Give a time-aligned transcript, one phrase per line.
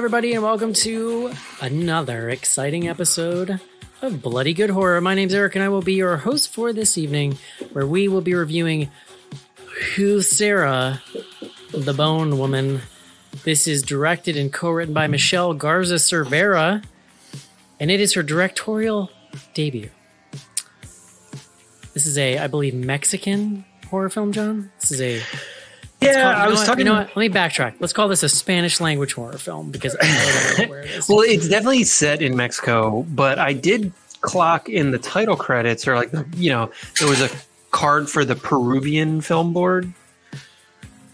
[0.00, 3.60] Everybody, and welcome to another exciting episode
[4.00, 4.98] of Bloody Good Horror.
[5.02, 7.36] My name's Eric, and I will be your host for this evening,
[7.74, 8.90] where we will be reviewing
[9.94, 11.02] Huesera,
[11.72, 12.80] the Bone Woman.
[13.44, 16.82] This is directed and co-written by Michelle Garza Cervera,
[17.78, 19.10] and it is her directorial
[19.52, 19.90] debut.
[21.92, 24.72] This is a, I believe, Mexican horror film, John.
[24.80, 25.20] This is a
[26.02, 26.66] Yeah, call- you I was what?
[26.66, 26.86] talking.
[26.86, 27.08] You know what?
[27.14, 27.74] Let me backtrack.
[27.80, 30.06] Let's call this a Spanish language horror film because I
[30.56, 31.08] don't know where it is.
[31.08, 33.92] Well, it's definitely set in Mexico, but I did
[34.22, 37.28] clock in the title credits, or like you know, there was a
[37.70, 39.92] card for the Peruvian film board.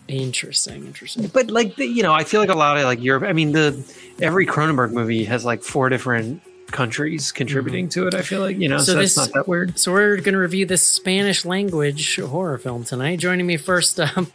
[0.09, 1.27] interesting, interesting.
[1.29, 3.25] But like, the, you know, I feel like a lot of like Europe.
[3.25, 3.83] I mean, the
[4.23, 8.15] every Cronenberg movie has like four different countries contributing to it.
[8.15, 9.79] I feel like you know, So so, this- it's not that weird.
[9.79, 13.19] So we're going to review this Spanish language horror film tonight.
[13.19, 14.33] Joining me first um,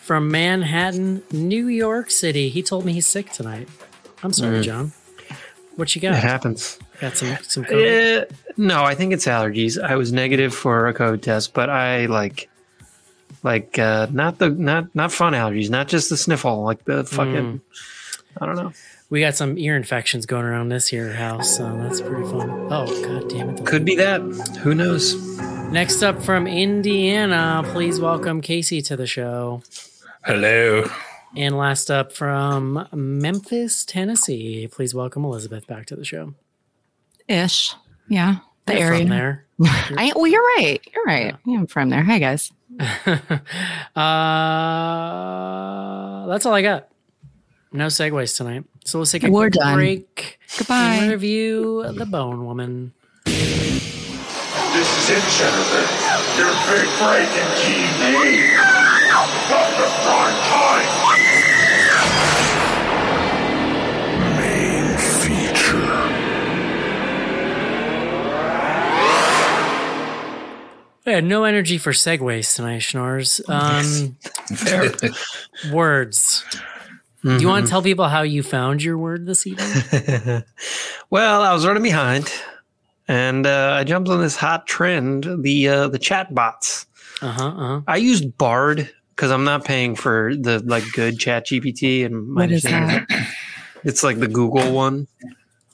[0.00, 2.48] from Manhattan, New York City.
[2.48, 3.68] He told me he's sick tonight.
[4.22, 4.92] I'm sorry, John.
[5.76, 6.16] What you It got?
[6.16, 6.78] happens.
[7.00, 8.22] Got some some COVID?
[8.22, 8.24] Eh,
[8.56, 9.80] no, I think it's allergies.
[9.80, 12.48] I was negative for a COVID test, but I like
[13.44, 17.60] like uh not the not not fun allergies, not just the sniffle, like the fucking
[18.40, 18.72] I don't know.
[19.10, 22.50] We got some ear infections going around this here house, so that's pretty fun.
[22.70, 23.64] Oh god damn it!
[23.64, 24.20] Could be that.
[24.62, 25.14] Who knows?
[25.72, 29.62] Next up from Indiana, please welcome Casey to the show.
[30.24, 30.84] Hello.
[31.36, 36.34] And last up from Memphis, Tennessee, please welcome Elizabeth back to the show.
[37.26, 37.74] ish.
[38.08, 38.36] Yeah,
[38.66, 39.00] the You're area.
[39.00, 39.46] from there.
[39.64, 40.80] I, well, you're right.
[40.94, 41.34] You're right.
[41.46, 42.02] Yeah, I'm from there.
[42.02, 42.50] Hi, guys.
[42.80, 42.86] uh,
[46.26, 46.88] that's all I got.
[47.72, 48.64] No segues tonight.
[48.88, 49.74] So let's take a We're quick done.
[49.74, 50.38] break.
[50.56, 50.94] Goodbye.
[50.94, 52.94] and review The Bone Woman.
[53.26, 55.84] This is it, Jennifer.
[56.40, 58.56] Your big break in TV.
[59.44, 60.88] From the prime time.
[64.40, 65.92] Main feature.
[71.04, 73.40] I had no energy for segues tonight, Schnorrs.
[73.50, 74.16] Um,
[74.56, 74.92] Fair.
[77.28, 77.40] Words.
[77.40, 80.42] Do you want to tell people how you found your word this evening?
[81.10, 82.32] well, I was running behind
[83.08, 86.86] and uh, I jumped on this hot trend, the uh, the chat bots.
[87.22, 87.46] Uh huh.
[87.46, 87.80] Uh-huh.
[87.86, 92.42] I used Bard because I'm not paying for the like good chat GPT and my
[92.42, 93.06] What is that?
[93.84, 95.06] It's like the Google one.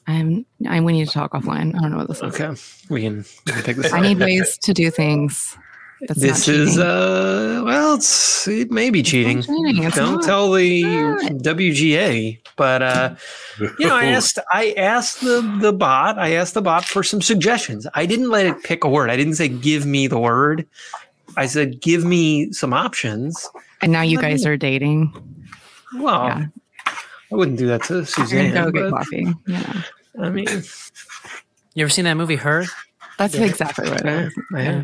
[0.06, 0.46] I'm.
[0.68, 0.80] I.
[0.80, 1.74] We need to talk offline.
[1.74, 2.22] I don't know what this is.
[2.22, 2.54] Okay.
[2.90, 5.56] We can, we can pick this I need ways to do things.
[6.06, 6.82] That's This not is cheating.
[6.86, 9.42] uh well it's it may be cheating.
[9.42, 9.88] cheating.
[9.90, 10.24] Don't not.
[10.24, 10.82] tell the.
[10.82, 12.38] WGA.
[12.56, 13.14] But uh
[13.78, 17.22] you know I asked I asked the the bot, I asked the bot for some
[17.22, 17.86] suggestions.
[17.94, 19.10] I didn't let it pick a word.
[19.10, 20.66] I didn't say give me the word.
[21.36, 23.48] I said give me some options.
[23.82, 25.12] and now you guys are dating.
[25.96, 26.46] Well, Yeah.
[27.32, 28.52] I wouldn't do that to You're gonna Suzanne.
[28.54, 29.26] go get but, coffee.
[29.46, 29.82] Yeah,
[30.20, 30.46] I mean,
[31.74, 32.66] You ever seen that movie, Her?
[33.18, 33.44] That's Yeah.
[33.44, 34.34] exactly what it is.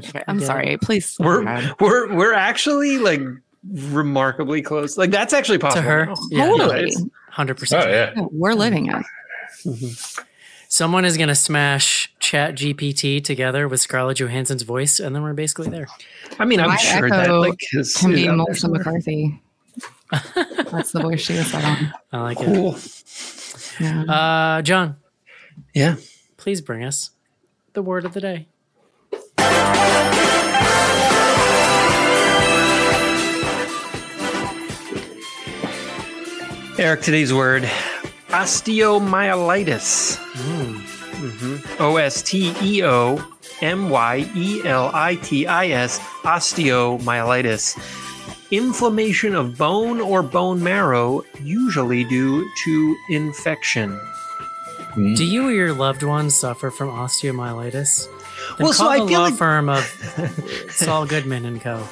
[0.09, 0.47] Okay, I'm Yeah.
[0.47, 0.77] sorry.
[0.81, 1.17] Please.
[1.19, 1.75] we're ahead.
[1.81, 3.21] we're we're actually like
[3.69, 4.97] remarkably close.
[4.97, 5.83] Like that's actually possible.
[5.83, 6.07] To her?
[6.07, 6.15] now.
[6.31, 6.47] Yeah.
[6.47, 6.81] Totally.
[6.89, 7.05] it's-
[7.37, 7.73] 100%.
[7.85, 8.13] Oh yeah.
[8.17, 9.05] Yeah, we're living it.
[10.69, 15.33] Someone is going to smash Chat GPT together with Scarlett Johansson's voice, and then we're
[15.33, 15.87] basically there.
[16.39, 18.69] I mean, I'm My sure that like is, Can be Melissa.
[18.69, 19.41] McCarthy.
[20.13, 21.93] That's the voice she was set on.
[22.13, 22.77] I like Cool.
[23.81, 24.03] Yeah.
[24.03, 24.09] it.
[24.09, 24.97] Uh, John,
[25.75, 25.97] Yeah.
[26.37, 27.11] please bring us
[27.73, 28.47] the word of the day.
[36.79, 37.65] Eric, today's word
[38.29, 40.17] osteomyelitis.
[40.17, 41.01] Mm.
[41.21, 41.83] Mm-hmm.
[41.83, 43.23] O S T E O
[43.61, 47.77] M Y E L I T I S, osteomyelitis.
[48.51, 54.01] Inflammation of bone or bone marrow, usually due to infection.
[54.95, 58.07] Do you or your loved ones suffer from osteomyelitis?
[58.59, 59.85] Then Well, so call I the feel law like- firm of
[60.71, 61.87] Saul Goodman and Co.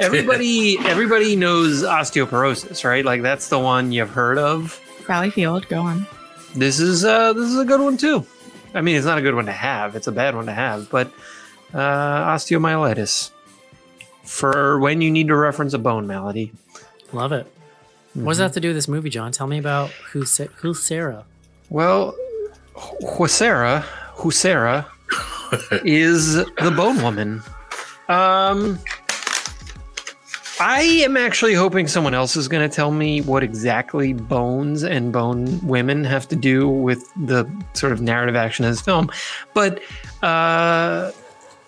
[0.00, 3.04] Everybody, everybody knows osteoporosis, right?
[3.04, 4.78] Like that's the one you've heard of.
[5.06, 6.06] Valley Field, go on.
[6.54, 8.24] This is uh, this is a good one too.
[8.74, 10.90] I mean, it's not a good one to have; it's a bad one to have.
[10.90, 11.12] But
[11.74, 11.78] uh,
[12.34, 13.30] osteomyelitis
[14.24, 16.52] for when you need to reference a bone malady.
[17.12, 17.46] Love it.
[18.14, 19.30] What does that have to do with this movie, John?
[19.32, 21.24] Tell me about who Sa- who Sarah.
[21.68, 22.16] Well,
[22.74, 23.82] Huesera,
[24.16, 24.86] Huesera
[25.84, 27.42] is the bone woman.
[28.08, 28.78] Um,
[30.60, 35.10] I am actually hoping someone else is going to tell me what exactly bones and
[35.10, 39.10] bone women have to do with the sort of narrative action of this film.
[39.54, 39.80] But
[40.22, 41.12] uh,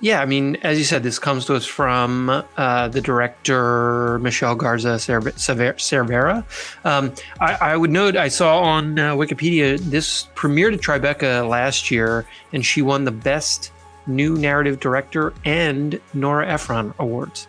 [0.02, 4.56] yeah, I mean, as you said, this comes to us from uh, the director Michelle
[4.56, 6.44] Garza Cerve- Cerve- Cervera.
[6.84, 11.92] Um, I, I would note I saw on uh, Wikipedia this premiered at Tribeca last
[11.92, 13.70] year, and she won the best
[14.08, 17.46] new narrative director and Nora Ephron awards.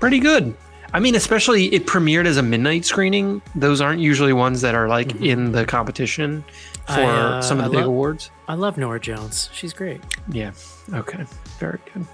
[0.00, 0.56] Pretty good.
[0.94, 3.42] I mean, especially it premiered as a midnight screening.
[3.54, 6.42] Those aren't usually ones that are like in the competition
[6.86, 7.04] for I,
[7.38, 8.30] uh, some of the I big lo- awards.
[8.48, 9.48] I love Norah Jones.
[9.52, 10.00] She's great.
[10.30, 10.52] Yeah.
[10.92, 11.24] Okay.
[11.58, 12.06] Very good.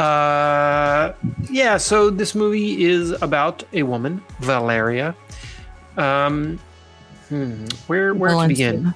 [0.00, 1.12] Uh,
[1.50, 1.76] yeah.
[1.76, 5.14] So this movie is about a woman, Valeria.
[5.96, 6.58] Um,
[7.28, 8.94] hmm, where where to begin?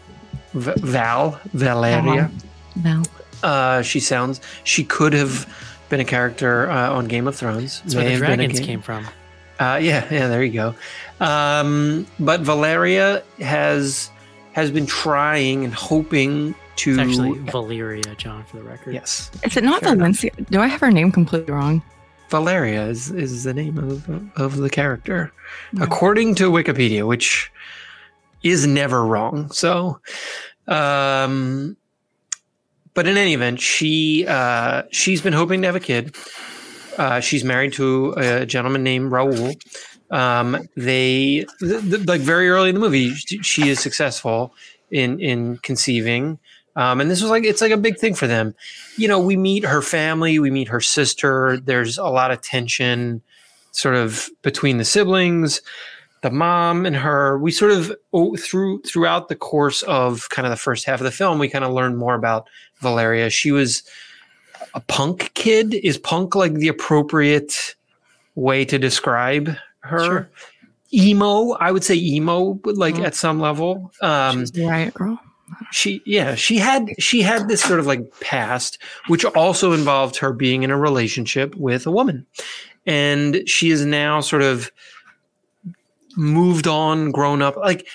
[0.55, 2.31] V- Val Valeria.
[2.77, 3.03] Val.
[3.43, 4.41] Uh, she sounds.
[4.65, 5.47] She could have
[5.89, 7.81] been a character uh, on Game of Thrones.
[7.83, 9.07] That's where May the have been a dragons came from.
[9.61, 10.75] uh, yeah, yeah, there you go.
[11.25, 14.11] Um, but Valeria has
[14.59, 16.91] has been trying and hoping to.
[16.91, 18.93] It's actually Valeria, John, for the record.
[18.95, 19.99] yes, Is it not Fair enough.
[19.99, 20.31] Valencia?
[20.51, 21.83] Do I have her name completely wrong?
[22.31, 25.33] Valeria is, is the name of of the character,
[25.73, 25.85] Yeah.
[25.85, 27.51] according to Wikipedia, which
[28.43, 29.51] is never wrong.
[29.53, 30.01] So,
[30.67, 31.77] um,
[32.95, 36.15] but in any event, she uh, she's been hoping to have a kid.
[36.99, 39.55] Uh, she's married to a gentleman named Raul.
[40.11, 44.55] Um, they th- th- like very early in the movie, she, is successful
[44.91, 46.39] in in conceiving.
[46.77, 48.55] Um, and this was like it's like a big thing for them.
[48.97, 51.59] You know, we meet her family, we meet her sister.
[51.59, 53.21] There's a lot of tension,
[53.73, 55.61] sort of between the siblings,
[56.23, 57.39] the mom and her.
[57.39, 61.05] We sort of oh, through throughout the course of kind of the first half of
[61.05, 62.49] the film, we kind of learned more about
[62.81, 63.29] Valeria.
[63.29, 63.83] She was
[64.73, 65.75] a punk kid.
[65.75, 67.75] Is punk like the appropriate
[68.37, 70.05] way to describe her?
[70.05, 70.31] Sure.
[70.93, 73.05] Emo, I would say emo, but like Mhm.
[73.07, 73.93] at some level.
[74.01, 75.19] Um, She's the riot girl.
[75.73, 80.33] she yeah she had she had this sort of like past which also involved her
[80.33, 82.27] being in a relationship with a woman
[82.87, 84.71] and she is now sort of
[86.17, 87.87] moved on grown up like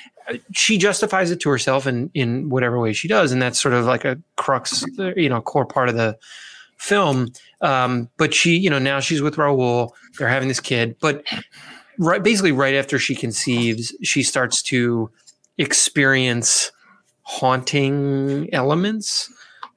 [0.54, 3.86] she justifies it to herself in in whatever way she does and that's sort of
[3.86, 4.84] like a crux
[5.16, 6.18] you know core part of the
[6.78, 7.28] film
[7.62, 11.24] um but she you know now she's with Raul they're having this kid but
[12.00, 15.10] right basically right after she conceives she starts to
[15.58, 16.72] experience
[17.24, 19.32] haunting elements.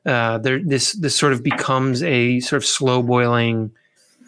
[0.04, 3.72] Uh, there, this this sort of becomes a sort of slow boiling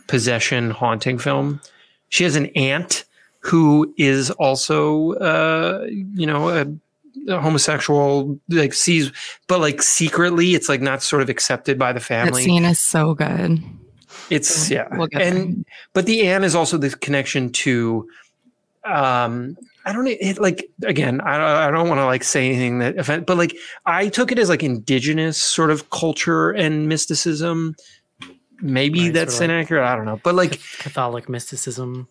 [0.06, 1.60] possession haunting film.
[2.08, 3.04] She has an aunt
[3.40, 6.66] who is also, uh, you know, a,
[7.32, 8.40] a homosexual.
[8.48, 9.12] Like sees,
[9.46, 12.42] but like secretly, it's like not sort of accepted by the family.
[12.42, 13.62] That scene is so good.
[14.30, 18.08] It's yeah, We'll get and but the Anne is also the connection to.
[18.84, 21.20] Um, I don't it, like again.
[21.20, 24.38] I I don't want to like say anything that offend, but like I took it
[24.38, 27.74] as like indigenous sort of culture and mysticism.
[28.60, 29.86] Maybe Right, that's sort of like- inaccurate.
[29.86, 32.08] I don't know, but like, Catholic mysticism.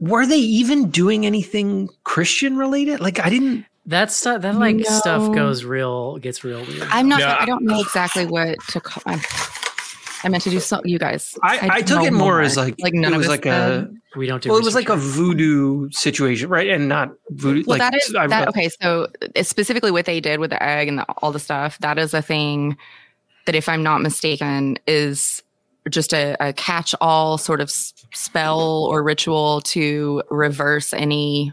[0.00, 3.00] were they even doing anything Christian related?
[3.00, 3.66] Like, I didn't.
[3.86, 6.82] That stuff, that like stuff goes real, gets real weird.
[6.90, 7.20] I'm not.
[7.20, 7.36] Yeah.
[7.38, 9.02] I don't know exactly what to call.
[9.06, 9.20] I,
[10.24, 10.80] I meant to do so.
[10.84, 11.36] You guys.
[11.42, 13.46] I, I, don't took it more as like like it none of was us like
[13.46, 14.00] a did.
[14.16, 14.50] we don't do.
[14.50, 16.68] well, it was like a voodoo situation, right?
[16.68, 17.64] And not voodoo.
[17.66, 18.48] Well, like that is I- that.
[18.48, 21.78] Okay, so uh, specifically what they did with the egg and the, all the stuff.
[21.78, 22.76] That is a thing
[23.46, 25.42] that, if I'm not mistaken, is
[25.90, 31.52] just a, a catch-all sort of spell or ritual to reverse any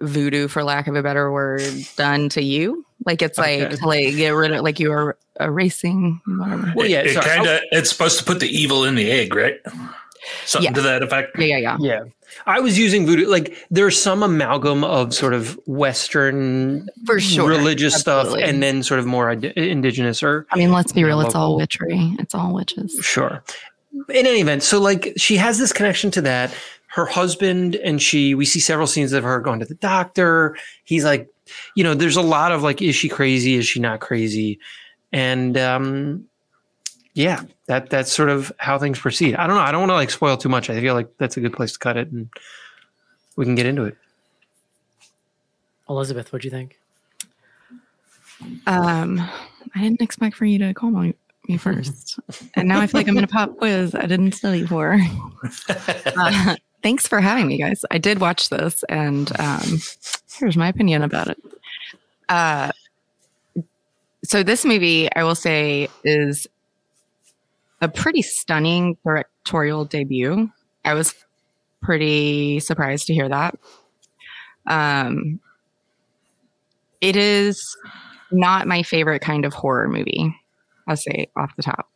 [0.00, 1.62] voodoo, for lack of a better word,
[1.96, 2.85] done to you.
[3.06, 3.66] Like it's Okay.
[3.68, 6.72] like to like get rid of like you are erasing whatever.
[6.76, 7.26] Well, yeah, it, sorry.
[7.26, 9.56] kind of it's supposed to put the evil in the egg, right?
[10.44, 10.74] Something Yes.
[10.74, 11.38] to that effect.
[11.38, 11.76] Yeah, yeah, yeah.
[11.80, 12.00] Yeah.
[12.46, 13.26] I was using voodoo.
[13.28, 17.48] Like there's some amalgam of sort of Western For sure.
[17.48, 18.40] religious Absolutely.
[18.40, 21.20] stuff and then sort of more indi- indigenous or I mean, let's be real.
[21.20, 22.14] It's all witchery.
[22.18, 22.98] It's all witches.
[23.02, 23.42] sure.
[24.10, 26.52] In any event, so like she has this connection to that.
[26.88, 30.56] Her husband and she, we see several scenes of her going to the doctor.
[30.84, 31.28] He's like,
[31.74, 33.54] you know, there's a lot of like, is she crazy?
[33.54, 34.58] Is she not crazy?
[35.12, 36.26] And um
[37.14, 39.36] yeah, that that's sort of how things proceed.
[39.36, 39.62] I don't know.
[39.62, 40.68] I don't want to like spoil too much.
[40.68, 42.28] I feel like that's a good place to cut it and
[43.36, 43.96] we can get into it.
[45.88, 46.78] Elizabeth, what do you think?
[48.66, 49.20] Um,
[49.74, 51.14] I didn't expect for you to call me,
[51.48, 52.18] me first,
[52.54, 54.98] and now I feel like I'm in a pop quiz I didn't study for.
[56.18, 57.84] Uh, thanks for having me, guys.
[57.90, 59.78] I did watch this, and um,
[60.38, 61.38] here's my opinion about it.
[62.28, 62.72] Uh,
[64.24, 66.46] so this movie, I will say, is
[67.80, 70.50] a pretty stunning directorial debut.
[70.84, 71.14] I was
[71.82, 73.58] pretty surprised to hear that.
[74.66, 75.40] Um,
[77.00, 77.76] it is
[78.32, 80.34] not my favorite kind of horror movie.
[80.88, 81.88] I'll say off the top.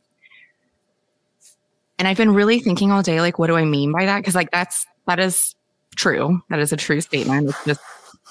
[1.99, 4.19] And I've been really thinking all day, like, what do I mean by that?
[4.19, 5.55] Because like that's that is
[5.97, 6.41] true.
[6.49, 7.51] That is a true statement.
[7.51, 7.81] It's just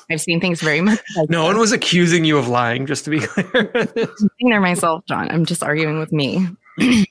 [0.09, 0.99] I've seen things very much.
[1.15, 3.71] Like No one was accusing you of lying, just to be clear.
[3.75, 5.29] I'm there myself, John.
[5.29, 6.47] I'm just arguing with me.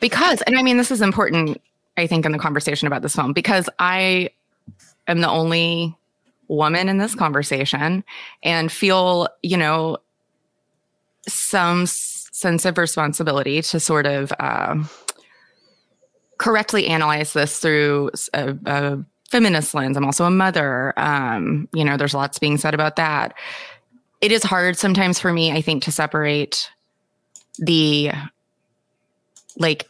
[0.00, 1.60] because, and I mean, this is important,
[1.96, 4.30] I think, in the conversation about this film, because I
[5.06, 5.96] am the only
[6.48, 8.04] woman in this conversation
[8.42, 9.98] and feel, you know,
[11.26, 14.90] some sense of responsibility to sort of um
[16.38, 19.04] correctly analyze this through a, a
[19.34, 19.96] feminist lens.
[19.96, 20.92] I'm also a mother.
[20.96, 23.34] Um, you know, there's lots being said about that
[24.24, 26.70] it is hard sometimes for me, I think, to separate
[27.58, 28.10] the
[29.58, 29.86] like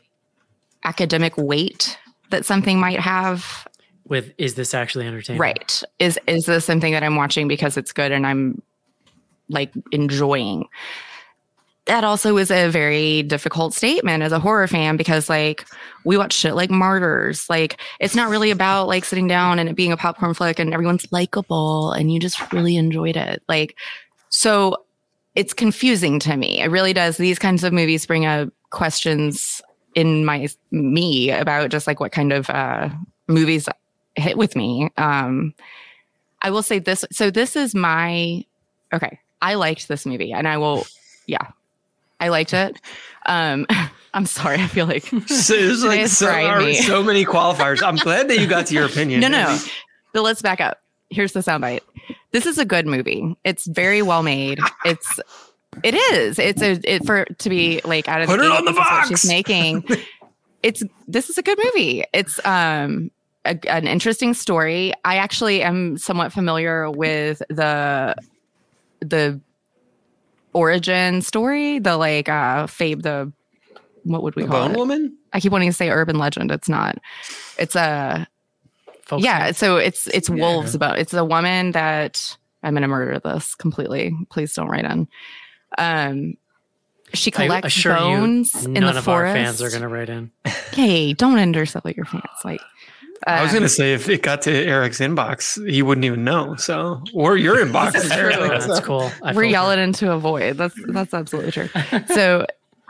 [0.82, 1.96] academic weight
[2.30, 3.68] that something might have.
[4.08, 5.40] With is this actually entertaining?
[5.40, 5.82] Right.
[6.00, 8.60] Is is this something that I'm watching because it's good and I'm
[9.48, 10.66] like enjoying?
[11.86, 15.66] That also is a very difficult statement as a horror fan because like
[16.04, 17.48] we watch shit like Martyrs.
[17.50, 20.72] Like it's not really about like sitting down and it being a popcorn flick and
[20.72, 23.42] everyone's likable and you just really enjoyed it.
[23.48, 23.76] Like
[24.30, 24.84] so
[25.34, 26.60] it's confusing to me.
[26.60, 27.16] It really does.
[27.16, 29.60] These kinds of movies bring up questions
[29.94, 32.88] in my me about just like what kind of uh,
[33.28, 33.68] movies
[34.16, 34.90] hit with me.
[34.96, 35.54] Um,
[36.42, 37.04] I will say this.
[37.10, 38.44] So this is my
[38.92, 39.18] okay.
[39.40, 40.86] I liked this movie, and I will.
[41.26, 41.50] Yeah,
[42.24, 42.80] I liked it.
[43.26, 43.66] Um,
[44.14, 44.56] I'm sorry.
[44.60, 46.74] I feel like so, there's like so, Friday.
[46.74, 47.82] so many qualifiers.
[47.82, 49.20] I'm glad that you got to your opinion.
[49.20, 49.58] no, no.
[50.14, 50.80] But let's back up.
[51.10, 51.80] Here's the soundbite.
[52.32, 53.36] This is a good movie.
[53.44, 54.58] It's very well made.
[54.84, 55.20] It's
[55.82, 56.38] it is.
[56.38, 58.78] It's a it for to be like out of Put the gate, on the this
[58.78, 59.08] is what box.
[59.08, 59.84] she's making.
[60.62, 62.04] It's this is a good movie.
[62.14, 63.10] It's um
[63.44, 64.94] a, an interesting story.
[65.04, 68.14] I actually am somewhat familiar with the
[69.00, 69.38] the
[70.54, 73.30] origin story, the like uh Fabe the
[74.04, 74.78] what would we The call Bone it?
[74.78, 75.16] Woman?
[75.32, 76.50] I keep wanting to say urban legend.
[76.50, 76.98] It's not.
[77.58, 78.26] It's a
[79.02, 79.44] Folk yeah.
[79.46, 79.54] tale.
[79.54, 80.98] So it's it's wolves about.
[80.98, 84.14] It's a woman that I'm gonna murder this completely.
[84.30, 85.08] Please don't write in.
[85.76, 86.36] Um,
[87.12, 89.28] she collects assure bones you, in none the of forest.
[89.36, 90.30] our fans are going to write in.
[90.72, 92.24] Hey, don't undersell your fans.
[92.44, 92.60] Like,
[93.26, 96.56] I was um, gonna say if it got to Eric's inbox, he wouldn't even know.
[96.56, 97.92] So, or your inbox.
[97.92, 98.48] This is apparently.
[98.48, 98.56] true.
[98.56, 99.10] Oh, that's cool.
[99.22, 99.44] I we're filter.
[99.44, 100.56] yelling into a void.
[100.56, 101.68] That's that's absolutely true.
[102.08, 102.46] so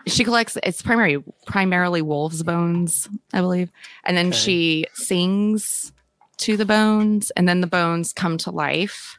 [0.06, 3.70] she collects it's primarily primarily wolves bones, I believe.
[4.04, 4.36] And then Okay.
[4.36, 5.92] she sings
[6.38, 9.18] to the bones, and then the bones come to life.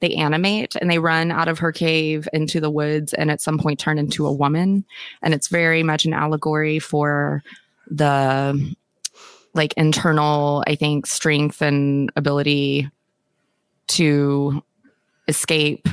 [0.00, 3.56] They animate and they run out of her cave into the woods and at some
[3.56, 4.84] point turn into a woman.
[5.22, 7.42] And it's very much an allegory for
[7.90, 8.74] the
[9.56, 12.88] like internal, I think, strength and ability
[13.88, 14.62] to
[15.28, 15.88] escape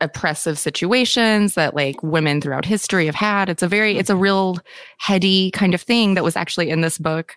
[0.00, 3.48] oppressive situations that like women throughout history have had.
[3.48, 4.58] It's a very, it's a real
[4.98, 7.36] heady kind of thing that was actually in this book.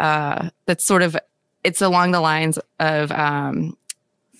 [0.00, 1.16] Uh, that's sort of,
[1.64, 3.76] it's along the lines of um,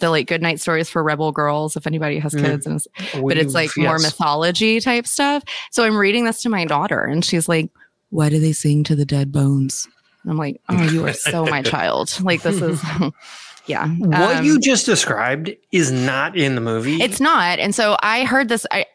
[0.00, 1.76] the like good night stories for rebel girls.
[1.76, 2.44] If anybody has Mm.
[2.44, 5.42] kids, and it's- but it's like more mythology type stuff.
[5.70, 7.70] So I'm reading this to my daughter, and she's like,
[8.10, 9.88] "Why do they sing to the dead bones?"
[10.26, 12.12] And I'm like, "Oh, you are so my child.
[12.20, 12.82] Like this is,
[13.66, 17.00] yeah." What Um, you just described is not in the movie.
[17.00, 17.58] It's not.
[17.60, 18.66] And so I heard this.
[18.72, 18.86] I,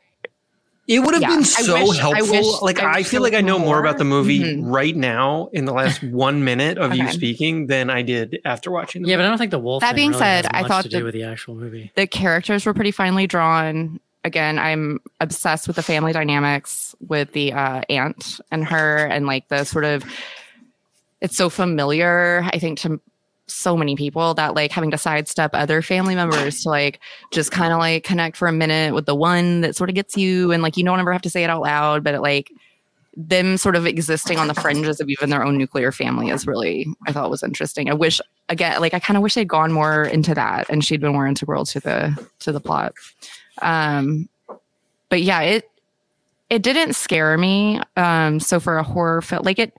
[0.88, 2.36] It would have Yeah, been I so wish- I helpful.
[2.38, 4.20] wish- like I I, feel like I know more about the more.
[4.20, 4.64] movie Mhm.
[4.66, 9.04] right now in the last one minute of you speaking than I did after watching.
[9.04, 9.80] The Yeah, but I don't think the wolf.
[9.82, 11.92] That thing being really said, has I thought to that- do with the actual movie.
[11.96, 14.02] the characters were pretty finely drawn.
[14.26, 19.48] Again, I'm obsessed with the family dynamics with the uh, aunt and her, and like
[19.48, 20.04] the sort of.
[21.22, 23.00] It's so familiar, I think, to
[23.48, 27.00] so many people that like having to sidestep other family members to like
[27.32, 30.18] just kind of like connect for a minute with the one that sort of gets
[30.18, 32.52] you, and like you don't ever have to say it out loud, but it, like
[33.18, 36.88] them sort of existing on the fringes of even their own nuclear family is really
[37.08, 37.90] I thought was interesting.
[37.90, 41.02] I wish again like I kind of wish they'd gone more into that and she'd
[41.02, 42.94] been more integral to the to the plot.
[43.62, 44.30] Um
[45.10, 45.70] but yeah, it
[46.50, 47.82] it didn't scare me.
[47.98, 49.78] Um so for a horror film like it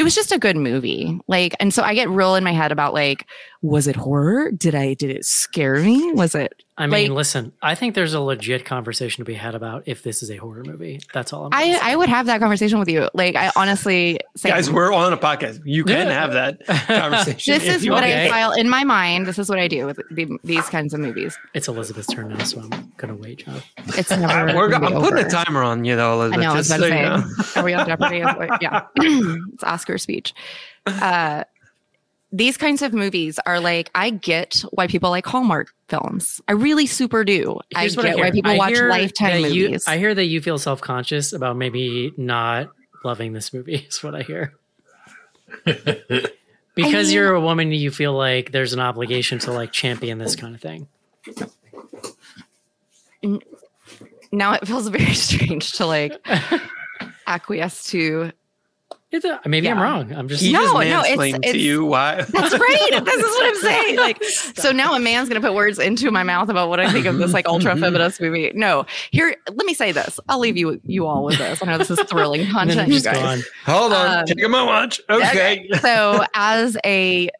[0.00, 1.20] it was just a good movie.
[1.28, 3.26] Like and so I get real in my head about like
[3.62, 4.50] was it horror?
[4.50, 6.12] Did I did it scare me?
[6.12, 9.54] Was it I mean, Like- listen, I think there's a legit conversation to be had
[9.54, 10.98] about if this is a horror movie.
[11.12, 11.50] That's all I'm.
[11.52, 11.78] I say.
[11.82, 13.10] I would have that conversation with you.
[13.12, 15.60] Like I honestly say Guys, we're on a podcast.
[15.66, 16.12] You can Yeah.
[16.20, 17.52] have that conversation.
[17.52, 18.02] this is what.
[18.02, 18.26] Okay.
[18.26, 19.26] I file in my mind.
[19.26, 21.38] This is what I do with the, these kinds of movies.
[21.52, 23.60] It's Elizabeth's turn now, so I'm gonna wait, John.
[23.98, 24.26] It's never.
[24.32, 26.40] I'm, we're, I'm be putting a timer on you though, I Elizabeth.
[26.40, 26.50] know.
[26.52, 27.24] I was about so to you know.
[27.56, 28.18] are we on Jeopardy?
[28.62, 30.32] Yeah, it's Oscar speech.
[30.86, 31.44] Uh,
[32.32, 36.40] these kinds of movies are like I get why people like Hallmark films.
[36.48, 37.58] I really super do.
[37.70, 38.24] Here's I what get hear.
[38.24, 39.84] why people I watch hear Lifetime that you- movies.
[39.88, 42.70] I hear that you feel self conscious about maybe not
[43.04, 43.74] loving this movie.
[43.88, 44.54] Is what I hear.
[45.64, 50.36] because mean- you're a woman, you feel like there's an obligation to like champion this
[50.36, 50.86] kind of thing.
[54.32, 56.24] now it feels very strange to like
[57.26, 58.32] acquiesce to.
[59.12, 60.12] It's a, maybe I'm wrong.
[60.12, 62.22] I'm just He No, just no, it's- mansplained to it's- you why.
[62.22, 63.00] That's right.
[63.04, 63.96] this is what I'm saying.
[63.96, 67.06] Like, so now a man's gonna put words into my mouth about what I think
[67.06, 68.52] of this like ultra feminist movie.
[68.54, 70.20] No, here, let me say this.
[70.28, 71.60] I'll leave you you all with this.
[71.60, 73.16] I know this is thrilling content, I'm you guys.
[73.16, 73.42] gone.
[73.66, 75.00] Hold on, Um, check my watch.
[75.10, 75.68] Okay.
[75.80, 77.30] so as a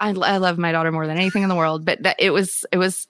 [0.00, 2.64] I, I love my daughter more than anything in the world but that it was
[2.72, 3.06] it was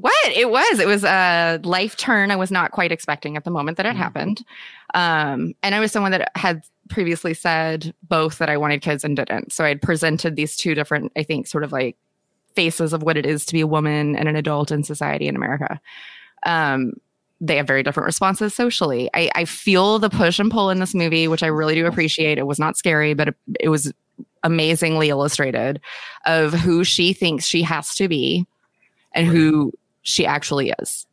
[0.00, 0.26] what?
[0.26, 0.78] It was.
[0.78, 3.96] It was a life turn i was not quite expecting at the moment that it
[3.96, 4.44] happened.
[4.94, 9.16] Um and i was someone that had previously said both that i wanted kids and
[9.16, 9.52] didn't.
[9.52, 11.96] So i had presented these two different i think sort of like
[12.54, 15.36] faces of what it is to be a woman and an adult in society in
[15.36, 15.80] america.
[16.44, 16.92] Um
[17.40, 19.08] they have very different responses socially.
[19.14, 22.36] I, I feel the push and pull in this movie, which I really do appreciate.
[22.36, 23.92] It was not scary, but it, it was
[24.42, 25.80] amazingly illustrated
[26.26, 28.44] of who she thinks she has to be
[29.14, 29.72] and who
[30.08, 31.06] she actually is.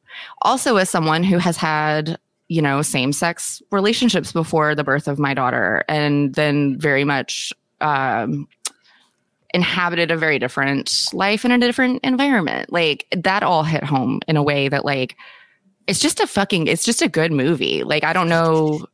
[0.44, 5.20] Also, as someone who has had, you know, same sex relationships before the birth of
[5.20, 8.48] my daughter, and then very much um,
[9.54, 12.72] inhabited a very different life in a different environment.
[12.72, 15.18] Like that all hit home in a way that, like,
[15.88, 17.84] it's just a fucking, it's just a good movie.
[17.84, 18.86] Like, I don't know.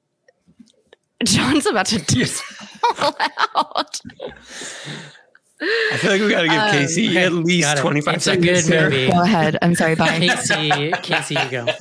[1.24, 2.26] John's about to do
[3.00, 3.16] all
[3.56, 4.02] out.
[5.62, 7.82] I feel like we got to give Um, Casey okay, at least got it.
[7.82, 8.68] 25 It's a seconds.
[8.70, 9.12] good movie.
[9.12, 9.58] Go ahead.
[9.62, 9.96] I'm sorry.
[9.96, 10.20] Bye.
[10.20, 11.66] Casey, Casey, you go.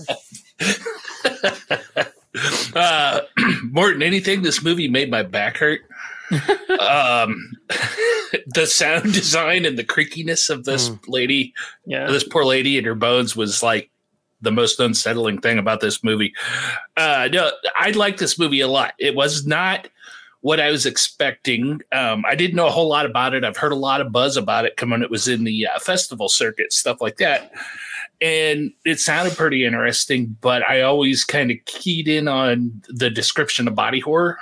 [2.75, 3.21] Uh,
[3.73, 4.43] Morton, anything?
[4.43, 5.81] This movie made my back hurt.
[6.31, 7.51] um,
[8.47, 10.95] the sound design and the creakiness of this Hmm.
[11.09, 11.53] lady,
[11.87, 12.07] Yeah.
[12.07, 13.91] this poor lady and her bones was like
[14.41, 16.33] the most unsettling thing about this movie.
[16.97, 18.95] Uh, no, I like this movie a lot.
[18.99, 19.89] It was not
[20.43, 21.81] what I was expecting.
[21.93, 23.45] Um, I didn't know a whole lot about it.
[23.45, 25.03] I've heard a lot of buzz about it coming.
[25.03, 27.53] It was in the uh, festival circuit, stuff like that.
[28.23, 33.67] And it sounded pretty interesting, but I always kind of keyed in on the description
[33.67, 34.39] of body horror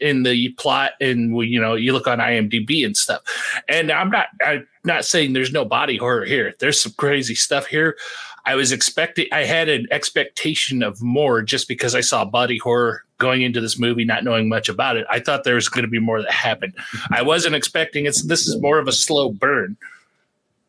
[0.00, 0.92] in the plot.
[1.00, 3.22] And you know, you look on IMDb and stuff.
[3.68, 6.54] And I'm not, I'm not saying there's no body horror here.
[6.58, 7.96] There's some crazy stuff here.
[8.44, 13.04] I was expecting, I had an expectation of more just because I saw body horror
[13.22, 15.06] going into this movie, not knowing much about it.
[15.08, 16.74] I thought there was going to be more that happened.
[17.10, 19.76] I wasn't expecting it's, this is more of a slow burn.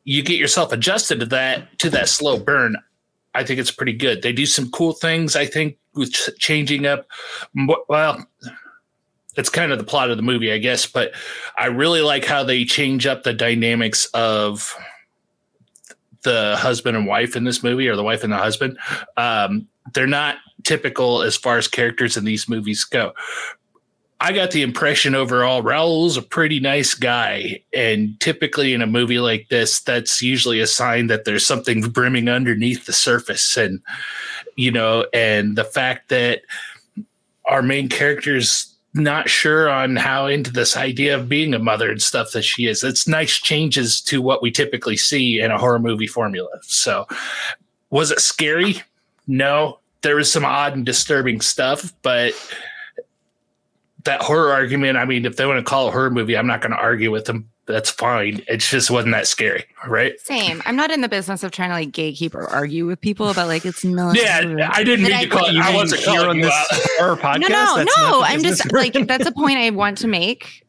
[0.06, 2.78] You get yourself adjusted to that, to that slow burn.
[3.34, 4.22] I think it's pretty good.
[4.22, 7.08] They do some cool things, I think, with ch- changing up.
[7.90, 8.24] Well,
[9.36, 11.14] it's kind of the plot of the movie, I guess, but
[11.58, 14.76] I really like how they change up the dynamics of
[16.22, 18.78] the husband and wife in this movie, or the wife and the husband.
[19.18, 23.14] Um, they're not typical as far as characters in these movies go.
[24.20, 27.62] I got the impression overall Raul's a pretty nice guy.
[27.74, 32.30] And typically in a movie like this, that's usually a sign that there's something brimming
[32.30, 33.58] underneath the surface.
[33.58, 33.82] And,
[34.56, 36.44] you know, and the fact that
[37.46, 42.02] our main character's not sure on how into this idea of being a mother and
[42.02, 42.84] stuff that she is.
[42.84, 46.50] It's nice changes to what we typically see in a horror movie formula.
[46.62, 47.08] So,
[47.90, 48.82] was it scary?
[49.28, 49.80] No.
[50.04, 52.34] There was some odd and disturbing stuff, but
[54.04, 56.48] that horror argument, I mean, if they want to call it a horror movie, I'm
[56.48, 57.50] not going to argue with them.
[57.66, 58.42] That's fine.
[58.50, 60.20] It just wasn't that scary, right?
[60.20, 60.62] Same.
[60.66, 63.48] I'm not in the business of trying to like gatekeep or argue with people about
[63.48, 64.18] like it's not.
[64.18, 65.54] Yeah, I didn't But mean I to call it.
[65.54, 66.54] think- I wasn't here on this
[67.00, 67.40] horror podcast.
[67.40, 68.22] no, no, That's no.
[68.22, 70.63] I'm just like that's a point I want to make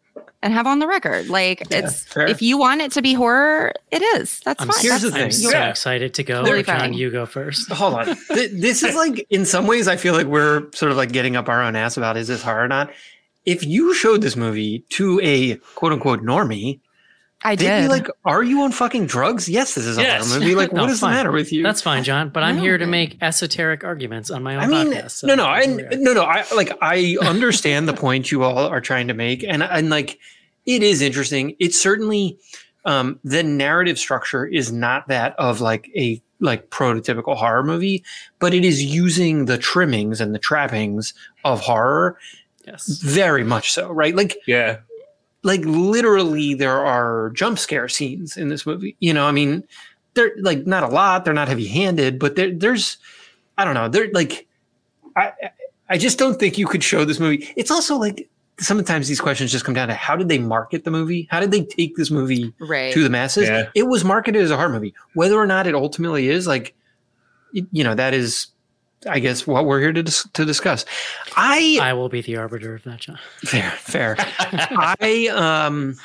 [0.45, 1.29] and have on the record.
[1.29, 2.27] Like it's fair.
[2.27, 4.41] if you want it to be horror, it is.
[4.45, 4.83] That's I'm, fine.
[4.83, 5.71] Here's That's the I'm so Yeah.
[5.71, 6.43] excited to go.
[6.45, 6.93] Totally John, fine.
[6.93, 7.73] you go first.
[7.73, 8.17] Hold on.
[8.29, 11.49] This is like, in some ways, I feel like we're sort of like getting up
[11.49, 12.93] our own ass about is this horror or not.
[13.47, 16.81] If you showed this movie to a quote unquote normie,
[17.47, 17.83] I they'd did.
[17.83, 20.29] be like, "Are you on fucking drugs?" Yes, this is a Yes.
[20.29, 20.55] horror movie.
[20.55, 21.11] Like, No, what is fine.
[21.13, 21.63] the matter with you?
[21.63, 22.31] That's fine, John.
[22.31, 25.11] But I'm No, here to make esoteric arguments on my own I mean, podcast.
[25.11, 25.91] so no, no, I, here we are.
[25.99, 26.23] no, no.
[26.23, 30.19] I like, I understand the point you all are trying to make, and and like,
[30.67, 31.57] it is interesting.
[31.59, 32.39] It's certainly
[32.85, 38.05] um, the narrative structure is not that of like a like prototypical horror movie,
[38.39, 42.19] but it is using the trimmings and the trappings of horror
[42.67, 42.87] Yes.
[43.03, 44.15] very much so, right?
[44.17, 44.79] Like, Yeah.
[45.43, 48.97] like literally, there are jump scare scenes in this movie.
[49.01, 49.65] You know, I mean,
[50.15, 51.25] they're like not a lot.
[51.25, 52.97] They're not heavy handed, but there, there's,
[53.59, 53.89] I don't know.
[53.89, 54.47] They're like,
[55.17, 55.33] I,
[55.89, 57.53] I just don't think you could show this movie.
[57.57, 60.91] It's also like sometimes these questions just come down to how did they market the
[60.91, 61.27] movie?
[61.31, 62.93] How did they take this movie Right.
[62.95, 63.49] to the masses?
[63.49, 63.69] Yeah.
[63.75, 64.95] It was marketed as a horror movie.
[65.15, 66.75] Whether or not it ultimately is, like,
[67.53, 68.49] you know, that is,
[69.09, 70.85] I guess, what we're here to dis- to discuss.
[71.37, 73.19] I I will be the arbiter of that, John.
[73.45, 74.17] fair, fair.
[74.19, 75.97] I um,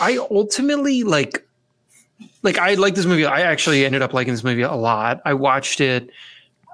[0.00, 1.46] I ultimately like,
[2.42, 3.26] like I like this movie.
[3.26, 5.20] I actually ended up liking this movie a lot.
[5.24, 6.10] I watched it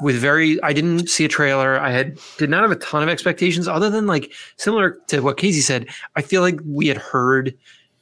[0.00, 0.62] with very.
[0.62, 1.78] I didn't see a trailer.
[1.78, 5.36] I had did not have a ton of expectations, other than like similar to what
[5.36, 5.88] Casey said.
[6.16, 7.56] I feel like we had heard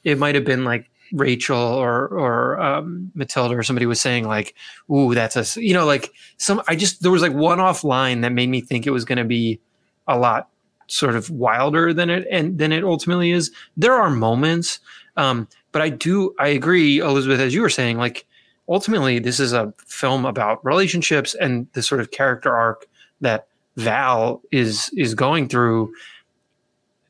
[0.04, 4.54] it might have been like Rachel or or um, Matilda or somebody was saying like,
[4.90, 7.84] "Ooh, that's a s-" you know like some." I just there was like one off
[7.84, 9.60] line that made me think it was going to be
[10.08, 10.48] a lot
[10.88, 13.50] sort of wilder than it and than it ultimately is.
[13.76, 14.80] There are moments,
[15.16, 18.26] um, but I do I agree, Elizabeth, as you were saying, like
[18.68, 22.86] ultimately this is a film about relationships and the sort of character arc
[23.20, 25.92] that Val is is going through.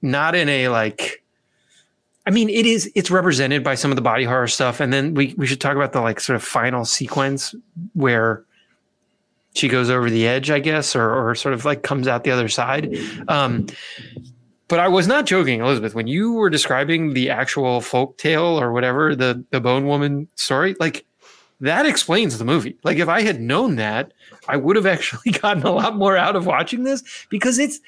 [0.03, 1.23] Not in a like.
[2.27, 2.91] I mean, it is.
[2.95, 5.77] It's represented by some of the body horror stuff, and then we we should talk
[5.77, 7.55] about the like sort of final sequence
[7.95, 8.45] where
[9.55, 12.31] she goes over the edge, I guess, or or sort of like comes out the
[12.31, 12.97] other side.
[13.29, 13.67] Um,
[14.69, 18.73] but I was not joking, Elizabeth, when you were describing the actual folk tale or
[18.73, 20.75] whatever the the Bone Woman story.
[20.81, 21.07] Like
[21.61, 22.77] that explains the movie.
[22.85, 24.13] Like if I had known that,
[24.49, 27.81] I would have actually gotten a lot more out of watching this because it's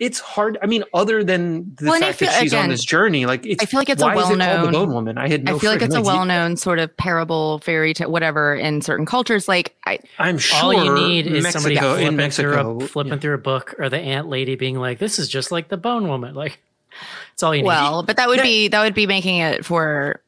[0.00, 0.58] it's hard.
[0.62, 3.26] I mean, other than the Well, and I fact that feel- she's on this journey,
[3.26, 5.18] like it's I feel like it's a why is it called the well-known- Bone Woman?
[5.18, 5.56] I had no.
[5.56, 9.06] I feel like friggin' it's a well-known sort of parable, fairy tale, whatever in certain
[9.06, 9.48] cultures.
[9.48, 12.88] Like I, I'm sure All you need is somebody Mexico, in flipping, Mexico, through, a,
[12.88, 13.18] flipping yeah.
[13.18, 16.06] through a book or the ant lady being like, "This is just like the Bone
[16.06, 16.60] Woman." Like,
[17.32, 17.66] it's all you need.
[17.66, 18.42] well, but that would Yeah.
[18.44, 20.20] be that would be making it for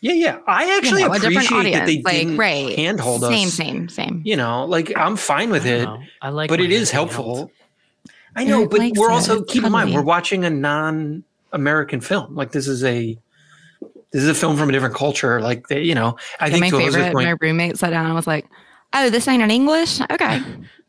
[0.00, 0.38] Yeah, yeah.
[0.46, 1.78] I actually you know, a different appreciate audience.
[1.80, 3.30] that they like didn't right, handhold us.
[3.30, 4.22] same, same, same.
[4.24, 6.02] You know, like I'm fine with I it, know.
[6.22, 7.36] I like, but it is helpful.
[7.36, 7.50] held.
[8.36, 9.12] I know, Eric but we're it.
[9.12, 12.34] also It's keep in mind we're watching a non-American film.
[12.36, 13.18] Like this is a
[14.12, 15.40] this is a film from a different culture.
[15.40, 18.06] Like they, you know, I And think my to Elizabeth's favorite, my roommate sat down
[18.06, 18.46] and was like,
[18.94, 20.40] "Oh, this ain't in English, okay."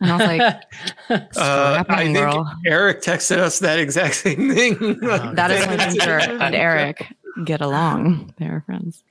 [0.02, 0.42] And I was like,
[1.38, 4.78] uh, I think girl?" Eric texted us that exact same thing.
[5.04, 5.78] Oh, That is God.
[5.80, 7.08] when Ginger and Eric
[7.46, 8.34] get along.
[8.38, 9.04] They're friends.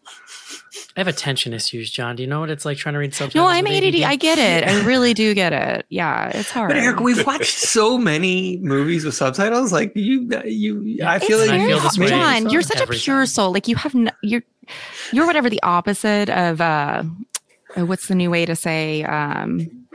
[0.96, 2.16] I have attention issues, John.
[2.16, 3.35] Do you know what it's like trying to read subtitles?
[3.37, 3.94] No, I'm with ADD.
[3.94, 4.02] ADD?
[4.02, 4.68] I get it.
[4.68, 5.87] I really do get it.
[5.90, 6.70] Yeah, it's hard.
[6.70, 9.72] But Eric, we've watched so many movies with subtitles.
[9.72, 10.98] Like you, you.
[11.04, 13.26] I feel it's like I very feel this way John, you're such a pure time.
[13.26, 13.52] soul.
[13.52, 14.42] Like you have, no, you're,
[15.12, 16.61] you're whatever the opposite of.
[16.61, 17.04] uh,
[17.76, 19.04] What's the new way to say?
[19.04, 19.87] um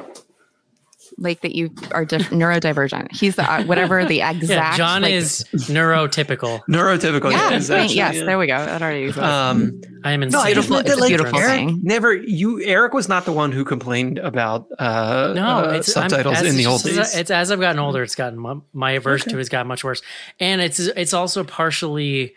[1.17, 3.15] like that you are diff- neurodivergent.
[3.15, 4.41] He's the uh, whatever the exact.
[4.49, 6.61] Yeah, John like- is neurotypical.
[6.69, 7.31] neurotypical.
[7.31, 8.15] Yeah, yes, thank- actually, yes.
[8.15, 8.23] yeah.
[8.25, 8.57] There we go.
[8.57, 9.21] That already exists.
[9.23, 10.41] Um, I am No, insane.
[10.41, 11.79] I just beautiful- looked it's at a like beautiful Eric thing.
[11.83, 12.13] never.
[12.13, 16.47] You Eric was not the one who complained about uh, No, uh, it's subtitles as-
[16.47, 17.15] in the old just- days.
[17.21, 19.83] It's as I've gotten older, it's gotten my, my aversion to it has gotten much
[19.83, 20.01] worse,
[20.39, 22.33] and it's it's also partially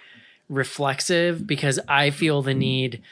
[0.48, 3.02] reflexive because I feel the need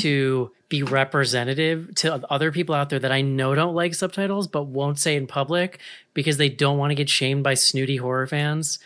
[0.00, 4.62] to be representative to other people out there that I know don't like subtitles but
[4.62, 5.78] won't say in public
[6.14, 8.78] because they don't want to get shamed by snooty horror fans.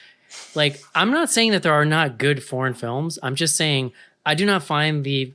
[0.57, 3.21] Like I'm not saying that there are not good foreign films.
[3.23, 3.93] I'm just saying
[4.27, 5.33] I do not find the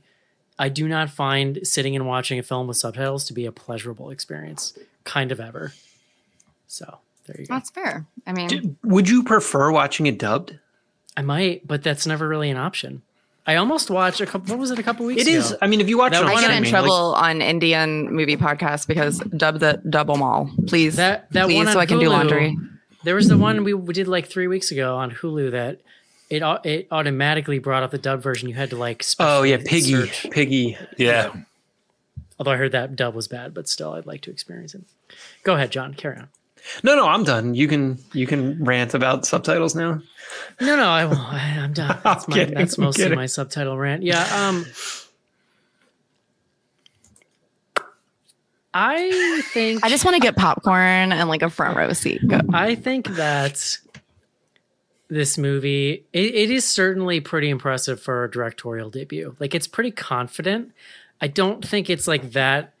[0.58, 4.10] I do not find sitting and watching a film with subtitles to be a pleasurable
[4.10, 5.72] experience, kind of ever.
[6.66, 7.54] So there you go.
[7.54, 8.04] That's fair.
[8.26, 10.58] I mean, D- Would you prefer watching it dubbed?
[11.16, 13.00] I might, but that's never really an option.
[13.46, 14.50] I almost watched a couple.
[14.54, 14.78] What was it?
[14.78, 15.38] A couple weeks It ago.
[15.38, 15.54] is.
[15.60, 18.12] I mean, if you watch That it I get in streaming, like- trouble on Indian
[18.14, 20.96] movie podcasts because dub the double mall, please.
[20.96, 22.56] That that please, one on so I can do laundry.
[23.04, 25.80] There was the one we we did like three weeks ago on Hulu that
[26.30, 28.48] it it automatically brought up the dub version.
[28.48, 29.04] You had to like.
[29.18, 30.30] oh yeah, Piggy, search.
[30.30, 30.78] Piggy.
[30.96, 31.32] Yeah.
[32.38, 34.82] Although I heard that dub was bad, but still, I'd like to experience it.
[35.42, 35.94] Go ahead, John.
[35.94, 36.28] Carry on.
[36.82, 37.54] No, no, I'm done.
[37.54, 40.00] You can you can rant about subtitles now.
[40.60, 41.18] No, no, I, won't.
[41.18, 41.98] I I'm done.
[42.04, 43.18] That's, my, kidding, that's mostly kidding.
[43.18, 44.02] my subtitle rant.
[44.02, 44.24] Yeah.
[44.32, 44.66] Um.
[48.74, 52.26] I think I just want to get popcorn and like a front row seat.
[52.26, 52.40] Go.
[52.52, 53.78] I think that
[55.08, 59.36] this movie it, it is certainly pretty impressive for a directorial debut.
[59.38, 60.72] Like it's pretty confident.
[61.20, 62.72] I don't think it's like that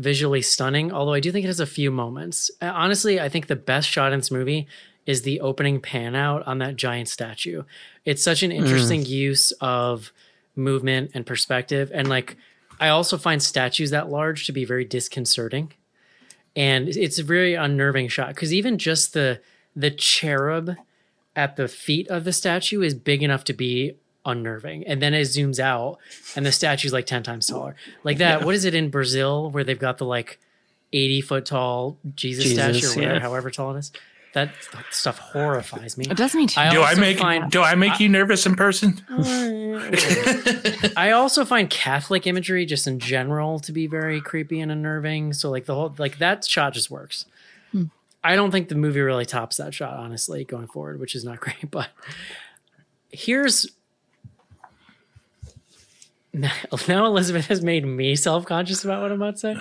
[0.00, 2.50] visually stunning, although I do think it has a few moments.
[2.60, 4.66] Uh, Honestly, I think the best shot in this movie
[5.06, 7.62] is the opening pan out on that giant statue.
[8.04, 10.12] It's such an interesting use of
[10.56, 12.36] movement and perspective and like
[12.78, 15.72] I also find statues that large to be very disconcerting
[16.56, 19.40] and it's a very unnerving shot because even just the
[19.76, 20.76] the cherub
[21.36, 25.22] at the feet of the statue is big enough to be unnerving and then it
[25.22, 25.98] zooms out
[26.36, 29.64] and the statue's like 10 times taller like that what is it in brazil where
[29.64, 30.38] they've got the like
[30.92, 33.20] 80 foot tall jesus, Jesus, statue or whatever, yeah.
[33.20, 33.92] however tall it is
[34.32, 34.54] that
[34.90, 36.06] stuff horrifies me.
[36.08, 36.60] It does me too.
[36.60, 39.00] I do I make find- do I make you nervous in person?
[40.96, 45.32] I also find Catholic imagery just in general to be very creepy and unnerving.
[45.32, 47.26] So like the whole like that shot just works.
[47.72, 47.84] Hmm.
[48.22, 51.40] I don't think the movie really tops that shot, honestly, going forward, which is not
[51.40, 51.56] great.
[51.70, 51.88] But
[53.10, 53.66] here's
[56.88, 59.56] now Elizabeth has made me self-conscious about what I'm about to say.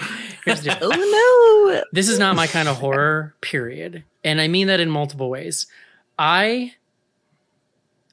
[0.46, 0.90] Here's the deal.
[0.94, 1.84] oh no.
[1.92, 5.66] this is not my kind of horror period and i mean that in multiple ways
[6.18, 6.74] i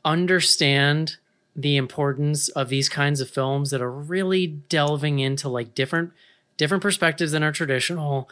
[0.05, 1.17] understand
[1.55, 6.13] the importance of these kinds of films that are really delving into like different
[6.57, 8.29] different perspectives than our traditional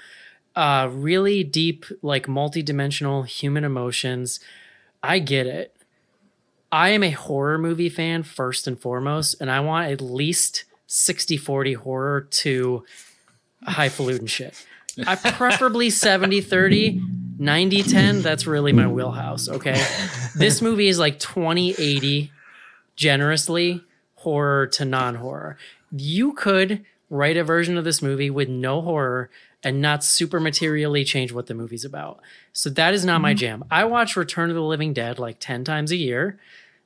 [0.57, 4.41] uh really deep like multi-dimensional human emotions
[5.03, 5.74] i get it
[6.75, 11.37] i am a horror movie fan first and foremost and i want at least 60
[11.37, 12.85] 40 horror to
[13.67, 14.55] highfalutin shit
[15.07, 17.03] I preferably 70 30,
[17.39, 18.23] 90 10.
[18.23, 19.49] That's really my wheelhouse.
[19.49, 19.83] Okay.
[20.37, 22.33] This movie is like 20 80
[22.97, 23.83] generously
[24.17, 25.57] horror to non horror.
[25.91, 29.31] You could write a version of this movie with no horror
[29.63, 32.21] and not super materially change what the movie's about.
[32.53, 33.39] So that is not my mm-hmm.
[33.39, 33.65] jam.
[33.71, 36.39] I watch Return of the Living Dead like 10 times a year.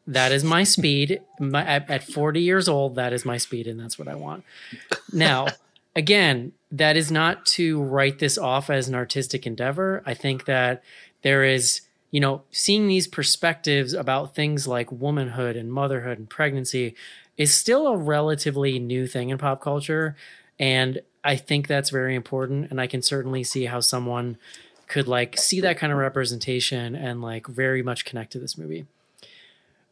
[0.08, 1.20] That is my speed.
[1.38, 4.42] My, at, at 40 years old, that is my speed, and that's what I want.
[5.12, 5.48] Now,
[5.94, 10.02] again, that is not to write this off as an artistic endeavor.
[10.06, 10.82] I think that
[11.20, 16.94] there is, you know, seeing these perspectives about things like womanhood and motherhood and pregnancy
[17.36, 20.16] is still a relatively new thing in pop culture.
[20.58, 22.70] And I think that's very important.
[22.70, 24.38] And I can certainly see how someone
[24.86, 28.86] could like see that kind of representation and like very much connect to this movie.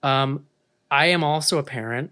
[0.07, 0.47] Um,
[0.91, 2.11] I am also a parent.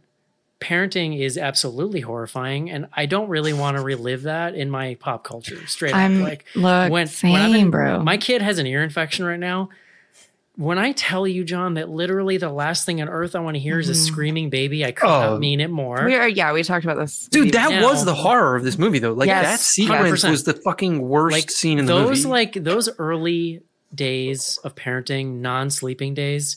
[0.60, 5.22] Parenting is absolutely horrifying, and I don't really want to relive that in my pop
[5.22, 5.66] culture.
[5.66, 8.02] Straight I'm up, like look when, same, when I'm in, bro.
[8.02, 9.68] my kid has an ear infection right now.
[10.56, 13.60] When I tell you, John, that literally the last thing on earth I want to
[13.60, 14.06] hear is a Mhm.
[14.06, 15.32] screaming baby, I could Oh.
[15.32, 16.04] not mean it more.
[16.06, 17.26] we are yeah, we talked about this.
[17.28, 19.12] Dude, that Now- was the horror of this movie, though.
[19.12, 20.30] Like Yes, that sequence 100%.
[20.30, 22.28] was the fucking worst like scene in the those movie.
[22.30, 23.60] like those early
[23.94, 26.56] days of parenting non-sleeping days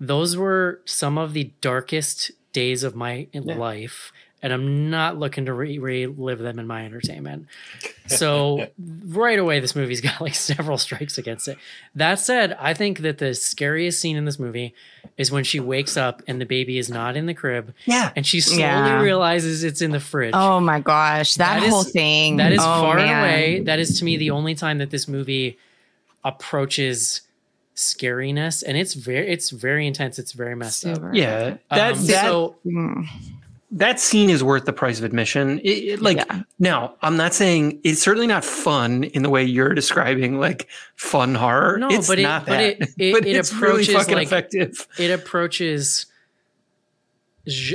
[0.00, 5.52] those were some of the darkest days of my life and i'm not looking to
[5.52, 7.46] re- relive them in my entertainment
[8.06, 8.66] so
[9.08, 11.58] right away this movie's got like several strikes against it
[11.94, 14.72] that said i think that the scariest scene in this movie
[15.16, 18.24] is when she wakes up and the baby is not in the crib yeah, and
[18.24, 19.00] she slowly Yeah.
[19.00, 22.36] realizes it's in the fridge Oh my gosh, that, That is- whole thing.
[22.36, 23.18] that is oh, far man.
[23.24, 23.60] away.
[23.62, 25.58] That is to me the only time that this movie
[26.24, 27.22] approaches
[27.78, 30.18] scariness, and it's very, it's very intense.
[30.18, 31.00] It's very messed up.
[31.14, 31.56] Yeah.
[31.70, 33.06] That Um, that so Mm.
[33.70, 35.58] that scene is worth the price of admission.
[35.60, 36.42] It, it- like Yeah.
[36.58, 41.34] now, I'm not saying it's certainly not fun in the way you're describing, like fun
[41.36, 41.78] horror.
[41.78, 42.62] No, it's but it- not but that.
[42.82, 44.88] it- it- but it it's really approaches, fucking like- effective.
[44.98, 46.06] it approaches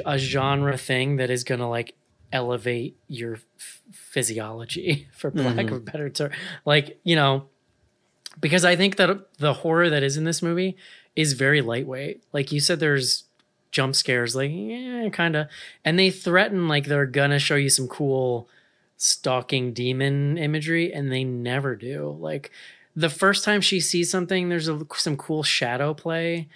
[0.05, 1.95] a genre thing that is going to like
[2.31, 6.31] elevate your f- physiology, for lack of a better term.
[6.65, 7.45] Like you know,
[8.39, 10.77] because I think that the horror that is in this movie
[11.15, 12.23] is very lightweight.
[12.33, 13.23] Like you said, there's
[13.71, 15.47] jump scares, like yeah, kind of,
[15.83, 18.47] and they threaten like they're gonna show you some cool
[18.97, 22.17] stalking demon imagery, and they never do.
[22.19, 22.51] Like
[22.95, 26.47] the first time she sees something, there's a, some cool shadow play.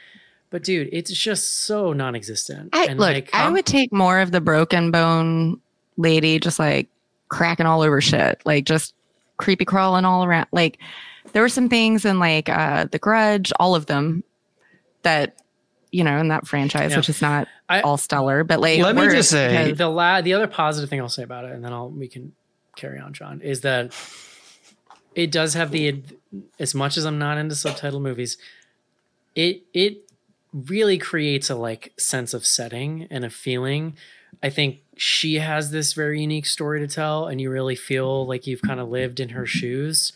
[0.49, 2.69] But dude, it's just so non-existent.
[2.71, 5.59] I, and look, like, I would take more of the broken bone
[5.97, 6.87] lady just like
[7.27, 8.93] cracking all over shit, like just
[9.35, 10.47] creepy crawling all around.
[10.53, 10.79] Like
[11.33, 14.23] there were some things in like uh The Grudge, all of them
[15.03, 15.35] that
[15.91, 16.97] you know in that franchise, Yeah.
[16.97, 20.33] which is not I- all stellar, but like Let me just say- the la- the
[20.33, 22.33] other positive thing I'll say about it, and then I'll we can
[22.75, 23.93] carry on, John, is that
[25.15, 26.03] it does have the
[26.59, 28.37] as much as I'm not into subtitle movies,
[29.35, 30.09] it it
[30.53, 33.95] really creates a like sense of setting and a feeling.
[34.43, 38.45] I think she has this very unique story to tell, and you really feel like
[38.45, 40.13] you've kind of lived in her shoes.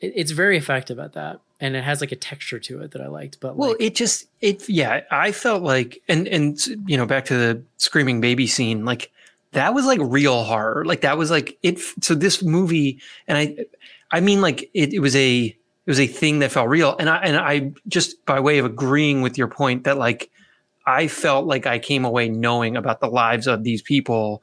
[0.00, 3.02] It, it's very effective at that, and it has like a texture to it that
[3.02, 3.38] I liked.
[3.40, 7.26] But Well, like, it just it yeah, I felt like and and you know back
[7.26, 9.10] to the screaming baby scene, like
[9.52, 10.84] that was like real horror.
[10.84, 11.78] Like that was like it.
[12.00, 13.56] So this movie, and I,
[14.10, 17.08] I mean like it, it was a it was a thing that felt real, and
[17.10, 20.30] I and I just by way of agreeing with your point that like
[20.86, 24.42] I felt like I came away knowing about the lives of these people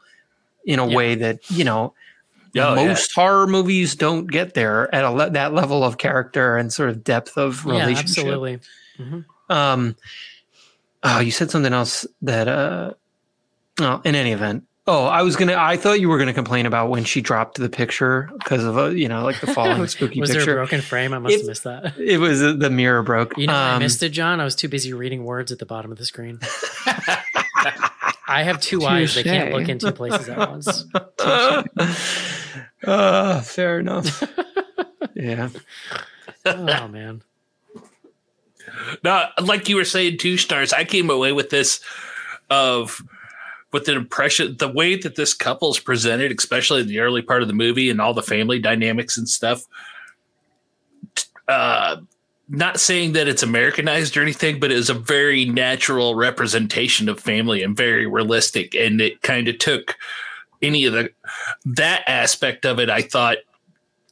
[0.65, 0.95] in a Yeah.
[0.95, 1.93] way that you know.
[2.55, 2.75] Oh, yeah.
[2.75, 6.89] most horror movies don't get there at a le- that level of character and sort
[6.89, 8.25] of depth of yeah, relationship.
[8.25, 8.59] absolutely.
[9.49, 9.95] Um,
[11.03, 12.93] oh, you said something else that, uh,
[13.79, 15.53] well, in any event, Oh, I was gonna.
[15.57, 18.97] I thought you were gonna complain about when she dropped the picture because of a,
[18.97, 21.11] you know, like the falling spooky Was there a broken frame?
[21.13, 21.97] I must It- have missed that.
[21.99, 23.37] It was uh, the mirror broke.
[23.37, 24.39] You know, I Um, missed it, John.
[24.39, 26.39] I was too busy reading words at the bottom of the screen.
[28.27, 29.69] I have two eyes; they can't look Touche.
[29.69, 30.85] in two places at once.
[32.83, 34.23] uh, fair enough.
[35.15, 35.49] yeah.
[36.45, 37.21] Oh man,
[39.03, 40.73] No, like you were saying, two stars.
[40.73, 41.79] I came away with this
[42.49, 43.01] of
[43.73, 47.41] with an impression the way that this couple is presented, especially in the early part
[47.41, 49.63] of the movie and all the family dynamics and stuff.
[51.47, 51.97] Uh,
[52.49, 57.19] not saying that it's Americanized or anything, but it was a very natural representation of
[57.19, 58.73] family and very realistic.
[58.73, 59.97] And it kind of took
[60.61, 61.11] any of the
[61.65, 62.89] that aspect of it.
[62.89, 63.37] I thought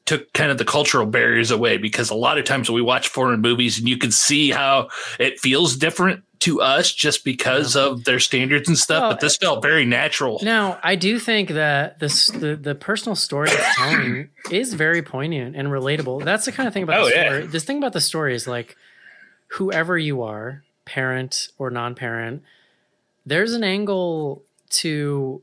[0.05, 3.41] took kind of the cultural barriers away because a lot of times we watch foreign
[3.41, 4.87] movies and you can see how
[5.19, 9.37] it feels different to us just because of their standards and stuff Well, but this
[9.37, 14.29] felt very natural Now, I do think that this the, the personal story it's telling
[14.51, 16.23] is very poignant and relatable.
[16.23, 17.25] That's the kind of thing about Oh, the yeah.
[17.29, 17.47] story.
[17.47, 18.75] This thing about the story is like
[19.49, 22.43] whoever you are, parent or non-parent,
[23.25, 25.41] there's an angle to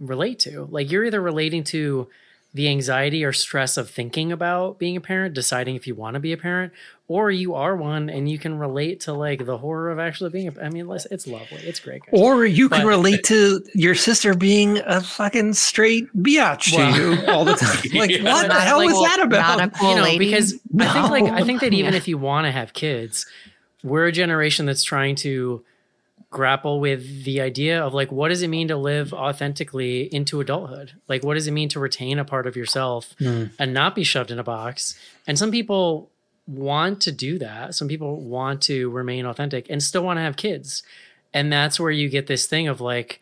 [0.00, 0.68] relate to.
[0.70, 2.08] Like you're either relating to
[2.54, 6.20] the anxiety or stress of thinking about being a parent, deciding if you want to
[6.20, 6.72] be a parent,
[7.10, 10.48] or you are one and you can relate to like the horror of actually being
[10.48, 11.58] a I mean, it's, it's lovely.
[11.62, 12.02] It's great.
[12.04, 12.20] guys.
[12.20, 17.00] Or you can But- relate to your sister being a fucking straight biatch Well- to
[17.22, 17.78] you all the time.
[17.94, 18.22] Like, Yeah.
[18.24, 19.58] what the Not hell like- was that about?
[19.58, 20.18] Not a cool you know, lady.
[20.26, 21.98] because I think like I think that even Yeah.
[21.98, 23.24] if you want to have kids,
[23.82, 25.64] we're a generation that's trying to
[26.30, 30.92] grapple with the idea of like what does it mean to live authentically into adulthood?
[31.08, 33.44] Like what does it mean to retain a part of yourself Hmm.
[33.58, 34.94] and not be shoved in a box?
[35.26, 36.10] And some people
[36.48, 37.74] want to do that.
[37.74, 40.82] Some people want to remain authentic and still want to have kids.
[41.32, 43.20] And that's where you get this thing of like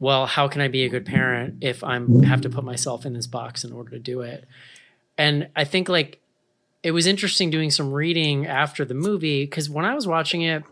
[0.00, 3.14] well, how can I be a good parent if I'm have to put myself in
[3.14, 4.44] this box in order to do it?
[5.16, 6.20] And I think like
[6.82, 10.62] it was interesting doing some reading after the movie because when I was watching it,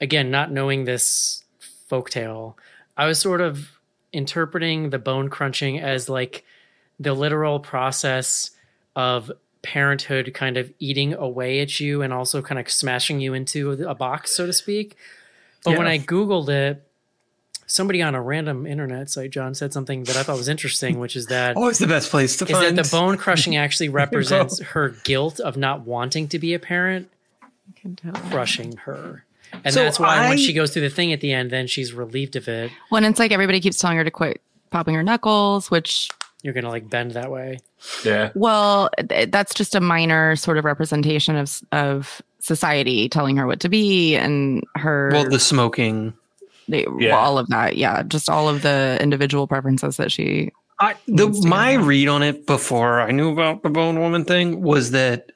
[0.00, 1.44] again, not knowing this
[1.90, 2.54] folktale,
[2.96, 3.78] I was sort of
[4.12, 6.44] interpreting the bone crunching as like
[6.98, 8.52] the literal process
[8.96, 9.30] of
[9.64, 13.94] parenthood kind of eating away at you and also kind of smashing you into a
[13.94, 14.96] box, so to speak.
[15.64, 16.86] But when I Googled it,
[17.66, 21.16] somebody on a random internet site, John, said something that I thought was interesting, which
[21.16, 22.76] is that Always the best place to is find.
[22.78, 27.10] that the bone crushing actually represents her guilt of not wanting to be a parent
[27.76, 28.12] can tell.
[28.30, 29.24] crushing her.
[29.64, 31.66] And So that's why I- when she goes through the thing at the end, then
[31.66, 32.70] she's relieved of it.
[32.90, 36.10] When it's like everybody keeps telling her to quit popping her knuckles, which
[36.44, 37.58] You're gonna like bend that way.
[38.04, 43.46] yeah well, th- that's just a minor sort of representation of of society telling her
[43.46, 46.12] what to be and her well, the smoking.
[46.68, 47.16] they, Yeah.
[47.16, 47.76] all of that.
[47.76, 50.52] Yeah, just all of the individual preferences that she.
[50.80, 51.84] I the my get that.
[51.86, 55.32] read on it before I knew about the bone woman thing was that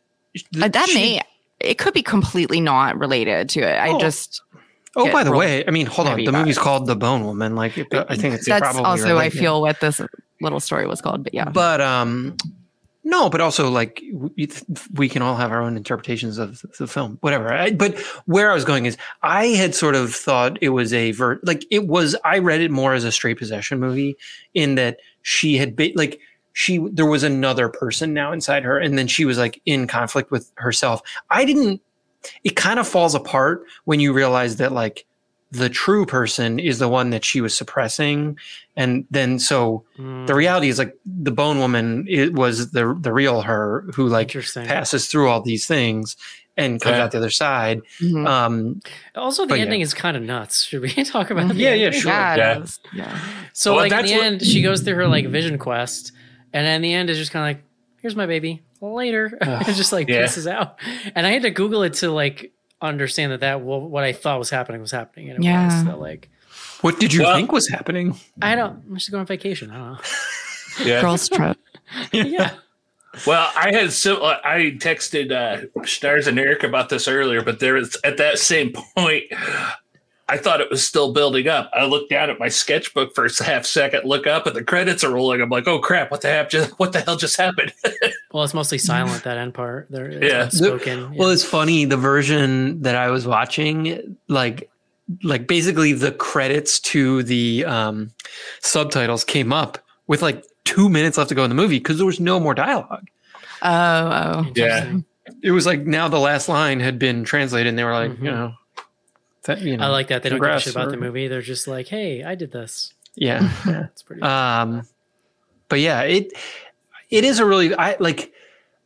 [0.60, 1.20] Uh, that she- may
[1.60, 3.76] it could be completely not related to it.
[3.78, 3.98] I Oh.
[3.98, 4.42] just
[4.98, 6.24] Oh, by the way, I mean, hold on.
[6.24, 6.60] The movie's it.
[6.60, 7.54] called The Bone Woman.
[7.54, 10.00] Like, I think it's that's also I feel what this
[10.40, 11.24] little story was called.
[11.24, 12.36] But yeah, But um,
[13.04, 14.50] no, but also like we,
[14.92, 17.52] we can all have our own interpretations of the film, whatever.
[17.52, 21.12] I, but where I was going is, I had sort of thought it was a
[21.12, 22.16] ver- like it was.
[22.24, 24.16] I read it more as a straight possession movie,
[24.52, 26.20] in that she had been like
[26.52, 30.30] she there was another person now inside her, and then she was like in conflict
[30.30, 31.00] with herself.
[31.30, 31.80] I didn't.
[32.44, 35.04] It kind of falls apart when you realize that like
[35.50, 38.36] the true person is the one that she was suppressing,
[38.76, 43.12] and then so Mm, the reality is like the bone woman it was the the
[43.12, 44.66] real her who like interesting.
[44.66, 46.16] passes through all these things
[46.56, 47.04] and comes Yeah.
[47.04, 48.28] out the other side Mhm.
[48.28, 48.80] um
[49.14, 49.64] Also, the but yeah.
[49.64, 50.64] ending is kind of nuts.
[50.64, 51.48] Should we talk about?
[51.48, 52.10] the Yeah, yeah, sure.
[52.10, 52.64] yeah, Yeah.
[52.92, 53.18] yeah.
[53.54, 56.12] So, Well, like in the what- end, she goes through her like vision quest,
[56.52, 57.64] and in the end, is just kind of like,
[58.02, 58.60] "Here's my baby.
[58.80, 60.22] Later." it just like Yeah.
[60.22, 60.78] pieces out,
[61.14, 64.38] and I had to Google it to like understand that that well, what I thought
[64.38, 65.64] was happening was happening, and it Yeah.
[65.66, 66.28] was that like
[66.80, 68.82] what did you Well- think was happening I don't.
[68.88, 69.70] I'm just going on vacation.
[69.70, 69.98] I don't know.
[70.84, 71.56] yeah Girls trip.
[72.12, 72.52] yeah.
[73.26, 77.74] Well, I had so I texted uh, Schnars and Eric about this earlier, but there
[77.74, 79.24] was at that same point.
[80.30, 81.70] I thought it was still building up.
[81.72, 85.02] I looked down at my sketchbook for a half second, look up, and the credits
[85.02, 85.40] are rolling.
[85.40, 86.10] I'm like, "Oh crap!
[86.10, 87.72] What the hell just what the hell just happened?"
[88.30, 89.86] Well, it's mostly silent that end part.
[89.88, 90.42] There, it's Yeah.
[90.44, 91.14] unspoken.
[91.16, 91.32] well yeah.
[91.34, 94.68] it's funny the version that i was watching like
[95.22, 98.10] like basically the credits to the um
[98.60, 102.04] subtitles came up with like two minutes left to go in the movie because there
[102.06, 103.08] was no more dialogue
[103.62, 104.44] Oh, oh.
[104.48, 105.04] Interesting.
[105.42, 108.18] it was like now the last line had been translated and they were like Mhm.
[108.24, 108.52] you know
[109.48, 111.26] that, you know, I like that they don't give a shit about or- the movie.
[111.28, 112.94] They're just like, hey, I did this.
[113.16, 113.86] Yeah, yeah.
[113.92, 114.22] It's pretty.
[114.22, 114.86] Um,
[115.68, 116.32] but yeah, it
[117.10, 118.32] it is a really I like.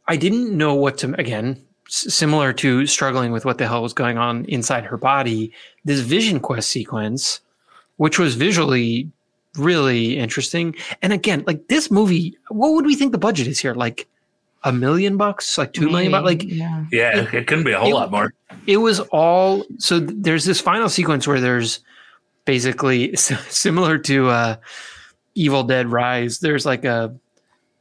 [0.09, 1.63] I didn't know what to again.
[1.87, 5.53] s- Similar to struggling with what the hell was going on inside her body,
[5.85, 7.41] this Vision Quest sequence,
[7.99, 9.11] which was visually
[9.59, 13.75] really interesting, and again, like this movie, what would we think the budget is here?
[13.75, 14.09] Like
[14.65, 16.85] a million bucks, like two million bucks, like yeah.
[16.93, 18.33] Yeah, it couldn't be a whole It- lot more.
[18.67, 21.81] it was all so there's this final sequence where there's
[22.45, 24.57] basically similar to uh
[25.35, 27.15] evil dead rise there's like a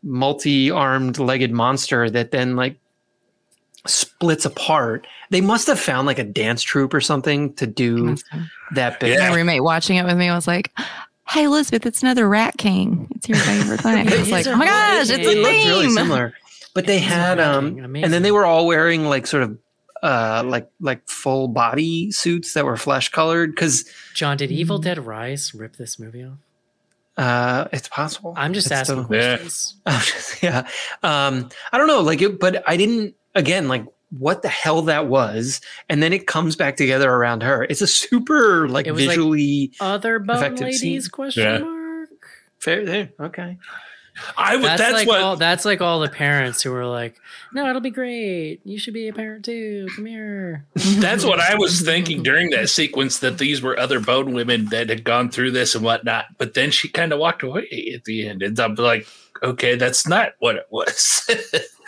[0.04, 2.78] multi-armed legged monster that then like
[3.86, 8.16] splits apart they must have found like a dance troupe or something to do
[8.76, 9.30] that bit Yeah.
[9.30, 10.72] My roommate watching it with me was like,
[11.28, 13.08] "Hey Elizabeth, it's another Rat King.
[13.16, 15.66] It's your favorite thing." I was like, "Oh my gosh, Rat it's they a looked
[15.66, 16.34] really similar
[16.74, 19.58] but they had um amazing, and then they were all wearing like sort of
[20.04, 24.78] uh like like full body suits that were flesh colored because John, did Evil.
[24.80, 26.38] Dead Rise rip this movie off?
[27.18, 29.38] uh it's possible I'm just It's asking still- Yeah.
[29.38, 29.76] questions.
[29.86, 30.02] I'm
[30.42, 30.68] yeah.
[31.04, 33.86] Um, I don't know, like it, but I didn't again, like
[34.18, 37.64] what the hell that was, and then it comes back together around her.
[37.70, 40.80] It's a super like It was like- visually Other bone ladies?
[40.82, 41.02] scene.
[41.12, 41.58] Question Yeah.
[41.60, 42.10] mark.
[42.60, 43.10] fair there.
[43.20, 43.58] Okay.
[44.38, 44.66] I would.
[44.66, 45.22] That's, That's, like what.
[45.22, 45.36] all.
[45.36, 47.20] That's like all the parents who were like,
[47.54, 48.62] "No, it'll be great.
[48.64, 49.88] You should be a parent too.
[49.96, 54.34] Come here." That's what I was thinking during that sequence that these were other bone
[54.34, 56.26] women that had gone through this and whatnot.
[56.38, 59.08] But then she kind of walked away at the end, and I'm like,
[59.44, 61.24] okay, that's not what it was.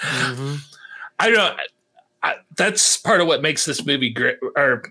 [0.01, 0.59] Mhm.
[1.19, 1.59] I don't.
[2.23, 4.37] I, that's part of what makes this movie great.
[4.55, 4.83] Or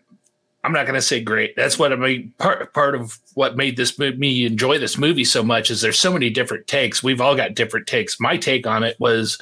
[0.65, 1.57] I'm not going to say great.
[1.57, 2.33] That's what I mean.
[2.39, 6.13] Part part of what made this me enjoy this movie so much is there's so
[6.13, 7.03] many different takes.
[7.03, 8.21] We've all got different takes.
[8.21, 9.41] My take on it was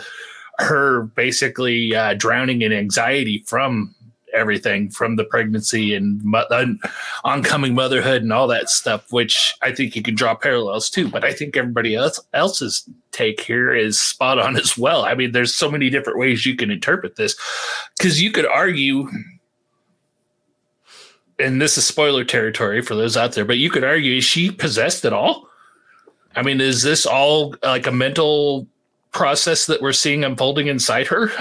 [0.59, 3.95] her basically uh, drowning in anxiety from
[4.33, 6.79] everything from the pregnancy and mo- on-
[7.25, 11.25] oncoming motherhood and all that stuff which i think you can draw parallels to but
[11.25, 15.53] i think everybody else else's take here is spot on as well i mean there's
[15.53, 17.35] so many different ways you can interpret this
[17.99, 19.09] because you could argue
[21.41, 24.51] and this is spoiler territory for those out there but you could argue is she
[24.51, 25.49] possessed at all?
[26.37, 28.67] I mean is this all like a mental
[29.13, 31.33] process that we're seeing unfolding inside her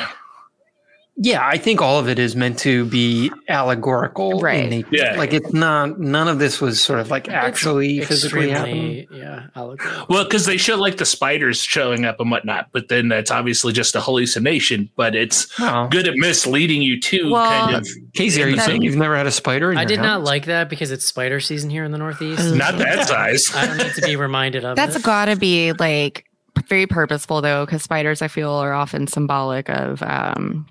[1.22, 4.86] Yeah, I think all of it is meant to be allegorical, Right.
[4.90, 5.16] Yeah.
[5.18, 6.00] Like it's not.
[6.00, 9.06] None of this was sort of like actually physically happening.
[9.12, 10.06] Yeah, allegorical.
[10.10, 13.74] Well, because they show like the spiders showing up and whatnot, but then that's obviously
[13.74, 14.90] just a hallucination.
[14.96, 17.32] But it's Well, good at misleading you too.
[17.32, 19.72] Well- kind of Casey, are you saying you've never had a spider?
[19.74, 22.56] In I your did not like that because it's spider season here in the Northeast.
[22.56, 23.46] not that size.
[23.54, 25.04] I don't need to be reminded of That's it.
[25.04, 26.26] got to be like
[26.68, 30.66] very purposeful though, because spiders I feel are often symbolic of um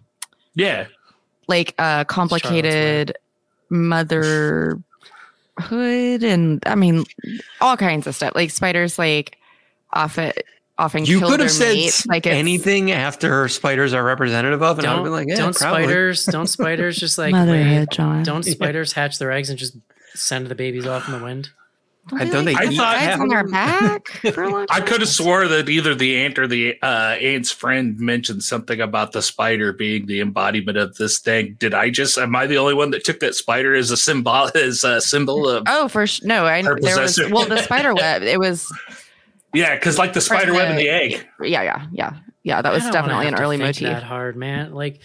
[0.59, 0.87] Yeah,
[1.47, 3.17] like uh complicated
[3.71, 4.83] motherhood
[6.23, 7.05] and I mean
[7.61, 8.33] all kinds of stuff.
[8.35, 9.39] Like spiders like
[9.93, 10.33] often
[10.79, 12.07] often You kill could their have said mates.
[12.07, 15.85] Like anything after spiders are representative of, and I'd don't be like, yeah, don't probably.
[15.85, 18.23] spiders don't spiders just like motherhood, John.
[18.23, 19.77] don't spiders hatch their eggs and just
[20.15, 21.51] send the babies off in the wind?
[22.13, 25.01] I don't they think I eat thought- eggs on their back for a I could
[25.01, 29.23] have swore that either the ant or the uh, ant's friend mentioned something about the
[29.23, 31.57] spider being the embodiment of this thing.
[31.59, 32.17] Did I just?
[32.19, 35.49] Am I the only one that took that spider as a symbol as a symbol
[35.49, 35.65] of?
[35.67, 38.23] Oh, for sh- no, I Her there was well the spider web.
[38.23, 38.73] It was
[39.55, 41.27] Yeah, because like the spider web and the- the egg.
[41.43, 42.63] yeah, yeah, yeah, yeah.
[42.63, 43.89] That was I don't wanna definitely an early think motif.
[43.89, 44.73] That hard, man.
[44.75, 45.01] Like,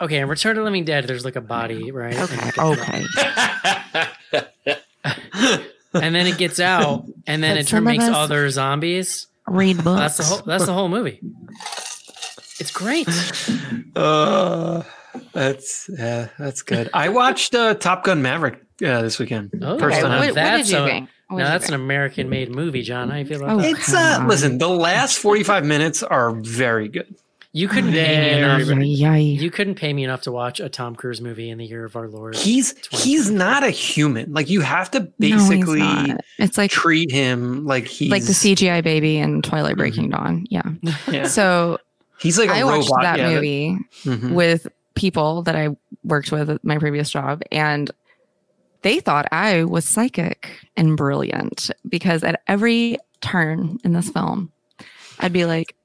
[0.00, 2.16] okay, in Return of the Living Dead, there's like a body, right?
[2.18, 3.04] Okay, okay.
[5.94, 9.26] And then it gets out, and then it some turn, of makes other zombies.
[9.46, 10.00] Read books.
[10.00, 10.42] That's the whole.
[10.46, 11.20] That's the whole movie.
[12.60, 13.08] It's great.
[13.96, 14.82] Uh,
[15.32, 16.90] that's yeah, that's good.
[16.92, 19.52] I watched uh, Top Gun Maverick uh, this weekend.
[19.62, 20.10] Oh, First Okay, time.
[20.10, 21.08] what, what did That's you think?
[21.28, 21.74] What Now that's an?
[21.74, 23.08] American-made movie, John.
[23.08, 23.70] How you feel about Oh, that?
[23.70, 24.26] It's uh on.
[24.26, 27.14] listen, the last 45 minutes are very good.
[27.56, 28.66] You couldn't pay me enough.
[28.66, 29.42] good.
[29.42, 31.94] You couldn't pay me enough to watch a Tom Cruise movie in the year of
[31.94, 32.34] our Lord.
[32.34, 34.32] He's he's not a human.
[34.32, 36.20] Like you have to No, he's basically not.
[36.38, 40.46] it's like treat him like he's like the CGI baby in Twilight Breaking Dawn.
[40.50, 40.62] Yeah.
[41.10, 41.28] Yeah.
[41.28, 41.78] So
[42.18, 44.32] He's like a I watched that yeah, movie mhm.
[44.32, 45.68] with people that I
[46.02, 47.88] worked with at my previous job, and
[48.82, 54.50] they thought I was psychic and brilliant because at every turn in this film,
[55.20, 55.76] I'd be like,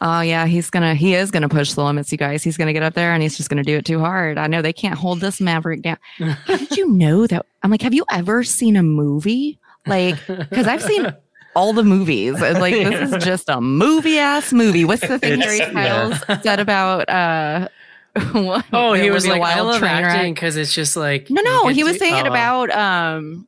[0.00, 2.42] "Oh yeah, he's gonna, he is gonna push the limits, you guys.
[2.42, 4.38] He's gonna get up there and he's just gonna do it too hard.
[4.38, 5.98] I know they can't hold this maverick down.
[6.18, 7.44] How did you know that?
[7.62, 10.16] I'm like, have you ever seen a movie like?
[10.26, 11.14] Because I've seen
[11.56, 12.40] all the movies.
[12.40, 14.84] It's like this is just a movie ass movie.
[14.84, 17.68] What's the thing It's- Harry Styles said about uh
[18.32, 18.64] what?
[18.72, 21.28] Oh, he was be a like, I wild love train acting because it's just like
[21.30, 22.30] No, no, he was to- saying it oh.
[22.30, 23.46] about um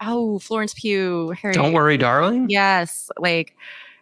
[0.00, 1.30] oh Florence Pugh.
[1.40, 1.54] Harry.
[1.54, 2.46] Don't worry, darling.
[2.50, 3.54] Yes, like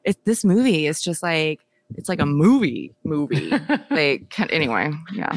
[0.04, 1.60] it, this movie is just like
[1.96, 3.52] it's like a movie movie.
[3.90, 5.32] they kind- anyway, yeah.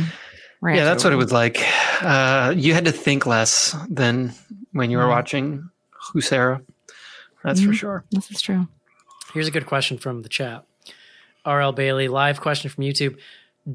[0.62, 1.58] We're Yeah, into that's what it was like.
[2.02, 4.34] Uh, you had to think less than
[4.72, 5.10] when you were Mhm.
[5.10, 5.70] watching
[6.14, 6.62] Huesera.
[7.44, 7.76] That's for Mhm.
[7.76, 8.06] sure.
[8.12, 8.68] This is true.
[9.34, 10.64] Here's a good question from the chat.
[11.46, 13.18] RL Bailey, live question from YouTube.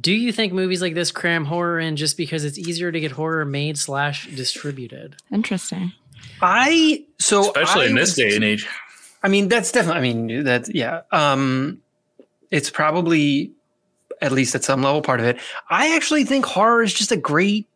[0.01, 3.13] Do you think movies like this cram horror in just because it's easier to get
[3.13, 5.17] horror made slash distributed?
[5.33, 5.93] Interesting.
[6.41, 8.67] I so Especially I in this would- day and age.
[9.23, 9.99] I mean, that's definitely.
[9.99, 11.01] I mean, that's yeah.
[11.13, 11.79] Um,
[12.51, 13.53] it's probably
[14.23, 15.39] at least at some level part of it.
[15.71, 17.67] I actually think horror is just a great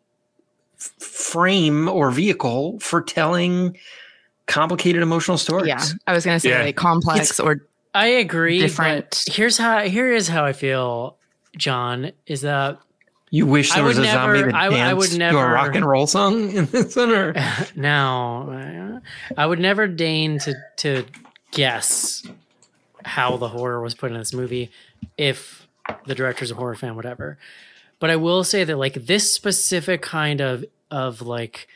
[0.79, 3.77] f- frame or vehicle for telling
[4.47, 5.69] complicated emotional stories.
[5.69, 6.63] Yeah, I was gonna say Yeah.
[6.65, 7.63] like complex or
[7.95, 8.59] I agree.
[8.59, 11.17] Different- But here's how here is how I feel,
[11.57, 12.79] John, is that
[13.31, 15.39] You wish I there was would a zombie never- that I- I danced would to
[15.39, 17.31] a rock and roll song in the center?
[17.37, 19.01] or now
[19.39, 21.05] I would never deign to to
[21.53, 22.23] guess
[23.05, 24.71] how the horror was put in this movie
[25.17, 25.67] if
[26.07, 27.39] the director's a horror fan, whatever.
[27.99, 31.69] But I will say that like this specific kind of of like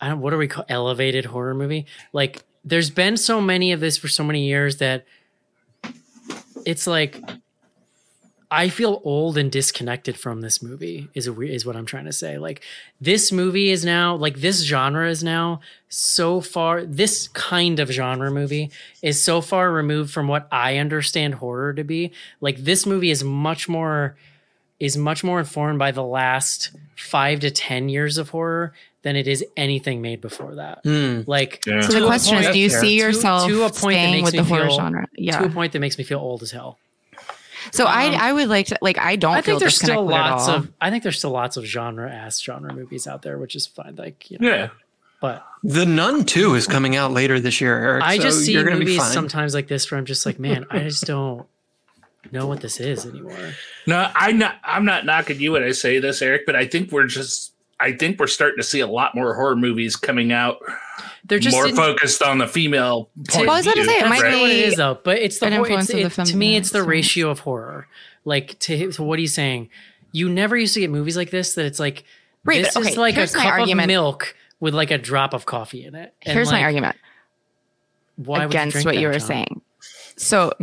[0.00, 1.86] I don't what do we call elevated horror movie?
[2.12, 5.04] Like there's been so many of this for so many years that
[6.64, 7.20] it's like
[8.56, 12.12] I feel old and disconnected from this movie is a, is what I'm trying to
[12.12, 12.38] say.
[12.38, 12.62] Like
[13.00, 18.30] this movie is now like this genre is now so far this kind of genre
[18.30, 18.70] movie
[19.02, 22.12] is so far removed from what I understand horror to be.
[22.40, 24.16] Like this movie is much more
[24.80, 29.26] is much more informed by the last 5 to 10 years of horror than it
[29.28, 30.80] is anything made before that.
[30.84, 31.22] Hmm.
[31.26, 31.80] Like Yeah.
[31.80, 33.10] So the a question is, do you see fair.
[33.10, 35.06] To- yourself to a point that staying makes with me the horror feel- genre?
[35.16, 35.38] Yeah.
[35.38, 36.78] to a point that makes me feel old as hell.
[37.72, 40.04] So um, I I would like to like I don't I feel think there's still
[40.06, 43.56] lots of I think there's still lots of genre ass genre movies out there, which
[43.56, 43.96] is fine.
[43.96, 44.68] Like you know, Yeah.
[45.20, 48.02] but The Nun 2 is coming out later this year, Eric.
[48.04, 49.12] I so just see you're gonna be movies fine.
[49.12, 51.46] sometimes like this where I'm just like, man, I just don't
[52.32, 53.36] know what this is anymore.
[53.86, 54.56] No, I'm not.
[54.64, 56.42] I'm not knocking you when I say this, Eric.
[56.46, 57.52] But I think we're just.
[57.80, 60.58] I think we're starting to see a lot more horror movies coming out,
[61.24, 63.46] They're just more in- focused on the female point.
[63.46, 64.40] Well, I was of about to say, it might not right?
[64.40, 64.98] what it be is though.
[65.02, 67.40] But it's the an influence it's, of the it- to me, it's the ratio of
[67.40, 67.88] horror.
[68.24, 69.68] Like to, to what he's saying,
[70.12, 71.54] you never used to get movies like this.
[71.54, 72.04] That it's like
[72.44, 75.34] Right, this but is like a here's my cup of milk with like a drop
[75.34, 76.14] of coffee in it.
[76.22, 76.96] And, Here's my argument
[78.16, 79.20] Why would you against what you were John?
[79.20, 79.60] saying.
[80.16, 80.52] So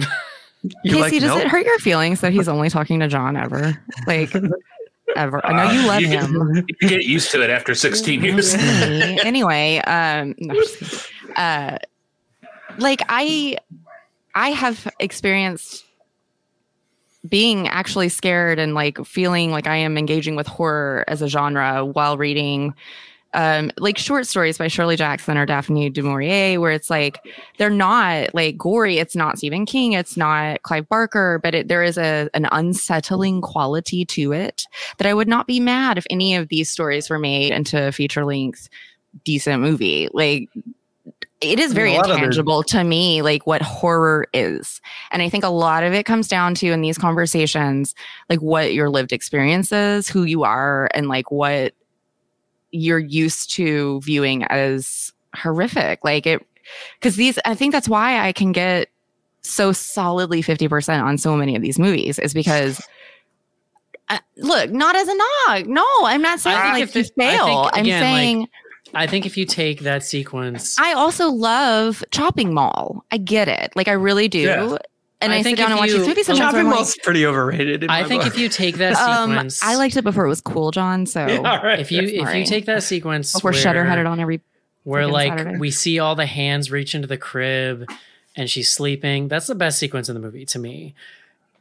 [0.84, 1.39] You Casey, like does milk?
[1.41, 3.78] it hurt your feelings that he's only talking to John ever?
[4.07, 4.32] Like
[5.16, 5.45] ever.
[5.45, 6.53] I know you love Uh, you him.
[6.53, 8.53] Get, you get used to it after 16 years.
[9.24, 10.55] anyway, um no,
[11.36, 11.78] uh
[12.78, 13.57] like I
[14.36, 15.86] I have experienced
[17.28, 21.86] being actually scared and like feeling like I am engaging with horror as a genre
[21.86, 22.74] while reading
[23.34, 27.19] um like short stories by Shirley Jackson or Daphne du Maurier where it's like
[27.57, 28.97] they're not like gory.
[28.97, 29.93] It's not Stephen King.
[29.93, 34.65] It's not Clive Barker but it, there is a an unsettling quality to it
[34.97, 37.91] that I would not be mad if any of these stories were made into a
[37.91, 38.69] feature length
[39.23, 40.09] decent movie.
[40.13, 40.49] Like
[41.41, 44.79] it is very a lot of the- intangible to me like what horror is.
[45.11, 47.95] And i think a lot of it comes down to in these conversations
[48.29, 51.73] like what your lived experience is who you are and like what
[52.72, 56.45] you're used to viewing as horrific like it
[56.99, 58.88] because these i think that's why i can get
[59.41, 62.80] so solidly 50% on so many of these movies is because
[64.09, 67.11] uh, look not as a knock no i'm not saying I like if to it-
[67.19, 68.49] I fail think, i'm again, like, saying
[68.93, 73.05] I think if you take that sequence, I also love Chopping Mall.
[73.09, 73.72] I get it.
[73.74, 74.39] Like I really do.
[74.39, 74.78] Yeah.
[75.22, 76.45] And I I, sit think down if and watch you- these movies sometimes.
[76.51, 77.84] Chopping I'm like, Mall's pretty overrated.
[77.84, 78.34] in I my think book.
[78.34, 81.05] if you take that um, sequence, I liked it before it was cool, John.
[81.05, 81.80] So Yeah, all right.
[81.80, 84.41] if you if you take that sequence before where, Shutter had it on every.
[84.84, 85.57] where like Saturday.
[85.59, 87.88] we see all the hands reach into the crib
[88.36, 89.28] and she's sleeping.
[89.28, 90.95] That's the best sequence in the movie to me.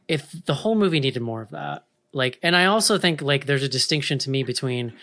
[0.07, 1.83] If the whole movie needed more of that,
[2.13, 4.93] like, and I also think like there's a distinction to me between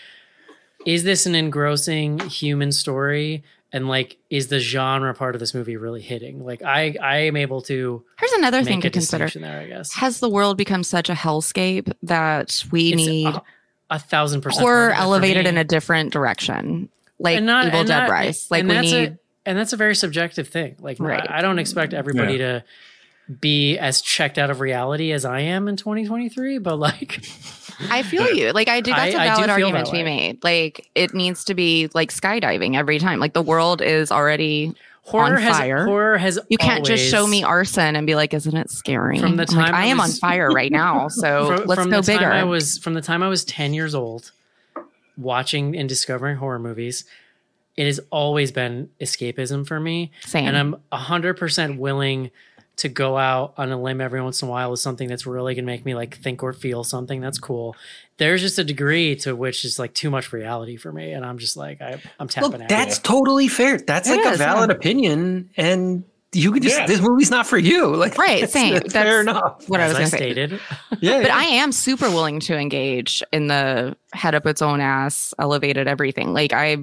[0.85, 5.77] is this an engrossing human story and like is the genre part of this movie
[5.77, 6.43] really hitting?
[6.45, 9.27] Like, I I am able to Here's another thing to consider.
[9.29, 9.61] there.
[9.61, 13.43] I guess Has the world become such a hellscape that we It's need a,
[13.89, 15.01] a thousand percent horror for me.
[15.01, 16.89] elevated in a different direction,
[17.19, 18.47] like And not- Evil Dead not- Rise?
[18.49, 19.09] Like and we that's need.
[19.09, 20.75] a, and that's a very subjective thing.
[20.79, 21.25] Like, Right.
[21.29, 22.63] I, I don't expect everybody to
[23.41, 27.23] be as checked out of reality as I am in 2023, but like,
[27.89, 28.51] I feel you.
[28.51, 28.91] Like I do.
[28.91, 30.43] That's a I- do valid argument to be made.
[30.43, 33.19] Like it needs to be like skydiving every time.
[33.19, 34.73] Like the world is already
[35.03, 35.85] horror on has fire.
[35.85, 39.37] horror has You can't just show me arson and be like, "Isn't it scary?" From
[39.37, 41.89] the I'm like, time I am was- on fire right now, so Fro- let's from
[41.91, 42.31] go the time bigger.
[42.31, 44.31] I was from the time I was 10 years old
[45.17, 47.05] watching and discovering horror movies.
[47.77, 50.11] It has always been escapism for me.
[50.25, 50.47] Same.
[50.47, 52.29] And I'm 100% willing
[52.79, 55.53] to go out on a limb every once in a while with something that's really
[55.55, 57.75] going to make me like think or feel something that's cool.
[58.17, 61.11] There's just a degree to which is like too much reality for me.
[61.13, 62.69] And I'm just like, I, I'm tapping Look, out.
[62.69, 63.77] that's totally fair.
[63.77, 64.75] That's It like a valid yeah.
[64.75, 66.85] opinion, and you can just Yeah.
[66.85, 67.87] this movie's not for you.
[67.95, 68.75] Like Right, it's- same.
[68.75, 69.67] it's fair That's- enough.
[69.69, 70.17] what I was I going to say.
[70.17, 70.59] stated.
[71.01, 75.33] Yeah, But I am super willing to engage in the head up its own ass,
[75.39, 76.33] elevated everything.
[76.33, 76.77] Like I,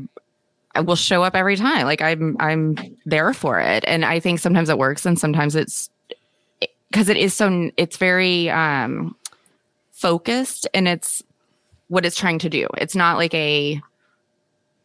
[0.77, 1.85] I will show up every time.
[1.87, 5.91] Like I'm, I'm there for it, and I think sometimes it works, and sometimes it's
[6.91, 7.71] because it is so.
[7.77, 9.17] It's very um
[9.93, 11.23] focused, and it's
[11.89, 12.67] what it's trying to do.
[12.79, 13.81] It's not like a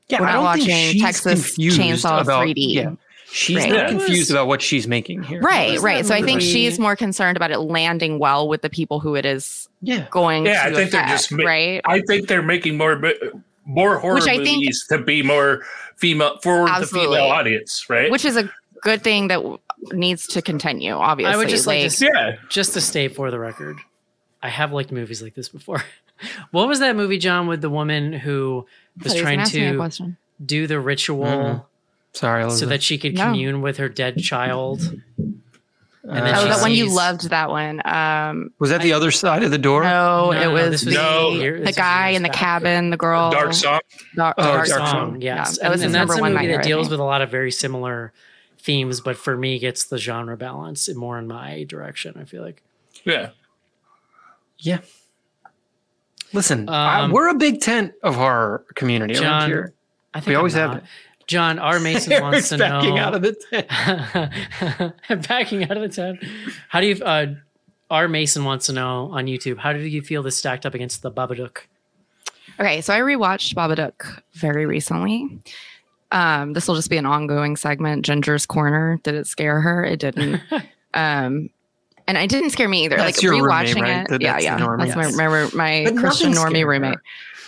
[0.08, 0.20] yeah.
[0.22, 2.56] we're I not don't think watching she's Texas Chainsaw about, 3D.
[2.74, 2.92] Yeah,
[3.32, 3.70] she's Right.
[3.72, 5.42] not confused about what she's making here.
[5.42, 6.04] right, was right.
[6.04, 9.16] that So I think she's more concerned about it landing well with the people who
[9.16, 10.46] it is Yeah, going.
[10.46, 11.82] Yeah, to I think they're just ma- right.
[11.86, 13.14] I think they're making more mo-
[13.66, 15.62] more horror Which I think- movies to be more
[15.98, 18.10] female for the female audience, right?
[18.12, 18.50] which is a
[18.82, 19.42] good thing that
[19.94, 20.94] needs to continue.
[20.94, 23.78] Obviously, I would just like, to s- yeah, just to state for the record,
[24.42, 25.84] I have liked movies like this before.
[26.52, 28.66] what was that movie, John, with the woman who
[29.04, 30.18] was trying gonna ask me a to question.
[30.44, 31.66] do the ritual Mhm.
[32.14, 33.26] sorry, so that she could No.
[33.26, 34.82] commune with her dead child?
[36.04, 37.82] And then Oh, she that one you loved that one.
[37.86, 39.84] Um, was that the other side of the door?
[39.84, 41.32] no, No, it was, this was the, No.
[41.32, 43.32] year- the guy in the cabin, the girl.
[43.32, 43.80] Dark Song.
[44.16, 44.88] Dark, Oh, Dark Dark Song.
[45.12, 45.58] Song, yes.
[45.60, 47.22] Yeah, that was and, his and that's a one movie that deals with a lot
[47.22, 48.14] of very similar
[48.58, 52.16] themes, but for me, gets the genre balance more in my direction.
[52.20, 52.62] I feel like.
[53.04, 53.30] Yeah,
[54.60, 54.80] Yeah.
[56.34, 59.74] Listen, I- Um, we're a big tent of horror community around here.
[60.14, 60.78] I think We I'm always have not.
[60.78, 60.84] it.
[61.32, 61.80] John R.
[61.88, 63.02] Mason wants to backing know.
[63.02, 63.34] out of the
[65.08, 65.28] tent.
[65.28, 66.20] backing out of the tent.
[66.68, 67.02] How do you?
[67.04, 67.36] Uh,
[67.90, 68.08] R.
[68.10, 69.58] Mason wants to know on YouTube.
[69.58, 71.60] How did you feel this stacked up against the Babadook?
[72.60, 75.40] Okay, so I rewatched Babadook very recently.
[76.12, 78.04] Um, this will just be an ongoing segment.
[78.06, 79.00] Ginger's corner.
[79.04, 79.86] Did it scare her?
[79.86, 80.42] It didn't.
[80.94, 81.50] um,
[82.08, 82.98] and it didn't scare me either.
[82.98, 84.02] That's like your roommate, rewatching right?
[84.04, 84.10] it.
[84.10, 84.60] That- yeah, yeah.
[84.60, 84.80] normie.
[84.86, 85.54] That's my Yes.
[85.54, 86.96] my, my But Christian nothing normie roommate.
[86.96, 87.02] her.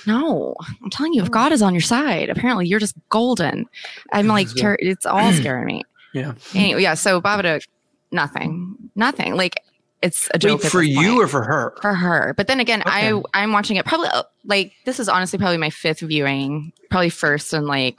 [0.05, 3.67] No, I'm telling you, if God is on your side, apparently you're just golden.
[4.11, 5.83] I'm like, ter- it's all scaring me.
[6.13, 6.33] Yeah.
[6.53, 6.93] Anyway, yeah.
[6.93, 7.65] So Babadook,
[8.11, 9.35] nothing, nothing.
[9.35, 9.61] Like
[10.01, 11.73] it's a joke Wait, for you or for her?
[11.81, 12.33] for her.
[12.35, 13.23] But then again, I Okay.
[13.33, 17.53] I'm watching it probably uh, like this is honestly probably my fifth viewing, probably first
[17.53, 17.95] in like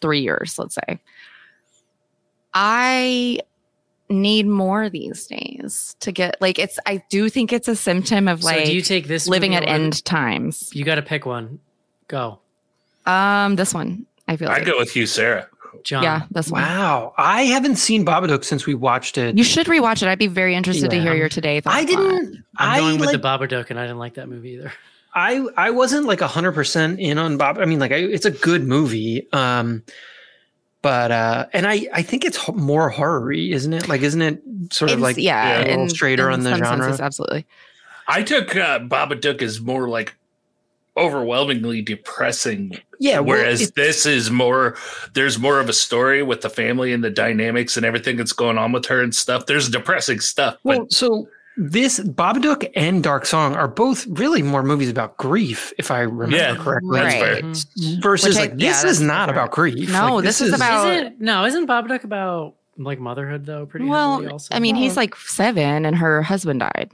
[0.00, 1.00] three years, let's say.
[2.54, 3.40] I
[4.14, 8.42] need more these days to get like it's I do think it's a symptom of
[8.42, 10.70] so like do you take this living at over- end times.
[10.74, 11.58] You got to pick one.
[12.08, 12.38] Go,
[13.06, 14.66] Um this one, I feel like I like.
[14.72, 15.48] go with you, Sarah.
[15.82, 16.02] John.
[16.02, 16.62] yeah, this one.
[16.62, 17.12] Wow.
[17.18, 19.36] I haven't seen Babadook since we watched it.
[19.36, 20.08] You should rewatch it.
[20.08, 21.60] I'd be very interested to hear your today.
[21.60, 22.42] thoughts I didn't.
[22.56, 24.72] I'm I with like, the Babadook, and I didn't like that movie either.
[25.14, 27.58] I I wasn't like hundred percent in on Bob.
[27.58, 29.28] I mean, like I, it's a good movie.
[29.32, 29.82] Um,
[30.84, 33.88] but uh, and I I think it's more horror-y, isn't it?
[33.88, 36.50] Like, isn't it sort of It's- like yeah, a little in- straighter in on the
[36.56, 36.84] genre?
[36.84, 37.46] senses, absolutely.
[38.06, 40.14] I took uh, Babadook as more like
[40.96, 43.18] overwhelmingly depressing yeah.
[43.18, 44.76] well, Whereas this is more,
[45.14, 48.58] there's more of a story with the family and the dynamics and everything that's going
[48.58, 49.46] on with her and stuff.
[49.46, 54.62] There's depressing stuff, but well, so this Babadook and Dark Song are both really more
[54.62, 56.98] movies about grief, if I remember Yeah, correctly.
[57.00, 57.42] Right.
[57.44, 58.02] Mhm.
[58.02, 59.30] Versus I- like yeah, this is not different.
[59.30, 59.92] about grief.
[59.92, 61.44] No, Like, this is about- Isn't no?
[61.44, 63.66] Isn't Babadook about like motherhood though?
[63.66, 64.54] Pretty Well, also.
[64.54, 66.90] I mean, he's like seven, and her husband died,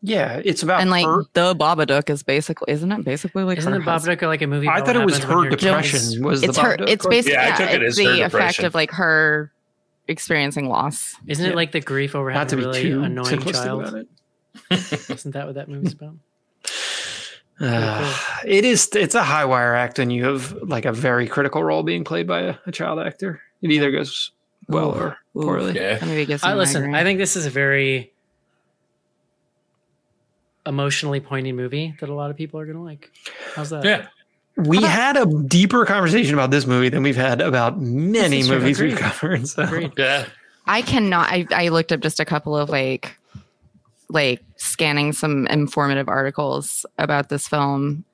[0.00, 1.24] yeah, it's about and like her.
[1.34, 3.04] the Babadook is basically, isn't it?
[3.04, 4.18] Basically, like isn't her the husband?
[4.18, 4.68] Babadook like a movie?
[4.68, 6.24] I thought it was her depression.
[6.24, 6.76] Was It's the her.
[6.78, 6.88] Babadook.
[6.88, 8.64] It's basically Yeah, I yeah, took it it's as her the effect depression.
[8.64, 9.52] of like her
[10.12, 11.16] experiencing loss.
[11.26, 11.50] Isn't Yeah.
[11.52, 13.82] it like the grief over not having a be really too annoying simplistic child?
[13.82, 14.08] about it.
[15.10, 16.14] Isn't that what that movie's about?
[17.60, 18.12] Uh,
[18.44, 18.88] it is.
[18.94, 22.26] It's a high wire act, and you have like a very critical role being played
[22.26, 23.40] by a, a child actor.
[23.60, 24.32] It either goes
[24.68, 25.00] well Ooh.
[25.00, 25.42] or Ooh.
[25.42, 25.74] poorly.
[25.74, 25.98] yeah.
[25.98, 26.80] That maybe gives I listen.
[26.80, 26.94] migraine.
[26.96, 28.12] I think this is a very
[30.66, 33.12] emotionally poignant movie that a lot of people are gonna like.
[33.54, 33.84] How's that?
[33.84, 34.06] Yeah.
[34.56, 38.50] We had a deeper conversation about this movie than we've had about many This is
[38.50, 39.48] movies we've covered.
[39.48, 39.62] So.
[39.62, 39.92] Agreed.
[39.96, 40.26] Yeah.
[40.66, 41.28] I cannot.
[41.30, 43.16] I, I looked up just a couple of like,
[44.08, 48.04] like scanning some informative articles about this film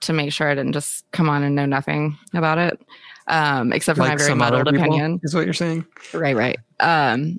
[0.00, 2.80] to make sure I didn't just come on and know nothing about it,
[3.28, 5.20] um, except for my very some muddled opinion.
[5.22, 5.84] is what you're saying.
[6.12, 6.58] Right, right.
[6.80, 7.38] Um,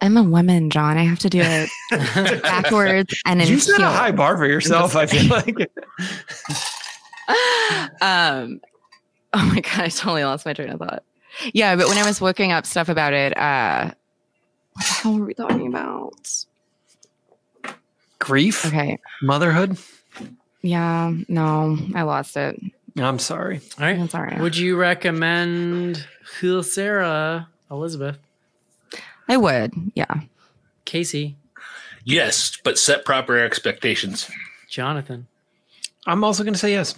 [0.00, 0.96] I'm a woman, John.
[0.96, 1.70] I have to do it
[2.42, 4.96] backwards and in You set a high bar for yourself.
[4.96, 5.56] I feel like.
[8.00, 8.60] um,
[9.32, 11.02] oh my god, I totally lost my train of thought.
[11.52, 13.92] Yeah, but when I was looking up stuff about it, uh,
[14.72, 16.28] what the hell were we talking about?
[18.18, 18.98] Grief, Okay.
[19.22, 19.78] motherhood.
[20.62, 22.60] Yeah, no, I lost it.
[22.98, 23.60] I'm sorry.
[23.78, 23.98] All right.
[23.98, 24.40] That's all right.
[24.40, 26.06] Would you recommend
[26.62, 28.18] Sarah Elizabeth,
[29.28, 29.72] I would.
[29.94, 30.20] Yeah.
[30.84, 31.36] Casey,
[32.02, 34.28] Yes, but set proper expectations.
[34.68, 35.26] Jonathan?
[36.06, 36.94] I'm also going to say yes.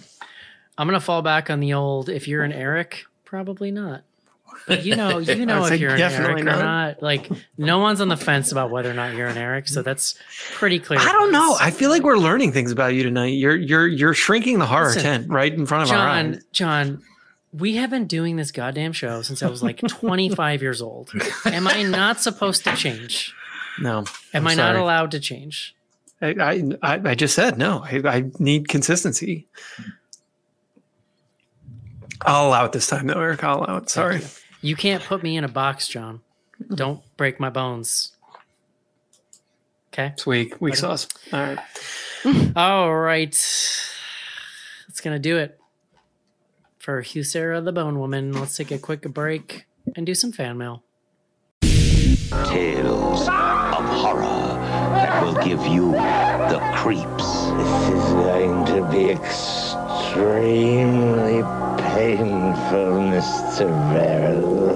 [0.77, 2.09] I'm gonna fall back on the old.
[2.09, 4.03] If you're an Eric, probably not.
[4.67, 6.55] But you know, you know if you're an Eric not.
[6.55, 7.03] or not.
[7.03, 10.15] Like, no one's on the fence about whether or not you're an Eric, so that's
[10.53, 10.99] pretty clear.
[10.99, 11.57] I don't know.
[11.59, 13.33] I feel like we're learning things about you tonight.
[13.33, 16.43] You're you're you're shrinking the horror Listen, tent right in front of our John, eyes.
[16.51, 17.01] John,
[17.51, 21.11] we have been doing this goddamn show since I was like 25 years old.
[21.45, 23.33] Am I not supposed to change?
[23.79, 23.99] No,
[24.33, 25.75] Am I'm I not allowed to change?
[26.21, 27.83] I, I I I just said no.
[27.83, 29.47] I, I need consistency.
[32.25, 33.43] I'll allow it this time, though, Eric.
[33.43, 33.89] I'll allow it.
[33.89, 34.21] Sorry.
[34.61, 36.21] You can't put me in a box, John.
[36.73, 38.15] Don't break my bones.
[39.93, 40.07] Okay.
[40.07, 40.59] It's weak.
[40.61, 41.07] Weak sauce.
[41.31, 41.59] All right.
[42.55, 43.31] All right.
[43.31, 45.59] That's going to do it
[46.79, 48.33] for Huesera the Bone Woman.
[48.33, 49.65] Let's take a quick break
[49.95, 50.83] and do some fan mail.
[51.61, 54.57] Tales of horror
[54.95, 57.45] that will give you the creeps.
[57.57, 60.33] This is going to be extremely
[61.93, 63.69] painful, Mr.
[63.93, 64.75] Verrill.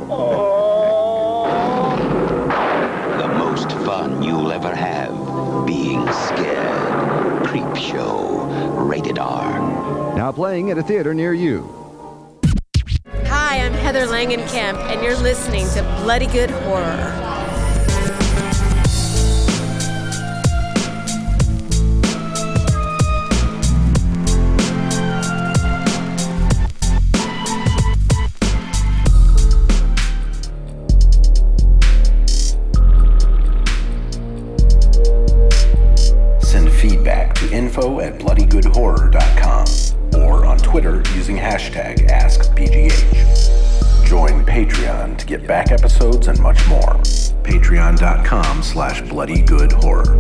[3.18, 7.44] The most fun you'll ever have being scared.
[7.48, 8.88] Creepshow.
[8.88, 10.16] Rated R.
[10.16, 11.68] Now playing at a theater near you.
[13.26, 17.27] Hi, I'm Heather Langenkamp, and you're listening to Bloody Good Horror.
[47.72, 50.16] Patreon.com slash bloodygoodhorror.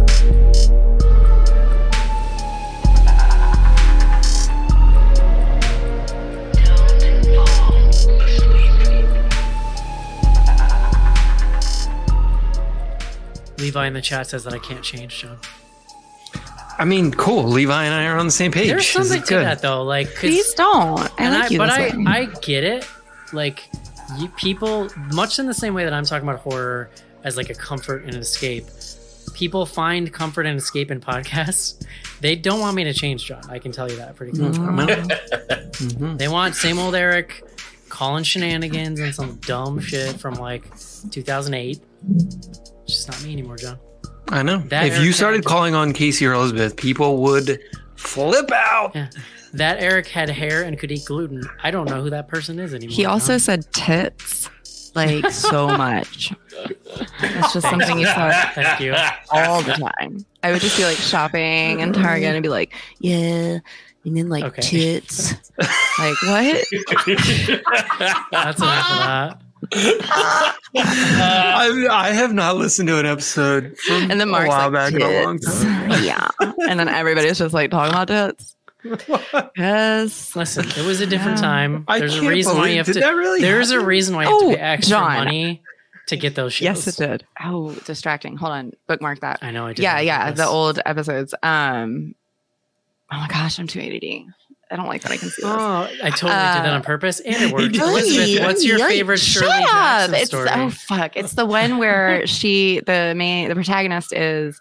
[13.58, 15.38] Levi in the chat says that I can't change, John.
[16.78, 17.44] I mean, cool.
[17.44, 18.68] Levi and I are on the same page.
[18.68, 19.46] There's something to good.
[19.46, 19.84] that though.
[19.84, 21.00] Like, 'cause- Please don't.
[21.00, 22.04] I and like I, you but I, way.
[22.06, 22.86] I get it.
[23.34, 23.70] Like,
[24.20, 26.90] you, people, much in the same way that I'm talking about horror
[27.28, 28.66] as like a comfort and an escape.
[29.34, 31.86] People find comfort and escape in podcasts.
[32.20, 33.44] They don't want me to change, John.
[33.48, 34.58] I can tell you that pretty clearly.
[34.58, 36.18] Mhm.
[36.18, 37.44] They want same old Eric
[37.90, 40.64] calling shenanigans and some dumb shit from like
[41.12, 41.80] 2008.
[42.16, 43.78] It's just not me anymore, John.
[44.30, 44.58] I know.
[44.70, 47.60] That if Eric you started Carrington- calling on Casey or Elizabeth, people would
[47.98, 48.94] flip out.
[48.96, 49.10] Yeah.
[49.54, 51.48] That Eric had hair and could eat gluten.
[51.62, 52.96] I don't know who that person is anymore.
[52.96, 53.40] He also John.
[53.40, 54.50] said tits
[54.98, 56.34] like so much.
[57.22, 58.96] It's just something you said Thank you.
[59.32, 60.26] all the time.
[60.44, 62.02] I would just be like shopping in mm-hmm.
[62.02, 63.60] Target and be like, yeah,
[64.06, 64.62] and then like Okay.
[64.62, 65.32] tits.
[66.00, 66.66] like what?
[68.32, 69.42] That's enough of that.
[70.76, 74.94] I, I have not listened to an episode from And then Mark's a while like,
[74.94, 76.04] back in a long time.
[76.04, 76.28] yeah.
[76.40, 78.57] And then everybody's just like talking about tits.
[79.58, 80.36] Yes.
[80.36, 81.44] Listen, it was a different Yeah.
[81.44, 81.86] time.
[81.88, 83.00] There's a can't reason why you have did to.
[83.02, 85.14] that really there's a reason why you have Oh, to pay extra John.
[85.26, 85.62] money
[86.08, 86.64] to get those shows.
[86.64, 87.26] Yes, it did.
[87.44, 88.38] Oh, distracting.
[88.38, 88.72] Hold on.
[88.88, 89.40] Bookmark that.
[89.42, 89.84] I know I did.
[89.84, 90.26] Yeah, yeah.
[90.26, 90.40] purpose.
[90.40, 91.34] The old episodes.
[91.44, 92.16] Um
[93.12, 94.26] oh my gosh, I'm too ADD.
[94.70, 95.52] I don't like that I can see this.
[95.52, 97.72] Oh, I totally did that on purpose, and it worked.
[97.72, 97.82] did.
[97.82, 99.70] Elizabeth, what's your Ay, favorite shut Shirley up.
[99.70, 100.50] Jackson It's story?
[100.52, 101.16] oh fuck.
[101.16, 104.60] It's the one where she the main the protagonist is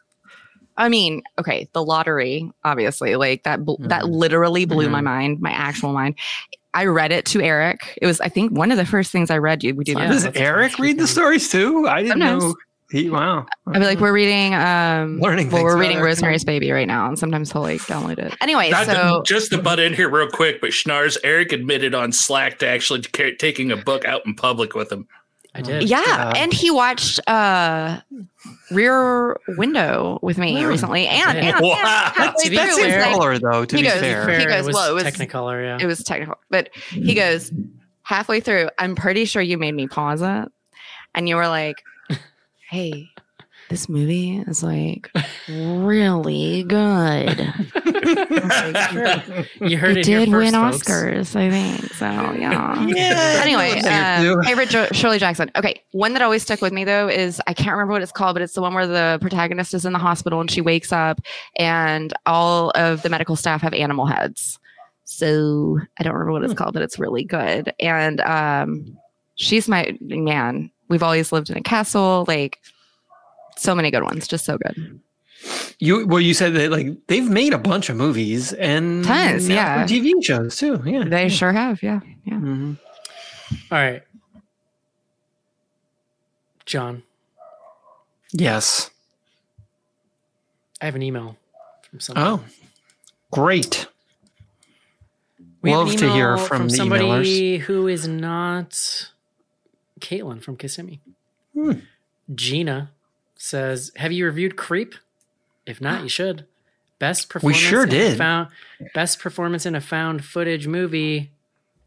[0.77, 4.13] I mean, okay, the lottery, obviously, like that bl- that Mm-hmm.
[4.13, 6.17] literally blew my mind, my actual mind.
[6.75, 7.99] I read it to Eric.
[8.03, 9.65] It was, I think, one of the first things I read.
[9.65, 10.09] You we do Yeah.
[10.09, 11.89] Does Eric read the stories too?
[11.89, 12.45] I didn't Sometimes.
[12.45, 12.55] know.
[12.91, 13.47] He wow.
[13.67, 16.07] I'd be like, we're reading, um, Learning well, we're reading Eric.
[16.07, 18.37] Rosemary's Baby right now, and sometimes he'll like download it.
[18.41, 21.97] Anyway, Not so to, just to butt in here real quick, but Schnars, Eric admitted
[21.97, 25.09] on Slack to actually taking a book out in public with him.
[25.57, 25.89] I did.
[25.89, 28.01] yeah, Uh, and he watched uh
[28.71, 32.13] Rear Window with me Hmm, recently, and, and, and Wow.
[32.15, 33.65] halfway To be through, That's it was fair- like- though.
[33.65, 35.79] To he be goes, fair, Fair, He goes, it was, well, it was- Technicolor, yeah.
[35.85, 37.53] it was technical, but he goes
[38.03, 38.69] halfway through.
[38.79, 40.49] I'm pretty sure you made me pause it,
[41.15, 41.77] and you were like,
[42.71, 43.11] "Hey,
[43.69, 45.11] this movie is like
[45.49, 47.39] really good."
[49.61, 50.79] You heard it it, here did win folks.
[50.79, 51.93] Oscars, I think.
[51.95, 52.87] So yeah.
[52.87, 54.43] Yeah, Anyway, uh, was there, too.
[54.43, 55.51] favorite jo- Shirley Jackson.
[55.57, 58.35] Okay, one that always stuck with me though is I can't remember what it's called,
[58.35, 61.21] but it's the one where the protagonist is in the hospital and she wakes up
[61.57, 64.59] and all of the medical staff have animal heads.
[65.05, 67.73] So I don't remember what it's called, but it's really good.
[67.81, 68.97] And um,
[69.37, 70.71] she's my man.
[70.89, 72.25] We've always lived in a castle.
[72.29, 72.59] Like
[73.57, 75.01] so many good ones, just so good.
[75.79, 79.85] You well, you said that like they've made a bunch of movies and Tons, yeah.
[79.85, 80.83] TV shows too.
[80.85, 81.83] Yeah, They sure have.
[81.83, 82.35] Yeah, yeah.
[82.35, 82.79] Mhm.
[83.71, 84.03] All right.
[86.65, 87.03] John,
[88.33, 88.91] Yes.
[90.81, 91.37] I have an email
[91.89, 92.27] from someone.
[92.27, 92.45] Oh,
[93.31, 93.87] great.
[95.63, 97.59] We Love to hear email from, the somebody emailers.
[97.61, 99.11] who is not
[100.01, 101.01] Caitlin from Kissimmee.
[101.55, 101.73] Hmm.
[102.35, 102.91] Gina
[103.37, 104.95] says, "Have you reviewed Creep?
[105.67, 106.47] If not, you should.
[106.99, 107.61] Best performance.
[107.63, 108.19] We sure in a did.
[108.19, 108.49] Found,
[108.95, 111.31] best performance in a found footage movie.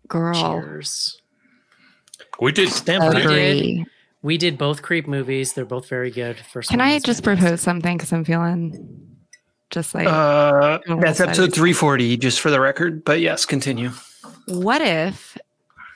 [0.07, 0.33] Girl.
[0.33, 1.19] Cheers.
[2.39, 2.69] We did.
[2.69, 3.85] Stamp We did.
[4.21, 5.53] We did both Creep movies.
[5.53, 6.37] They're both very good.
[6.51, 7.39] First Can I just fantastic.
[7.39, 7.97] propose something?
[7.97, 9.07] Because I'm feeling
[9.69, 11.29] just like, Uh, that's sorry.
[11.29, 13.05] episode 340, just for the record.
[13.05, 13.91] But yes, continue.
[14.47, 15.37] what if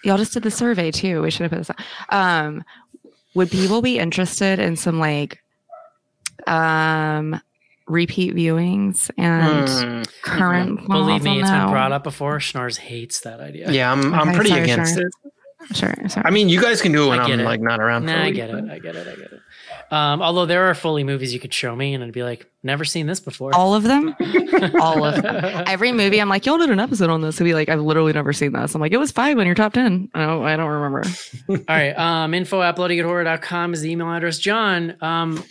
[0.05, 1.21] y'all just did the survey too?
[1.21, 1.69] We should have put this.
[2.09, 2.45] On.
[2.47, 2.63] Um,
[3.35, 5.42] would people be interested in some like
[6.47, 7.39] um
[7.87, 10.03] repeat viewings and Hmm.
[10.21, 10.87] current?
[10.87, 12.37] well, Believe me, also it's been brought up before.
[12.39, 13.71] Schnars hates that idea.
[13.71, 15.05] Yeah, I'm, I'm pretty sorry, against sorry.
[15.07, 15.13] it.
[15.75, 16.25] Sure, sorry.
[16.25, 17.43] I mean, you guys can do it when I get I'm it.
[17.45, 18.01] like not around.
[18.03, 18.69] for Nah, a I week, get it.
[18.69, 19.07] I get it.
[19.07, 19.39] I get it.
[19.91, 22.83] Um, although there are fully movies you could show me, and I'd be like, never
[22.83, 23.55] seen this before.
[23.55, 24.13] all of them,
[24.81, 25.63] all of them.
[25.67, 27.37] Every movie, I'm like, y'all did an episode on this.
[27.37, 28.75] To be like, I've literally never seen this.
[28.75, 30.09] I'm like, it was five on your top ten.
[30.15, 31.03] No, I don't remember.
[31.49, 31.93] All right.
[31.97, 34.39] Um, info at bloodygoodhorror.com is the email address.
[34.39, 35.41] John, um,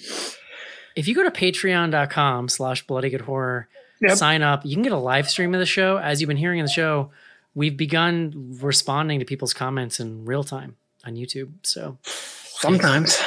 [0.96, 3.64] if you go to patreon.com slash bloodygoodhorror,
[4.00, 4.16] Yep.
[4.18, 5.96] sign up, you can get a live stream of the show.
[5.96, 7.12] As you've been hearing in the show,
[7.54, 10.74] we've begun responding to people's comments in real time
[11.04, 11.52] on YouTube.
[11.62, 13.20] So Sometimes.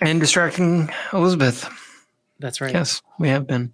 [0.00, 1.68] And distracting Elizabeth.
[2.40, 2.72] that's right.
[2.74, 3.72] Yes, we have been.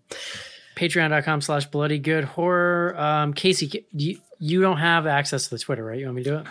[0.77, 2.95] Patreon.com slash bloody good horror.
[2.99, 5.99] Um, Casey, you, you don't have access to the Twitter, right?
[5.99, 6.47] You want me to do it?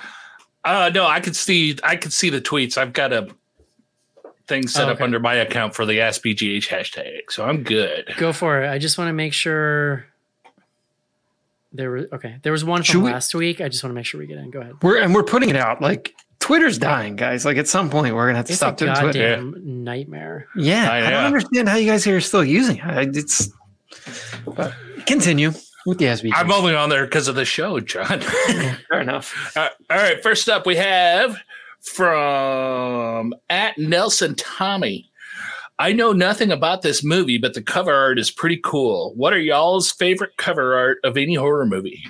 [0.63, 1.77] Uh, no, I could see.
[1.83, 2.77] I could see the tweets.
[2.77, 3.27] I've got a
[4.51, 8.13] thing set Oh, up under my account for the AskBGH hashtag, so I'm good.
[8.17, 8.69] Go for it.
[8.69, 10.05] I just want to make sure
[11.73, 12.37] there was okay.
[12.43, 13.61] There was one from we- last week.
[13.61, 14.51] I just want to make sure we get in.
[14.51, 14.75] Go ahead.
[14.81, 15.81] We're and we're putting it out.
[15.81, 17.45] Like Twitter's dying, guys.
[17.45, 19.35] Like at some point we're gonna have to It's stop a doing Twitter.
[19.37, 20.47] goddamn nightmare.
[20.55, 21.25] Yeah, I I, don't know.
[21.27, 23.15] understand how you guys here are still using it.
[23.15, 23.49] It's
[24.45, 24.73] but
[25.05, 25.53] continue
[25.85, 26.31] with the SB.
[26.35, 28.19] I'm only on there because of the show, John.
[28.89, 29.55] Fair enough.
[29.55, 30.21] Uh, all right.
[30.21, 31.37] First up, we have
[31.81, 35.11] from at Nelson Tommy.
[35.79, 39.13] I know nothing about this movie, but the cover art is pretty cool.
[39.15, 42.03] What are y'all's favorite cover art of any horror movie?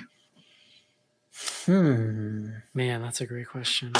[1.64, 2.48] Hmm.
[2.74, 3.92] Man, that's a great question.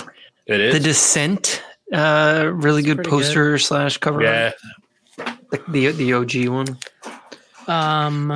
[0.46, 0.80] It The.
[0.80, 1.62] Descent,
[1.92, 4.22] uh, really good pretty poster slash cover.
[4.22, 4.52] yeah.
[5.18, 5.38] art.
[5.50, 6.78] The, the the OG one.
[7.66, 8.32] Um,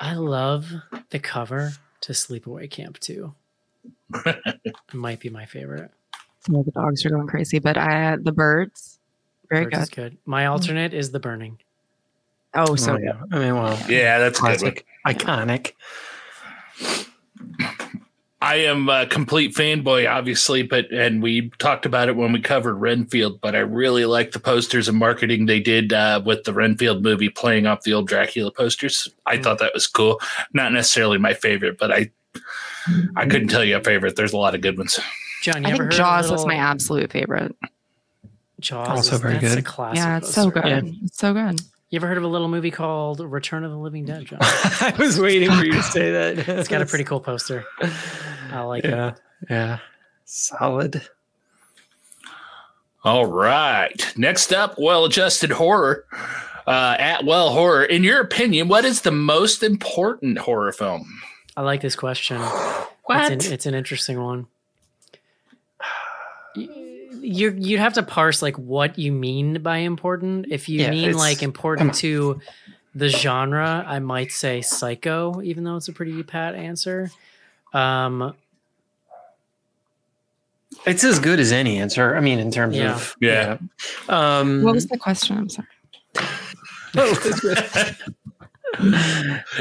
[0.00, 0.72] I love
[1.10, 1.72] the cover
[2.02, 3.34] to Sleepaway Camp 2.
[4.26, 5.90] it might be my favorite.
[6.48, 8.98] Yeah, the dogs are going crazy, but I the birds,
[9.50, 10.12] very Birds is good.
[10.12, 10.18] good.
[10.26, 11.58] My alternate is The Burning.
[12.54, 13.20] Oh, so Oh, yeah.
[13.32, 14.58] I mean, well, Yeah, that's a good.
[14.60, 15.72] classic, iconic.
[18.42, 22.74] I am a complete fanboy, obviously, but and we talked about it when we covered
[22.74, 23.40] Renfield.
[23.40, 27.28] But I really like the posters and marketing they did uh, with the Renfield movie,
[27.30, 29.08] playing off the old Dracula posters.
[29.24, 30.20] I thought that was cool.
[30.52, 32.10] Not necessarily my favorite, but I
[33.16, 34.16] I couldn't tell you a favorite.
[34.16, 35.00] There's a lot of good ones.
[35.52, 37.54] John, you I ever think heard of Jaws was my absolute favorite.
[38.60, 39.64] Jaws Also is- very that's a good.
[39.64, 39.96] classic.
[39.98, 40.62] Yeah, it's so poster.
[40.80, 40.94] good.
[41.04, 41.60] It's so good.
[41.90, 44.38] You ever heard of a little movie called Return of the Living Dead, John?
[44.42, 46.48] I was waiting for you to say that.
[46.48, 47.64] it's got a pretty cool poster.
[48.50, 48.90] I like it.
[48.90, 49.14] yeah,
[49.48, 49.78] yeah,
[50.24, 51.00] solid.
[53.04, 54.12] All right.
[54.16, 56.04] Next up, well adjusted horror.
[56.66, 57.84] Uh, at well horror.
[57.84, 61.20] In your opinion, what is the most important horror film?
[61.56, 62.40] I like this question.
[63.04, 63.30] What?
[63.30, 64.48] It's an, it's an interesting one.
[67.26, 70.46] You you'd have to parse like what you mean by important.
[70.48, 72.40] If you Yeah, mean like important to
[72.94, 77.10] the genre, I might say Psycho, even though it's a pretty pat answer.
[77.72, 78.34] Um,
[80.86, 82.14] It's as good as any answer.
[82.16, 82.94] I mean, in terms Yeah.
[82.94, 83.56] of Yeah.
[84.08, 84.38] yeah.
[84.38, 85.36] Um, What was the question?
[85.36, 85.66] I'm sorry.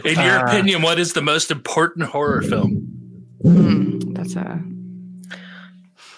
[0.05, 2.75] In your Uh, opinion, what is the most important horror film?
[3.41, 4.61] Hmm, that's a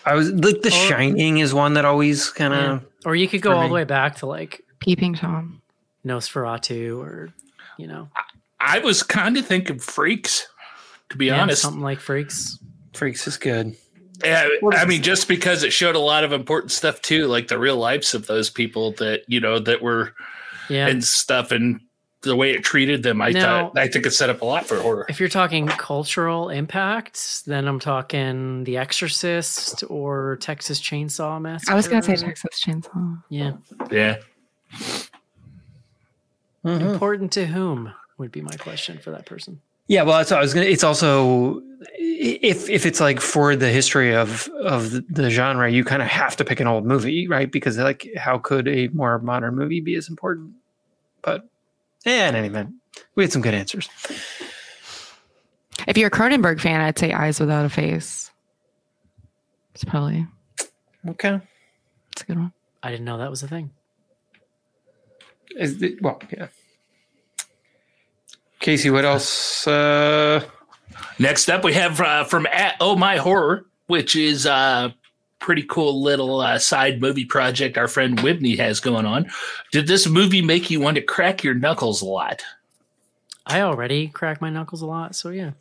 [0.07, 2.71] I was like, The Or- Shining is one that always kind yeah.
[2.73, 2.85] of.
[3.05, 3.67] or you could go all me.
[3.67, 5.61] the way back to like peeping tom.
[6.05, 7.29] Nosferatu, or
[7.77, 8.09] you know,
[8.59, 10.47] I was kind of thinking Freaks,
[11.09, 11.61] to be Yeah, honest.
[11.61, 12.57] something like Freaks.
[12.93, 13.75] Freaks is good.
[14.23, 17.59] Yeah, I mean, just because it showed a lot of important stuff too, like the
[17.59, 20.13] real lives of those people that you know that were
[20.69, 20.87] Yeah.
[20.87, 21.81] and stuff, and
[22.21, 23.21] the way it treated them.
[23.21, 25.05] I Now- thought I think it set up a lot for horror.
[25.07, 31.71] If you're talking cultural impact, then I'm talking The Exorcist or Texas Chainsaw Massacre.
[31.71, 33.21] I was gonna say Texas Chainsaw.
[33.29, 33.53] Yeah.
[33.91, 34.17] Yeah.
[36.65, 36.87] Mm-hmm.
[36.87, 39.61] Important to whom would be my question for that person.
[39.87, 40.65] Yeah, well, that's what I was gonna.
[40.65, 41.61] It's also
[41.97, 46.09] if if it's like for the history of of the, the genre, you kind of
[46.09, 47.49] have to pick an old movie, right?
[47.49, 50.51] Because like, how could a more modern movie be as important?
[51.21, 51.47] But
[52.07, 52.71] yeah, in any event,
[53.15, 53.89] we had some good answers.
[55.87, 58.31] If you're a Cronenberg fan, I'd say Eyes Without a Face.
[59.73, 60.25] It's probably
[61.07, 61.39] Okay,
[62.11, 62.51] it's a good one.
[62.81, 63.69] I didn't know that was a thing.
[65.51, 66.47] is it, well, yeah.
[68.59, 69.67] Casey, what else?
[69.67, 70.43] Uh,
[71.19, 74.95] Next up, we have uh, from at Oh My Horror, which is a
[75.39, 79.29] pretty cool little uh, side movie project our friend Whitney has going on.
[79.71, 82.43] Did this movie make you want to crack your knuckles a lot?
[83.45, 85.51] I already crack my knuckles a lot, so yeah.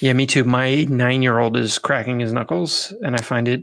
[0.00, 0.44] yeah, me too.
[0.44, 3.62] My nine year old is cracking his knuckles, and I find it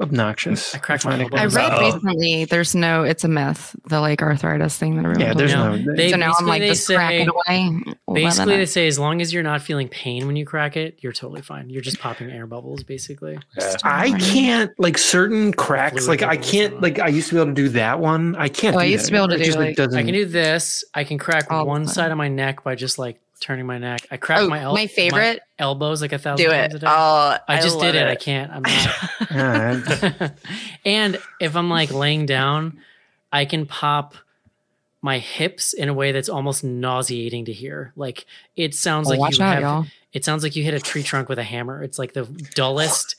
[0.00, 0.74] obnoxious.
[0.74, 1.56] I crack find my it- elbows.
[1.56, 1.84] I read Uh-oh.
[1.94, 5.84] recently there's no it's a myth, the like arthritis thing that everyone Yeah, there's me.
[5.84, 5.94] no.
[5.96, 7.70] They- so now I'm like they just crack say- it away.
[8.12, 11.12] Basically, they say as long as you're not feeling pain when you crack it, you're
[11.12, 11.68] totally fine.
[11.70, 13.38] You're just popping air bubbles, basically.
[13.82, 16.04] I can't like certain cracks.
[16.04, 16.82] Fluid Like I can't uh-huh.
[16.82, 18.36] like I used to be able to do that one.
[18.36, 18.76] I can't.
[18.76, 19.42] Oh, I used that to be able to anymore.
[19.42, 19.98] It do, just, like- doesn't.
[19.98, 20.84] I can do this.
[20.94, 24.06] I can crack one side of my neck by just like turning my neck.
[24.10, 25.40] I crack Oh, my, el- my favorite?
[25.58, 26.76] elbows like a thousand do times it.
[26.78, 26.86] a day.
[26.88, 28.08] Oh, I just love did it.
[28.08, 28.50] I can't.
[28.50, 28.62] I'm
[30.20, 30.32] not.
[30.84, 32.80] And if I'm like laying down,
[33.32, 34.14] I can pop
[35.02, 37.92] my hips in a way that's almost nauseating to hear.
[37.96, 38.24] Like
[38.56, 39.86] it sounds Oh, like watch you out, have, y'all.
[40.12, 41.82] It sounds like you hit a tree trunk with a hammer.
[41.82, 42.24] It's like the
[42.54, 43.16] dullest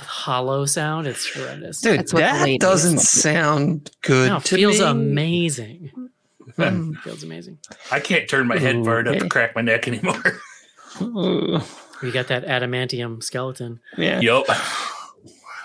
[0.00, 1.06] hollow sound.
[1.06, 1.80] It's horrendous.
[1.80, 4.28] dude, That's that doesn't sound good.
[4.28, 4.84] no, it feels me.
[4.86, 5.90] amazing.
[6.58, 7.58] Mm, feels amazing.
[7.90, 10.22] I can't turn my head far enough to crack my neck anymore.
[11.00, 11.62] Ugh.
[12.02, 13.80] You got that adamantium skeleton.
[13.96, 14.20] yeah.
[14.20, 14.46] Yup.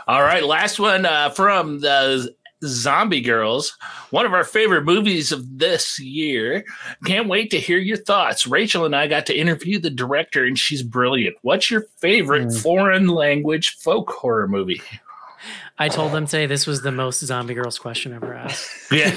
[0.08, 2.34] All right, last one uh, from the
[2.64, 3.78] Zombie Girls,
[4.10, 6.66] one of our favorite movies of this year.
[7.06, 8.48] Can't wait to hear your thoughts.
[8.48, 11.36] Rachel and I got to interview the director, and she's brilliant.
[11.44, 12.62] What's your favorite Mm.
[12.64, 14.82] foreign language folk horror movie?
[15.80, 18.70] I told them today this was the most zombie girls question ever asked.
[18.92, 19.12] Yeah,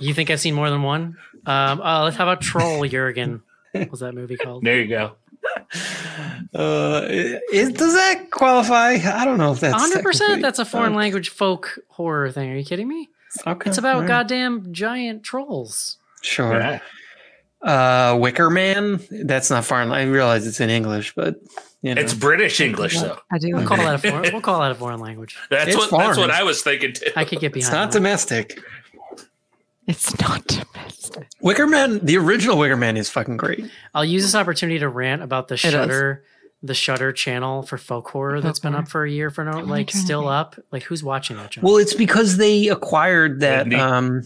[0.00, 1.16] You think I've seen more than one?
[1.46, 3.42] Um, uh, let's how about Troll Jurgen?
[3.72, 4.64] What was that movie called?
[4.64, 5.12] there you go.
[6.54, 8.92] Uh, is, does that qualify?
[9.04, 10.28] I don't know if that's hundred percent.
[10.28, 12.50] technically- That's a foreign language folk horror thing.
[12.50, 13.08] Are you kidding me?
[13.46, 14.08] Okay, It's about all right.
[14.08, 15.98] goddamn giant trolls.
[16.22, 16.54] Sure.
[16.58, 16.78] Yeah.
[17.60, 19.00] Uh, Wicker Man.
[19.10, 19.90] That's not foreign.
[19.90, 21.36] I realize it's in English, but
[21.84, 22.00] you know.
[22.00, 23.18] It's British English, though.
[23.30, 23.54] I do.
[23.54, 24.32] We'll call that a foreign.
[24.32, 25.36] We'll call that a foreign language.
[25.50, 27.10] That's It's what that's what I was thinking too.
[27.14, 27.68] I could get behind.
[27.68, 27.98] It's not that.
[27.98, 28.58] domestic.
[29.86, 31.28] It's not domestic.
[31.40, 31.98] Wicker Man.
[32.02, 33.70] The original Wicker Man is fucking great.
[33.94, 35.60] I'll use this opportunity to rant about the is.
[35.60, 36.24] Shutter,
[36.62, 38.84] the Shutter channel for folk horror that's been horror.
[38.84, 40.58] up for a year for no, like still up.
[40.72, 41.68] Like who's watching that channel?
[41.70, 43.66] Well, it's because they acquired that.
[43.66, 43.78] Neat.
[43.78, 44.22] Um,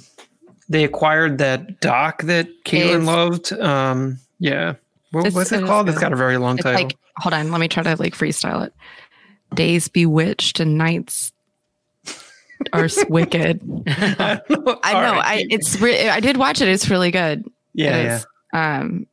[0.68, 3.52] they acquired that doc that Caitlin loved.
[3.52, 4.74] Um, yeah.
[5.10, 5.88] What, It's- what's it it is called?
[5.88, 6.82] It's got a very long It's title.
[6.84, 8.74] like hold on, let me try to like freestyle it.
[9.54, 11.32] Days bewitched and nights
[12.72, 13.60] are wicked.
[13.86, 14.78] I know.
[14.82, 16.68] I it's re- I did watch it.
[16.68, 17.44] It's really good.
[17.72, 18.78] yeah, It yeah.
[18.80, 19.06] Um,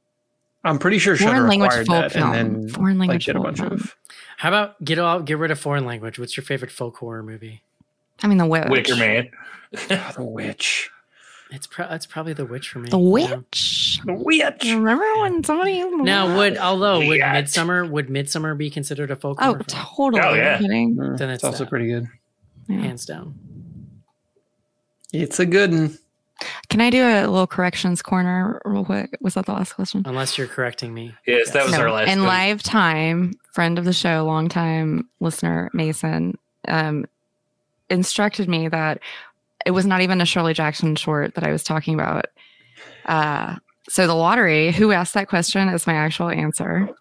[0.64, 2.34] I'm pretty sure foreign Shutter language folk that film.
[2.34, 3.72] and then foreign like language did a folk bunch film.
[3.74, 3.96] of.
[4.38, 6.20] How about get all get rid of foreign language?
[6.20, 7.62] What's your favorite folk horror movie?
[8.24, 8.68] I mean, the witch.
[8.70, 9.30] Wicker Man.
[9.90, 10.90] Oh, the witch.
[11.52, 12.90] It's pro- it's probably The Witch for me.
[12.90, 13.36] The Yeah.
[13.36, 14.00] witch.
[14.04, 14.64] The witch.
[14.66, 15.84] Remember when somebody?
[15.84, 17.36] Now, would although would Yacht.
[17.36, 19.64] Midsommar would Midsommar be considered a folk Oh, horror?
[19.64, 19.66] film?
[19.68, 20.22] totally.
[20.24, 20.58] Oh, you yeah.
[20.58, 20.96] kidding?
[20.96, 21.70] Mm, Then it's, it's also that.
[21.70, 22.08] pretty good.
[22.68, 22.80] Yeah.
[22.80, 23.36] hands down.
[25.14, 25.98] It's a good one.
[26.70, 29.16] Can I do a little corrections corner real quick?
[29.22, 30.02] Was that the last question?
[30.06, 31.14] Unless you're correcting me.
[31.26, 32.10] Yes, that was No, our last.
[32.10, 32.28] in one.
[32.28, 36.38] live time, friend of the show, longtime listener, Mason,
[36.68, 37.06] um,
[37.90, 39.00] instructed me that
[39.66, 42.28] it was not even a Shirley Jackson short that I was talking about.
[43.06, 43.56] Uh,
[43.90, 46.90] so the lottery, who asked that question is my actual answer.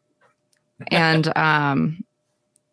[0.88, 2.04] And um,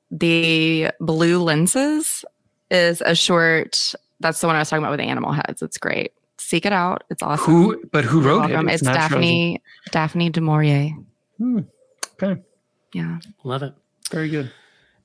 [0.10, 2.26] the blue lenses
[2.72, 3.94] is a short.
[4.20, 5.62] That's the one I was talking about with the animal heads.
[5.62, 6.12] It's great.
[6.39, 7.04] Seek it out.
[7.12, 7.46] It's awesome.
[7.46, 7.86] Who?
[7.92, 8.68] But who wrote welcome.
[8.68, 8.74] it?
[8.74, 9.62] It's, not Daphne
[9.92, 10.89] Daphne du Maurier.
[11.38, 11.60] Hmm.
[12.22, 12.42] Okay.
[12.92, 13.20] Yeah.
[13.44, 13.74] Love it.
[14.10, 14.52] Very good.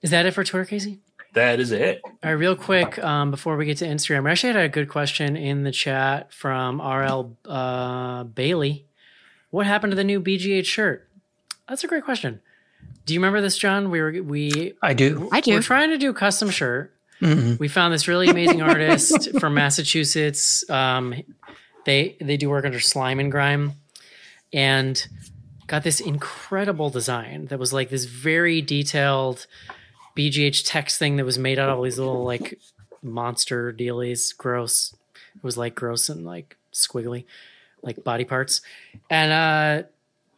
[0.00, 1.00] Is that it for Twitter, Casey?
[1.36, 2.00] That is it.
[2.04, 4.88] All right, real quick, um, before we get to Instagram, we actually had a good
[4.88, 8.86] question in the chat from RL uh, Bailey.
[9.50, 11.08] what happened to the new BGH shirt?
[11.68, 12.40] That's a great question.
[13.04, 13.90] Do you remember this, John?
[13.90, 15.28] We were we I do.
[15.32, 15.52] I do.
[15.52, 16.92] we're trying to do a custom shirt.
[17.20, 17.58] Mhm.
[17.58, 20.68] We found this really amazing artist from Massachusetts.
[20.68, 21.14] Um,
[21.84, 23.72] they they do work under Slime and Grime,
[24.52, 25.06] and
[25.66, 29.46] got this incredible design that was like this very detailed
[30.16, 32.58] BGH text thing that was made out of all these little like
[33.02, 34.36] monster dealies.
[34.36, 34.94] Gross.
[35.36, 37.24] It was like gross and like squiggly,
[37.82, 38.62] like body parts.
[39.10, 39.88] And uh,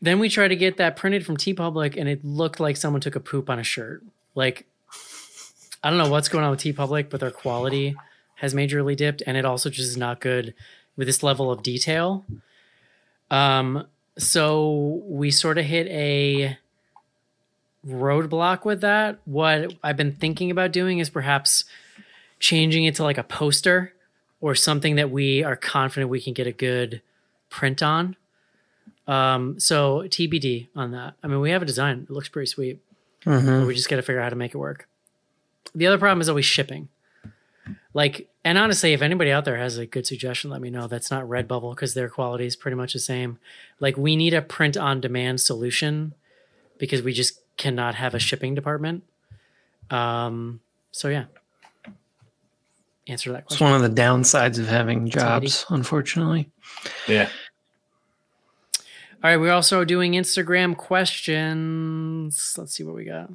[0.03, 3.17] then we tried to get that printed from TeePublic, and it looked like someone took
[3.17, 4.03] a poop on a shirt.
[4.35, 4.67] Like
[5.83, 7.97] I don't know what's going on with TeePublic, but their quality
[8.37, 10.55] has majorly dipped, and it also just is not good
[10.97, 12.25] with this level of detail.
[13.31, 16.59] Um, so we sort of hit a
[17.89, 19.19] roadblock with that.
[19.25, 21.65] What I've been thinking about doing is perhaps
[22.39, 23.93] changing it to like a poster
[24.41, 27.03] or something that we are confident we can get a good
[27.51, 28.17] print on.
[29.07, 31.15] Um, so TBD on that.
[31.23, 32.79] I mean, we have a design; it looks pretty sweet.
[33.25, 33.67] Mhm.
[33.67, 34.87] We just got to figure out how to make it work.
[35.75, 36.89] The other problem is always shipping.
[37.95, 40.87] Like, and honestly, if anybody out there has a good suggestion, let me know.
[40.87, 43.39] That's not Redbubble because their quality is pretty much the same.
[43.81, 46.15] Like, we need a print on demand solution
[46.79, 49.03] because we just cannot have a shipping department.
[49.91, 51.27] Um, so yeah,
[53.07, 53.67] answer that It's question.
[53.67, 56.51] one of the downsides of having jobs, unfortunately.
[57.07, 57.29] Yeah.
[59.23, 62.55] All right, we're also doing Instagram questions.
[62.57, 63.31] Let's see what we got.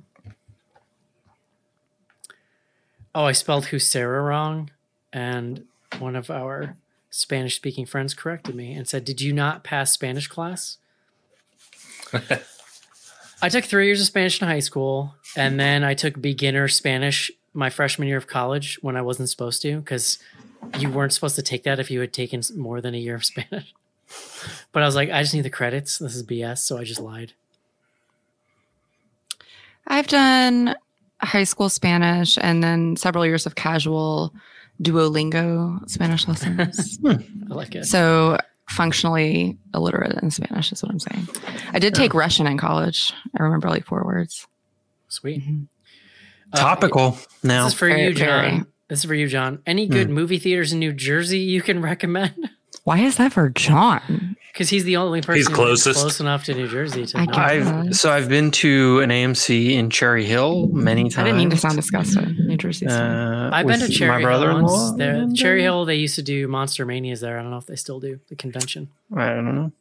[3.13, 4.71] Oh, I spelled Huesera wrong,
[5.11, 5.65] and
[5.99, 6.77] one of our
[7.11, 10.77] Spanish-speaking friends corrected me and said, "Did you not pass Spanish class?"
[13.43, 17.29] I took three years of Spanish in high school, and then I took beginner Spanish
[17.53, 20.17] my freshman year of college when I wasn't supposed to, because
[20.79, 23.25] you weren't supposed to take that if you had taken more than a year of
[23.33, 23.73] Spanish.
[24.71, 25.97] But I was like, I just need the credits.
[25.97, 27.33] This is BS, so I just lied.
[29.87, 30.75] I've done
[31.21, 34.33] high school Spanish and then several years of casual
[34.81, 36.97] Duolingo Spanish lessons.
[37.05, 37.17] I
[37.49, 37.87] like it.
[37.87, 38.37] so
[38.73, 41.27] functionally illiterate in Spanish is what I'm saying.
[41.71, 43.13] I did take Russian in college.
[43.37, 44.47] I remember like four words.
[45.09, 45.43] Sweet.
[46.51, 47.65] Uh, Topical now.
[47.65, 48.27] This is for Very, you, John.
[48.27, 48.63] very.
[48.89, 49.59] This is for you, John.
[49.65, 52.33] Any good movie theaters in New Jersey you can recommend?
[52.83, 54.35] Why is that for John?
[54.51, 55.99] Because he's the only person He's who's closest.
[55.99, 57.33] close enough to New Jersey to I know.
[57.33, 61.17] I've so I've been to an AMC in Cherry Hill many times.
[61.17, 62.35] I didn't mean to sound disgusting.
[62.45, 62.85] New Jersey.
[62.85, 64.87] Uh, I've been to with Cherry my Hill brother-in-law.
[64.89, 64.97] once.
[64.97, 67.39] There, Cherry Hill, they used to do Monster Manias there.
[67.39, 68.89] I don't know if they still do the convention.
[69.15, 69.71] I don't know,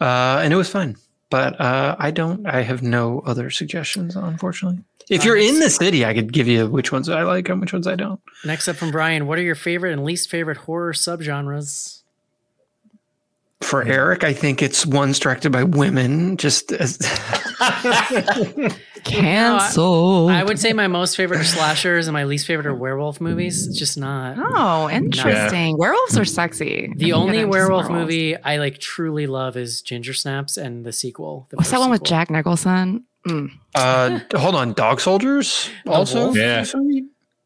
[0.00, 0.96] uh, and it was fun.
[1.28, 2.46] But uh, I don't.
[2.46, 4.78] I have no other suggestions, unfortunately.
[5.10, 7.72] If you're in the city, I could give you which ones I like and which
[7.72, 8.20] ones I don't.
[8.44, 11.95] Next up from Brian, what are your favorite and least favorite horror subgenres?
[13.62, 16.36] For Eric, I think it's ones directed by women.
[16.36, 16.98] Just as
[19.04, 20.28] Cancel.
[20.28, 23.66] I would say my most favorite are slashers and my least favorite are werewolf movies.
[23.66, 24.36] It's just not.
[24.38, 25.78] Oh, interesting.
[25.78, 26.92] Werewolves are sexy.
[26.96, 27.88] The I'm only werewolf werewolves.
[28.10, 31.46] movie I like truly love is Ginger Snaps and the sequel.
[31.50, 32.08] The What's that first one with sequel.
[32.18, 33.04] Jack Nicholson?
[33.26, 33.50] Mm.
[33.74, 35.70] uh, hold on, Dog Soldiers.
[35.86, 36.36] Also, Wolf?
[36.36, 36.64] Yeah.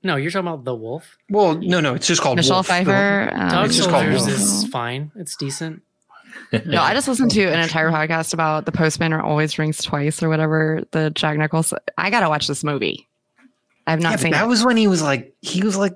[0.03, 1.17] No, you're talking about the Wolf.
[1.31, 2.67] Well, no, no, it's just called Michelle Wolf.
[2.67, 3.31] Pfeiffer.
[3.33, 4.39] um, Dog it's just called Soldiers Wolf.
[4.41, 5.13] is fine.
[5.15, 5.83] It's decent.
[6.67, 10.23] No, I just listened to an entire podcast about the postman or always rings twice
[10.23, 10.83] or whatever.
[10.91, 11.79] The Jack Nicholson.
[11.97, 13.07] I gotta watch this movie.
[13.87, 14.49] I've not Yeah, seen that it.
[14.49, 15.95] was when he was like he was like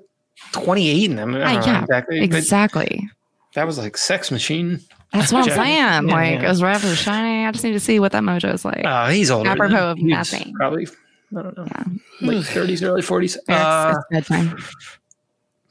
[0.53, 1.35] 28 in them.
[1.35, 2.21] I know yeah, exactly.
[2.21, 3.09] exactly.
[3.55, 4.81] That was like Sex Machine.
[5.13, 5.77] That's what I'm saying.
[5.77, 6.45] yeah, like yeah.
[6.45, 7.47] it was right after The Shining.
[7.47, 8.85] I just need to see what that mojo is like.
[8.85, 9.49] Uh, he's older.
[9.49, 10.53] Apropos of nothing.
[10.55, 10.89] Probably,
[11.37, 11.85] I don't know, Yeah.
[12.21, 13.37] late 30s, early 40s.
[13.37, 14.29] It's, Uh, it's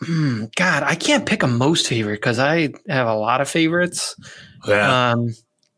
[0.01, 4.15] hmm, God, I can't pick a most favorite because I have a lot of favorites.
[4.67, 5.11] Yeah.
[5.11, 5.33] Um,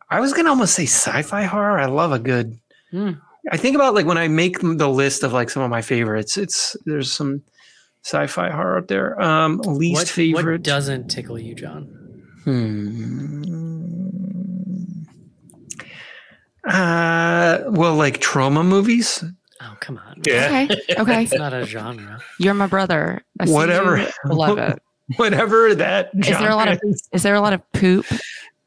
[0.09, 1.79] I was gonna almost say sci-fi horror.
[1.79, 2.57] I love a good.
[2.91, 3.11] Hmm.
[3.51, 6.37] I think about like when I make the list of like some of my favorites.
[6.37, 7.41] It's there's some
[8.03, 9.19] sci-fi horror up there.
[9.21, 10.51] Um, least What, favorite.
[10.53, 11.83] what doesn't tickle you, John?
[12.43, 13.43] Hmm.
[16.67, 19.23] Uh, well, like trauma movies,
[19.61, 20.21] Oh, come on.
[20.25, 20.65] yeah.
[20.69, 20.81] Okay.
[20.99, 21.23] Okay.
[21.23, 22.19] It's not a genre.
[22.39, 23.23] You're my brother.
[23.39, 24.07] I Whatever.
[24.25, 24.81] love it.
[25.17, 26.09] whatever that.
[26.15, 27.07] Is there a lot of is.
[27.11, 28.05] is there a lot of poop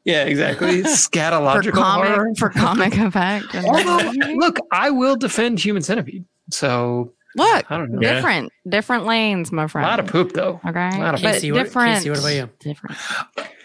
[0.05, 0.81] Yeah, exactly.
[0.83, 2.29] for Scatological horror.
[2.37, 3.53] for comic effect?
[3.55, 6.25] Although, look, I will defend Human Centipede.
[6.51, 7.99] So Look, I don't know.
[8.01, 8.15] Yeah.
[8.15, 9.85] different different lanes, my friend.
[9.85, 10.59] A lot of poop though.
[10.67, 11.97] Okay, lot of but Casey, what- different.
[11.97, 12.49] Casey, what about you?
[12.59, 12.97] Different.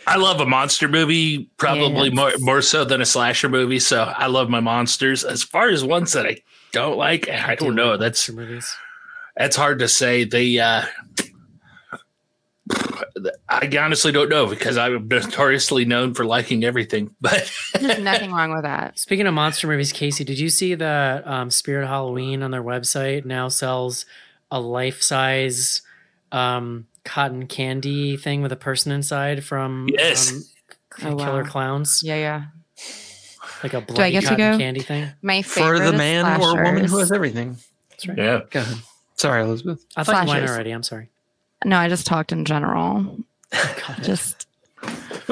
[0.07, 2.15] I love a monster movie, probably Yes.
[2.15, 3.79] more more so than a slasher movie.
[3.79, 5.25] So I love my monsters.
[5.25, 6.43] As far as ones that I
[6.73, 7.97] don't like, I don't know.
[7.97, 8.77] That's Monster movies.
[9.35, 10.25] that's hard to say.
[10.25, 10.83] They uh
[13.63, 17.15] I honestly don't know because I'm notoriously known for liking everything.
[17.21, 17.51] But
[17.81, 18.99] There's nothing wrong with that.
[18.99, 23.25] Speaking of monster movies, Casey, did you see that um, Spirit Halloween on their website
[23.25, 24.07] now sells
[24.51, 25.83] a life size
[26.33, 30.33] um, cotton candy thing with a person inside from Yes.
[30.33, 30.45] um,
[31.03, 31.49] Oh, Killer wow.
[31.49, 32.03] Clowns?
[32.05, 32.45] Yeah, yeah.
[33.63, 34.59] Like a I bloody get to cotton go?
[34.59, 35.09] candy thing?
[35.23, 37.57] My favorite For the is man or woman who has everything.
[37.91, 38.19] That's right.
[38.19, 38.77] yeah, Go ahead.
[39.17, 39.85] Sorry, Elizabeth.
[39.97, 40.51] I thought you went Slashers.
[40.51, 40.71] already.
[40.71, 41.09] I'm sorry.
[41.65, 43.17] No, I just talked in general.
[43.87, 44.03] Got it.
[44.05, 44.47] Just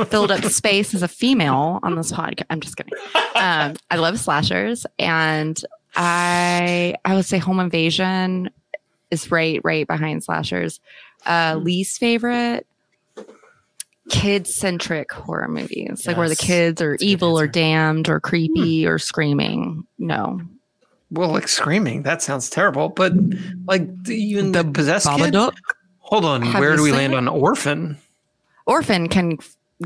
[0.09, 2.45] filled up space as a female on this podcast.
[2.51, 2.95] I'm just kidding.
[3.37, 5.61] Um, I love slashers, and
[5.95, 8.51] I I would say Home Invasion
[9.11, 10.81] is right right behind slashers.
[11.27, 11.65] Uh, Hmm.
[11.65, 12.67] least favorite
[14.09, 18.87] kid centric horror movies, like where the kids are That's evil or damned or creepy
[18.87, 19.87] or screaming.
[19.99, 20.41] No,
[21.11, 22.89] Well, like screaming, that sounds terrible.
[22.89, 23.13] But
[23.67, 25.35] like the- even the possessed kid.
[25.99, 27.17] Hold on, Have where do we land it?
[27.17, 27.97] on Orphan?
[28.67, 29.39] Orphan can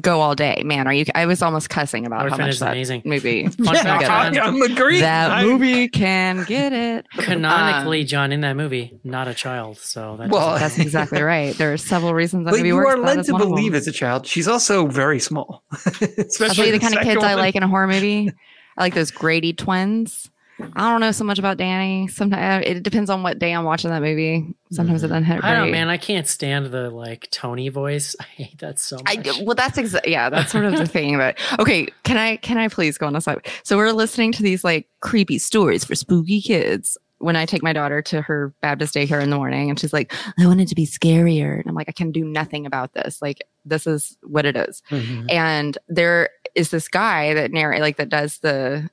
[0.02, 0.60] go all day.
[0.64, 1.06] Man, are you?
[1.14, 3.00] I was almost cussing about how much is that amazing.
[3.06, 3.46] movie.
[3.46, 4.38] Fun can fact, get John.
[4.38, 5.00] I'm agreeing.
[5.00, 7.06] that I- movie can get it.
[7.16, 9.78] Canonically, Um, John, in that movie, not a child.
[9.78, 11.56] So that Well, That's exactly right.
[11.56, 12.94] There are several reasons that But movie you works.
[12.94, 13.54] are led to one of them.
[13.56, 14.26] believe as a child.
[14.26, 15.64] She's also very small.
[15.72, 18.30] Especially tell the kind of second kids I like in a horror movie.
[18.76, 20.30] I like those Grady twins.
[20.58, 22.08] I don't know so much about Danny.
[22.08, 24.54] Sometimes it depends on what day I'm watching that movie.
[24.70, 25.88] Sometimes it doesn't hit I don't, man.
[25.88, 28.16] I can't stand the like Tony voice.
[28.20, 29.04] I hate that so much.
[29.28, 30.30] I well, that's exactly yeah.
[30.30, 31.18] That's sort of the thing.
[31.18, 33.46] But okay, can I can I please go on a side?
[33.64, 36.96] So we're listening to these like creepy stories for spooky kids.
[37.18, 40.12] When I take my daughter to her Baptist daycare in the morning, and she's like,
[40.38, 43.22] "I want it to be scarier," and I'm like, "I can do nothing about this.
[43.22, 45.24] Like, this is what it is." Mhm.
[45.30, 48.90] and there is this guy that narrate like that does the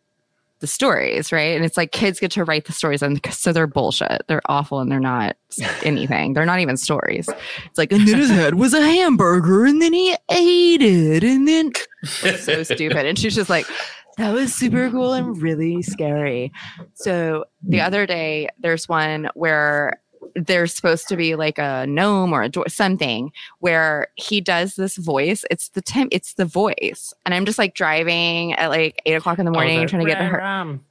[0.63, 1.57] the stories right?
[1.57, 4.23] And it's like kids get to write the stories and so they're bullshit.
[4.29, 5.35] They're awful and they're not
[5.83, 6.31] anything.
[6.31, 7.27] They're not even stories.
[7.65, 11.45] It's like and then his head was a hamburger and then he ate it and
[11.45, 11.73] then
[12.23, 13.05] it's so stupid.
[13.05, 13.67] And she's just like
[14.17, 16.53] that was super cool and really scary.
[16.93, 17.85] So the hmm.
[17.85, 19.99] other day there's one where
[20.35, 24.97] there's supposed to be like a gnome or a door, something where he does this
[24.97, 25.45] voice.
[25.51, 29.39] It's the temp, it's the voice, and I'm just like driving at like eight o'clock
[29.39, 30.81] in the morning, Oh, trying to get to her, Ram.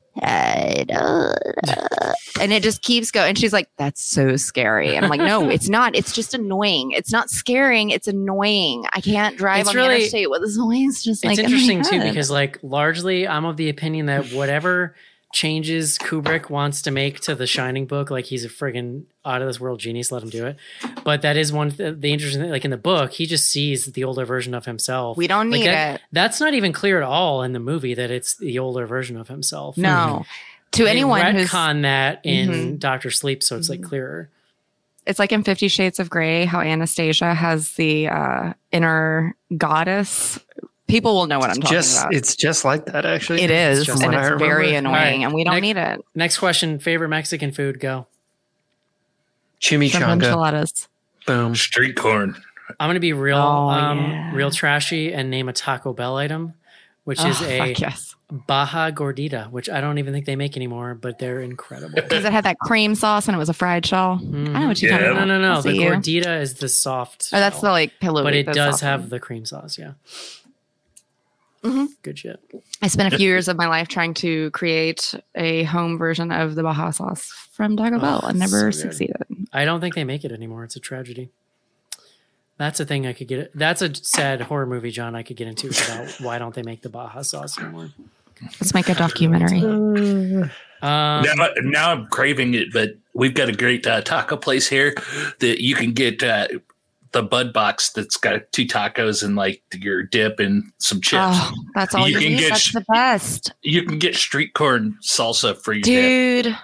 [2.41, 3.31] and it just keeps going.
[3.31, 5.95] And she's like, "That's so scary," and I'm like, "No, it's not.
[5.97, 6.91] It's just annoying.
[6.93, 7.91] It's not scaring.
[7.91, 8.85] It's annoying.
[8.93, 11.03] I can't drive It's on really- the interstate with this noise.
[11.03, 14.07] Just like it's in oh my interesting too because like largely i'm of the opinion
[14.07, 14.95] that whatever
[15.33, 19.49] changes kubrick wants to make to the shining book like he's a friggin out of
[19.49, 20.57] this world genius let him do it
[21.05, 23.87] but that is one th- the interesting thing like in the book he just sees
[23.87, 26.01] the older version of himself we don't Like, need that- it.
[26.13, 29.29] that's not even clear at all in the movie that it's the older version of
[29.29, 30.25] himself No,
[30.73, 32.79] to They anyone who's retcon that in Mhm.
[32.79, 34.29] doctor sleep so it's like clearer
[35.07, 40.39] it's like in Fifty Shades of Grey, how Anastasia has the uh, inner goddess.
[40.93, 42.15] People will know what I'm talking just about.
[42.15, 43.41] it's just like that actually.
[43.43, 46.05] It is, just and it's very annoying, All right, and we don't next- need it.
[46.15, 48.07] next question favorite mexican food go
[49.59, 50.13] Shrimp Chimichanga.
[50.13, 50.89] enchiladas.
[51.27, 51.55] Boom.
[51.55, 52.35] street corn.
[52.81, 54.35] i'm gonna be real Oh, um yeah.
[54.35, 56.55] real trashy and name a taco bell item
[57.05, 58.15] which is Oh, a yes.
[58.31, 61.95] Baja Gordita, which I don't even think they make anymore, but they're incredible.
[62.01, 64.21] Because it had that cream sauce and it was a fried shell.
[64.23, 64.99] I know what you're Yeah.
[64.99, 65.27] talking about.
[65.29, 65.53] no, no.
[65.53, 65.91] I The see you.
[65.91, 67.29] Gordita is the soft.
[67.33, 68.23] Oh, that's shell, the like pillow.
[68.23, 69.09] but it does have one.
[69.11, 69.77] the cream sauce.
[69.79, 69.93] Yeah.
[71.63, 71.89] Mhm.
[72.03, 72.41] Good shit.
[72.81, 76.55] I spent a few years of my life trying to create a home version of
[76.57, 79.17] the Baja sauce from Taco Bell Oh, and never so succeeded.
[79.53, 80.65] I don't think they make it anymore.
[80.65, 81.31] It's a tragedy.
[82.59, 83.57] That's a thing I could get.
[83.57, 85.15] That's a sad horror movie, John.
[85.15, 87.91] I could get into about why don't they make the Baja sauce anymore?
[88.61, 89.61] Let's make a documentary.
[89.63, 90.51] Um,
[90.83, 94.95] now, now I'm craving it, but we've got a great uh, taco place here
[95.39, 96.49] that you can get uh,
[97.13, 101.23] the Bud box that's got two tacos and like your dip and some chips.
[101.25, 102.39] Oh, that's all You you, can need.
[102.41, 103.53] get That's sh- the best.
[103.63, 106.45] You can get street corn salsa for your dip.
[106.45, 106.57] Dude,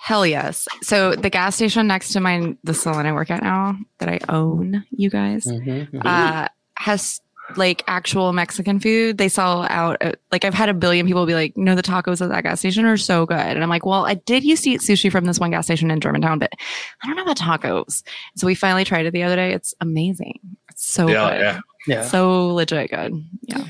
[0.00, 0.66] hell yes.
[0.82, 4.18] So the gas station next to mine, the salon I work at now, that I
[4.28, 7.20] own, you guys, uh, has
[7.56, 9.18] like actual Mexican food.
[9.18, 10.00] They sell out.
[10.30, 12.84] Like I've had a billion people be like, "No, the tacos at that gas station
[12.84, 15.38] are so good," and I'm like, "Well, I did used to eat sushi from this
[15.38, 16.52] one gas station in Germantown, but
[17.02, 18.02] I don't know about tacos."
[18.36, 19.52] So we finally tried it the other day.
[19.52, 20.38] It's amazing.
[20.70, 21.40] It's so Yeah, good.
[21.40, 21.60] yeah.
[21.86, 22.02] Yeah.
[22.04, 23.24] So legit good.
[23.42, 23.64] Yeah.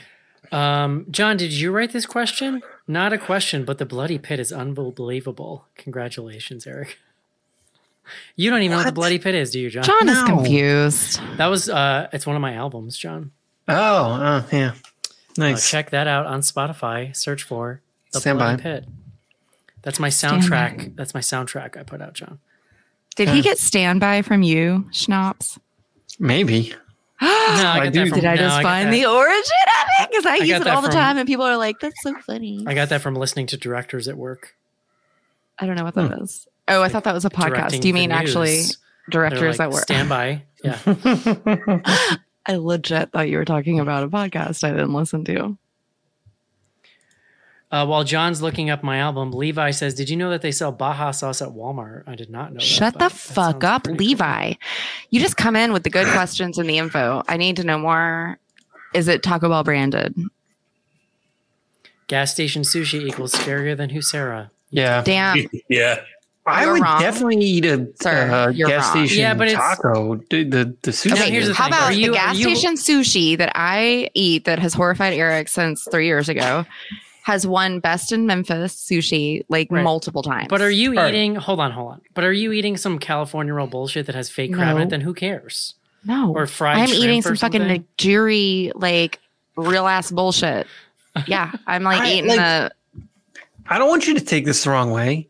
[0.53, 2.63] Um, John, did you write this question?
[2.87, 5.65] Not a question, but the bloody pit is unbelievable.
[5.77, 6.99] Congratulations, Eric.
[8.37, 9.85] You don't even know what the bloody pit is, do you, John?
[9.85, 11.21] John is confused.
[11.39, 13.31] That was uh it's one of my albums, John.
[13.69, 14.73] Oh, uh, yeah.
[14.73, 14.73] Uh,
[15.39, 15.71] Nice.
[15.71, 17.17] check that out on Spotify.
[17.17, 17.81] Search for
[18.13, 18.63] the Stand bloody by.
[18.63, 18.85] pit.
[19.83, 20.95] That's my soundtrack.
[20.95, 22.39] That's my soundtrack I put out, John.
[23.17, 25.59] Did he get standby from you, Schnars?
[26.19, 26.75] Maybe.
[27.21, 28.07] I I do.
[28.09, 30.11] from, Did I no, just got find that- the origin of it?
[30.11, 32.15] Because I, I use it that all the time, and people are like, "That's so
[32.21, 34.55] funny." I got that from listening to directors at work.
[35.59, 36.47] I don't know what that that is.
[36.69, 37.81] Oh, I thought that was a podcast.
[37.81, 38.63] Do you mean actually
[39.11, 39.83] directors They're like, that work?
[39.85, 40.43] Standby.
[40.65, 42.17] Yeah.
[42.47, 45.57] I legit thought you were talking about a podcast I didn't listen to.
[47.71, 50.73] Uh, while John's looking up my album, Levi says, "Did you know that they sell
[50.73, 52.59] Baja sauce at Walmart?" I did not know.
[52.59, 54.09] that, Shut the fuck up, pretty cool.
[54.09, 54.53] Levi.
[55.09, 57.23] You just come in with the good questions and the info.
[57.29, 58.39] I need to know more.
[58.93, 60.15] Is it Taco Bell branded?
[62.09, 64.51] Gas station sushi equals scarier than Huesera.
[64.69, 65.03] Yeah.
[65.03, 65.47] Damn.
[65.69, 66.01] yeah.
[66.45, 67.01] I You're would wrong.
[67.01, 69.07] definitely eat a Sir, uh, gas wrong.
[69.07, 70.17] station Yeah, but it's- taco.
[70.31, 71.13] The the, the sushi.
[71.13, 71.73] Okay, here's the How thing.
[71.75, 75.87] about you- the gas you- station sushi that I eat that has horrified Eric since
[75.91, 76.67] three years ago?
[77.25, 79.85] Has won best in Memphis sushi like Right.
[79.85, 80.49] multiple times.
[80.49, 81.15] But are you All right.
[81.15, 81.37] eating?
[81.37, 82.01] Hold on, hold on.
[82.15, 84.91] But are you eating some California roll bullshit that has fake crab in it?
[84.91, 85.75] Then who cares?
[86.05, 87.85] no Or fried I'm eating some fucking something?
[87.97, 89.21] Nigiri like
[89.55, 90.67] real ass bullshit.
[91.29, 92.73] Yeah, I'm like I- eating like- the
[93.69, 95.29] I don't want you to take this the wrong way,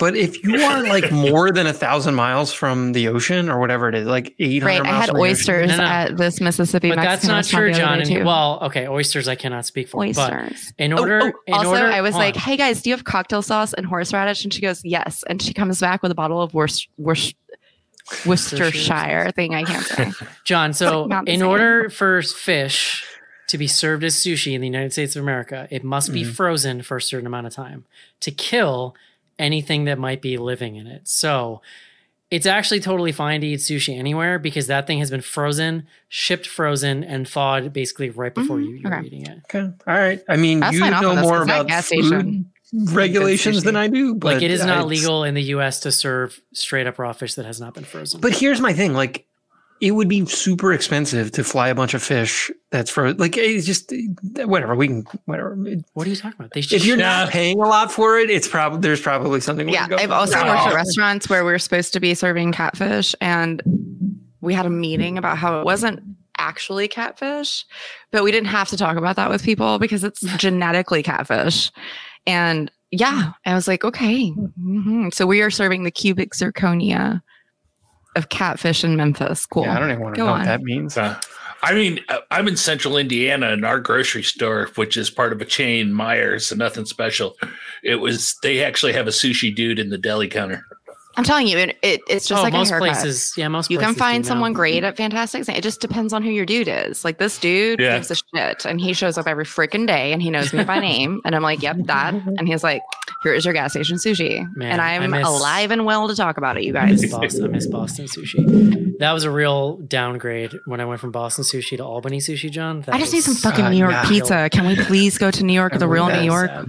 [0.00, 3.88] but if you are like more than a thousand miles from the ocean or whatever
[3.88, 4.86] it is, like eight hundred right.
[4.86, 5.82] I had from the ocean- oysters No, no.
[5.84, 8.00] at this Mississippi But that's not true, John.
[8.00, 9.98] And, well, okay, oysters I cannot speak for.
[9.98, 10.72] But oysters.
[10.78, 12.40] in Oh, order, oh, in also, order, I was hold like, on.
[12.40, 15.52] "Hey guys, do you have cocktail sauce and horseradish?" And she goes, "Yes." And she
[15.52, 17.34] comes back with a bottle of Worc- Worc-
[18.24, 19.54] Worcestershire thing.
[19.54, 20.12] I can't say.
[20.44, 23.04] John, so Not in order for fish
[23.48, 26.32] to be served as sushi in the United States of America, it must be mm.
[26.32, 27.84] frozen for a certain amount of time
[28.20, 28.94] to kill
[29.40, 31.08] anything that might be living in it.
[31.08, 31.62] So
[32.30, 36.46] it's actually totally fine to eat sushi anywhere because that thing has been frozen, shipped
[36.46, 39.06] frozen, and thawed basically right before Mhm, you, you're okay.
[39.06, 39.38] eating it.
[39.52, 39.68] Okay.
[39.86, 40.20] All right.
[40.28, 42.52] I mean, That's you know more about food station.
[42.72, 44.14] regulations than I do.
[44.14, 47.12] But like it is I- not legal in the US to serve straight up raw
[47.12, 48.20] fish that has not been frozen.
[48.20, 49.26] But here's my thing: like,
[49.80, 53.16] it would be super expensive to fly a bunch of fish that's frozen.
[53.18, 53.92] Like, it's just
[54.44, 55.56] whatever we can, whatever.
[55.94, 56.52] what are you talking about?
[56.52, 57.24] They If you're Yeah.
[57.24, 59.68] not paying a lot for it, it's probably there's probably something.
[59.68, 60.46] yeah, go I've also No.
[60.52, 63.62] worked at restaurants where we are supposed to be serving catfish, and
[64.42, 66.00] we had a meeting about how it wasn't
[66.38, 67.64] actually catfish,
[68.10, 71.70] but we didn't have to talk about that with people because it's genetically catfish.
[72.26, 74.30] And yeah, I was like, okay.
[74.60, 75.12] mhm.
[75.14, 77.22] So we are serving the cubic zirconia
[78.16, 79.46] of catfish in Memphis.
[79.46, 79.64] Cool.
[79.64, 80.38] Yeah, I don't even want to Go know on.
[80.40, 80.96] what that means.
[80.96, 81.20] Uh,
[81.62, 85.42] I mean, uh, I'm in central Indiana and our grocery store, which is part of
[85.42, 87.36] a chain, Meijer's, so nothing special.
[87.82, 90.64] It was, they actually have a sushi dude in the deli counter.
[91.16, 92.88] I'm telling you, it, it it's just oh, like a most haircut.
[92.90, 93.70] places, yeah, most places.
[93.70, 94.28] you can places do find now.
[94.28, 95.48] someone great at Fantastic.
[95.48, 97.04] It just depends on who your dude is.
[97.04, 97.96] Like this dude Yeah.
[97.96, 100.78] gives a shit, and he shows up every freaking day, and he knows me by
[100.90, 102.82] name, and I'm like, "Yep, that." And he's like,
[103.24, 106.36] "Here's your gas station sushi," Man, and I I'm miss- alive and well to talk
[106.38, 107.10] about it, you I miss guys.
[107.10, 107.44] Boston.
[107.44, 108.98] I miss Boston sushi.
[109.00, 112.82] That was a real downgrade when I went from Boston sushi to Albany sushi, John.
[112.82, 114.08] That I just need some fucking uh, New York yeah.
[114.08, 114.48] pizza.
[114.52, 116.50] Can we please go to New York, the real New That's York?
[116.50, 116.66] sad.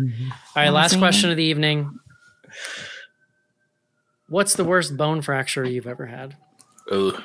[0.56, 2.00] All right, last question of the evening.
[4.32, 6.38] What's the worst bone fracture you've ever had?
[6.90, 7.22] Ugh.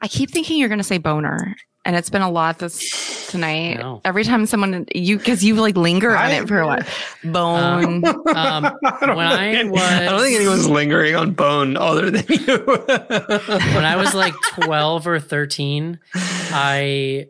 [0.00, 3.78] I keep thinking you're gonna say boner, and it's been a lot this tonight.
[3.78, 4.00] No.
[4.04, 6.82] Every time someone you because you like linger on it for a while.
[7.24, 8.04] Bone.
[8.04, 12.58] Um, don't when I was, I don't think anyone's lingering on bone other than you.
[12.64, 17.26] when I was like 12 or 13, I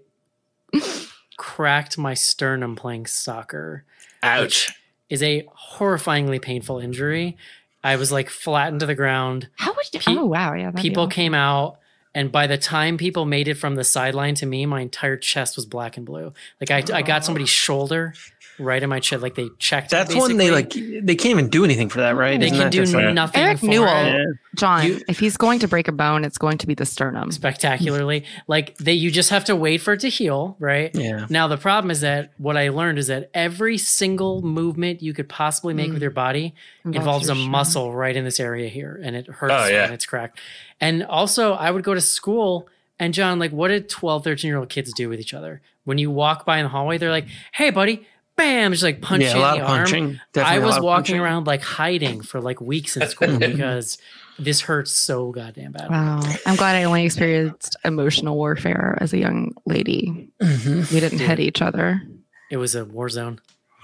[1.39, 3.87] cracked my sternum playing soccer.
[4.23, 4.71] Ouch.
[5.09, 5.47] Is a
[5.77, 7.39] horrifyingly painful injury.
[7.85, 9.49] I was like flattened to the ground.
[9.57, 10.01] How would you?
[10.01, 10.73] Pe- oh wow, yeah.
[10.73, 11.13] people awful.
[11.13, 11.79] came out
[12.15, 15.57] and by the time people made it from the sideline to me my entire chest
[15.57, 18.15] was black and blue like i, I got somebody's shoulder
[18.59, 21.49] right in my chest like they checked it, That's when they like they can't even
[21.49, 22.39] do anything for that, right?
[22.39, 23.89] they Isn't can do just like- nothing Eric for Newell,
[24.21, 24.27] it
[24.57, 24.87] John.
[24.87, 27.31] You- if he's going to break a bone, it's going to be the sternum.
[27.33, 31.27] spectacularly like they you just have to wait for it to heal right Yeah.
[31.31, 35.29] now the problem is that what i learned is that every single movement you could
[35.29, 35.95] possibly make mm.
[35.95, 36.55] with your body
[36.85, 39.85] Involves involves a your muscle right in this area here and it hurts Oh, yeah.
[39.85, 40.39] when it's cracked
[40.81, 42.69] and also i would go to school
[42.99, 45.99] and john like what did 12 13 year old kids do with each other when
[45.99, 48.07] you walk by in the hallway they're like hey buddy
[48.37, 50.15] bam just like punch Yeah, a lot in the of arm punching.
[50.17, 51.21] i Definitely a was lot of walking punching.
[51.21, 53.99] around like hiding for like weeks in school because
[54.39, 56.21] this hurts so goddamn bad Wow.
[56.47, 60.31] I'm glad I only experienced emotional warfare as a young lady.
[60.43, 60.91] Mhm.
[60.93, 62.03] We didn't hit each other.
[62.51, 63.41] it was a war zone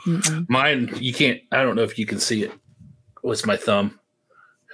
[0.07, 0.47] Mm-mm.
[0.49, 3.99] Mine, you can't, I don't know if you can see it, It was my thumb.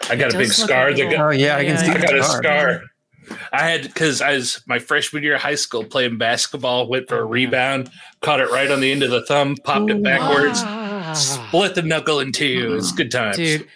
[0.08, 0.88] I got It a big scar.
[0.88, 2.82] a that got, Oh yeah, I can Yeah, see I got a scar.
[3.26, 3.38] Scar.
[3.52, 7.18] I had because I was my freshman year of high school playing basketball, went for
[7.18, 7.28] a oh.
[7.28, 7.90] rebound,
[8.20, 11.12] caught it right on the end of the thumb, popped it backwards, ah.
[11.14, 12.74] split the knuckle in two.
[12.78, 13.36] It's a good times.
[13.36, 13.66] dude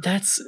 [0.00, 0.42] that's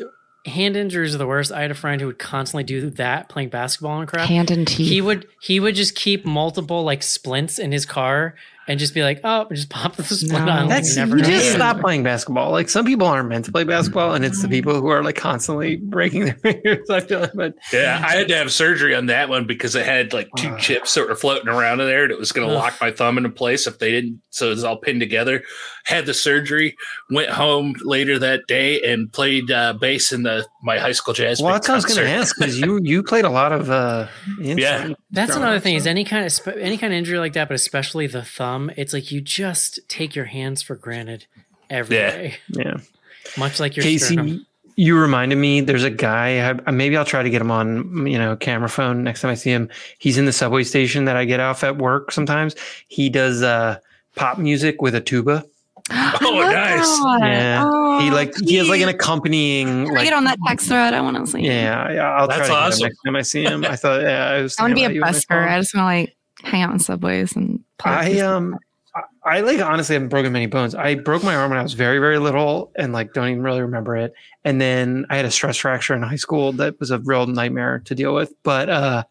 [0.45, 1.53] hand injuries are the worst.
[1.53, 4.29] I had a friend who would constantly do that playing basketball and crap.
[4.29, 4.89] Hand and teeth.
[4.89, 8.35] He would he would just keep multiple like splints in his car
[8.69, 10.53] and just be like, oh, just pop the splint No.
[10.53, 10.61] on.
[10.67, 11.29] like, That's never you know.
[11.29, 12.51] just stop playing basketball.
[12.51, 15.17] Like some people aren't meant to play basketball, and it's the people who are like
[15.17, 16.89] constantly breaking their fingers.
[16.91, 19.85] I feel like, but Yeah, I had to have surgery on that one because it
[19.87, 20.59] had like two Ugh.
[20.59, 22.61] chips that were floating around in there, and it was going to Ugh.
[22.63, 24.21] lock my thumb into place if they didn't.
[24.31, 25.43] So it was all pinned together.
[25.87, 26.77] Had the surgery,
[27.11, 31.41] went home later that day, and played uh, bass in the my high school jazz.
[31.41, 32.21] well, band that's what I was going to concert.
[32.23, 34.09] ask because you you played a lot of uh,
[34.43, 35.75] instruments That's growing another thing.
[35.75, 38.23] so- Is any kind of spe- any kind of injury like that, but especially the
[38.25, 38.71] thumb.
[38.77, 41.27] It's like you just take your hands for granted
[41.71, 42.11] every Yeah.
[42.11, 42.77] day, yeah.
[43.39, 44.45] much like your Casey, sternum.
[44.75, 45.61] you reminded me.
[45.61, 46.51] There's a guy.
[46.67, 49.35] I, maybe I'll try to get him on, you know, camera phone next time I
[49.35, 49.69] see him.
[49.99, 52.11] He's in the subway station that I get off at work.
[52.11, 52.57] Sometimes
[52.89, 53.79] he does uh,
[54.17, 55.45] pop music with a tuba.
[55.93, 57.21] Oh, nice.
[57.21, 60.05] Yeah, he like he has like an accompanying Can I like.
[60.05, 60.95] get on that text thread.
[60.95, 61.41] I want to see.
[61.43, 62.83] Yeah, yeah, I'll That's try to get him awesome.
[62.83, 63.65] next time I see him.
[63.65, 64.59] I thought yeah, I was.
[64.59, 65.49] I want to be a thinking about you on my busker.
[65.53, 67.93] I just want to like hang out in subways and play.
[67.93, 68.57] I um
[68.97, 70.75] I, I like honestly haven't broken many bones.
[70.75, 73.61] I broke my arm when I was very very little and like don't even really
[73.63, 74.13] remember it.
[74.45, 77.81] And then I had a stress fracture in high school that was a real nightmare
[77.85, 78.33] to deal with.
[78.43, 79.05] But uh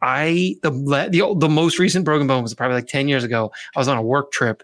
[0.00, 3.52] I the the the most recent broken bone was probably like 10 years ago.
[3.74, 4.62] I was on a work trip.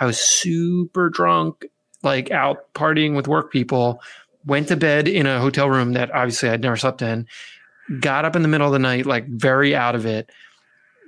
[0.00, 1.66] I was super drunk,
[2.02, 4.02] like out partying with work people.
[4.46, 7.26] Went to bed in a hotel room that obviously I'd never slept in.
[8.00, 10.30] Got up in the middle of the night, like very out of it.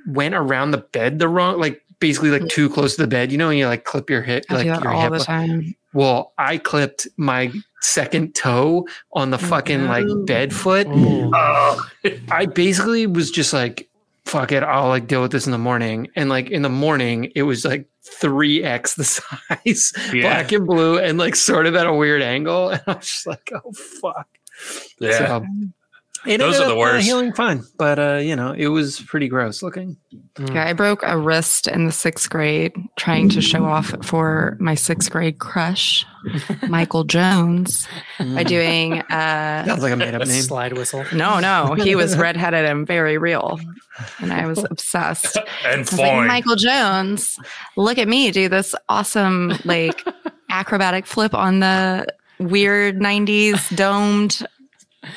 [0.07, 3.33] Went around the bed the wrong, like basically like too close to the bed.
[3.33, 5.13] You know, when you like clip your hip, I like your all hip.
[5.13, 5.75] the time.
[5.95, 10.87] Well, I clipped my second toe on the fucking like bed foot.
[10.91, 11.91] Oh,
[12.31, 13.89] I basically was just like,
[14.25, 16.09] fuck it, I'll like deal with this in the morning.
[16.17, 17.87] And like in the morning, it was like
[18.23, 19.05] 3x the
[19.65, 20.23] size, Yeah.
[20.23, 22.69] black and blue, and like sort of at a weird angle.
[22.73, 24.29] And I was just like, oh fuck.
[24.99, 25.19] yeah.
[25.41, 25.47] So,
[26.27, 27.07] it Those are the up, uh, worst.
[27.07, 29.97] healing fine, but uh, you know, it was pretty gross looking.
[30.39, 34.75] Yeah, I broke a wrist in the sixth grade trying to show off for my
[34.75, 36.07] sixth grade crush,
[36.69, 37.87] Michael Jones,
[38.19, 39.01] by doing.
[39.03, 40.43] Uh, Sounds like a made up name.
[40.43, 41.05] slide whistle.
[41.13, 43.59] no, no, he was redheaded and very real,
[44.19, 45.37] and I was obsessed.
[45.65, 46.27] and I was like.
[46.29, 47.39] Michael Jones,
[47.77, 50.03] look at me do this awesome like
[50.51, 52.07] acrobatic flip on the
[52.39, 54.47] weird 90s domed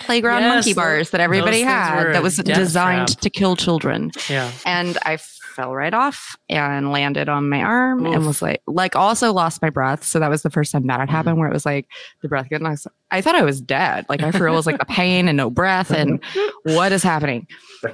[0.02, 3.20] playground Yes, monkey bars that everybody had that was designed trap.
[3.22, 4.12] to kill children.
[4.30, 4.52] Yeah.
[4.66, 9.32] And I fell right off and landed on my arm and was like, like also
[9.32, 10.04] lost my breath.
[10.04, 11.88] So that was the first time that had happened where it was like
[12.22, 12.76] the breath getting, I,
[13.12, 14.06] I thought I was dead.
[14.10, 16.22] Like I for real was like the pain and no breath and
[16.64, 17.48] what is happening?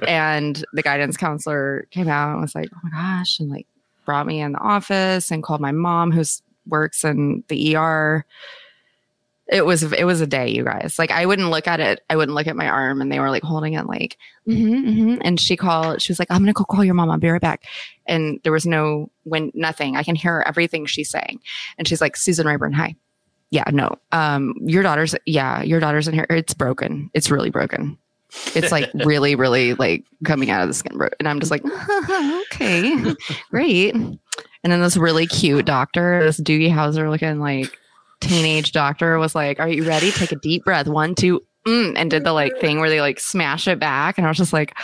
[0.06, 3.38] And the guidance counselor came out and was like, oh my gosh.
[3.38, 3.66] And like
[4.04, 8.24] brought me in the office and called my mom who's works in the ER.
[9.52, 10.98] It was it was a day, you guys.
[10.98, 12.00] Like I wouldn't look at it.
[12.08, 14.16] I wouldn't look at my arm, and they were like holding it, like,
[14.48, 15.18] mhm, mhm.
[15.22, 16.00] and she called.
[16.00, 17.10] She was like, "I'm gonna go call your mom.
[17.10, 17.64] I'll be right back."
[18.06, 19.96] And there was no when nothing.
[19.96, 21.40] I can hear everything she's saying,
[21.76, 22.96] and she's like, "Susan Rayburn, hi."
[23.50, 23.98] Yeah, no.
[24.12, 26.26] Um, your daughter's yeah, your daughter's in here.
[26.30, 27.10] It's broken.
[27.12, 27.98] It's really broken.
[28.54, 30.98] It's like really, really like coming out of the skin.
[31.18, 31.62] And I'm just like,
[32.52, 33.14] okay,
[33.50, 33.94] great.
[33.94, 34.18] And
[34.72, 37.78] then this really cute doctor, this Doogie Howser looking like
[38.22, 40.10] teenage doctor was like, Are you ready?
[40.10, 40.86] Take a deep breath.
[40.86, 44.18] One, two, mm, and did the like thing where they like smash it back.
[44.18, 44.74] And I was just like,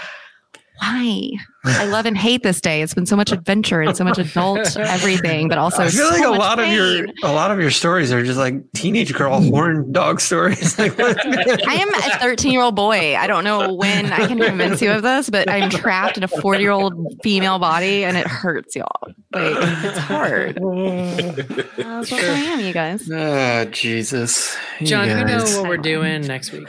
[0.80, 1.30] Why?
[1.64, 2.82] I love and hate this day.
[2.82, 6.24] It's been so much adventure and so much adult everything, but also I feel like
[6.24, 9.40] a much lot of your a lot of your stories are just like teenage girl
[9.40, 10.78] horn dog stories.
[10.88, 13.16] Like, I am a 13 year old boy.
[13.16, 16.28] I don't know when I can convince you of this, but I'm trapped in a
[16.28, 18.86] 40 year old female body and it hurts, y'all.
[19.32, 20.56] Like, it's hard.
[21.76, 23.10] That's what I am, you guys.
[23.10, 24.56] Oh, Jesus.
[24.78, 25.56] You John, do we know guys.
[25.56, 26.68] what we're doing next week?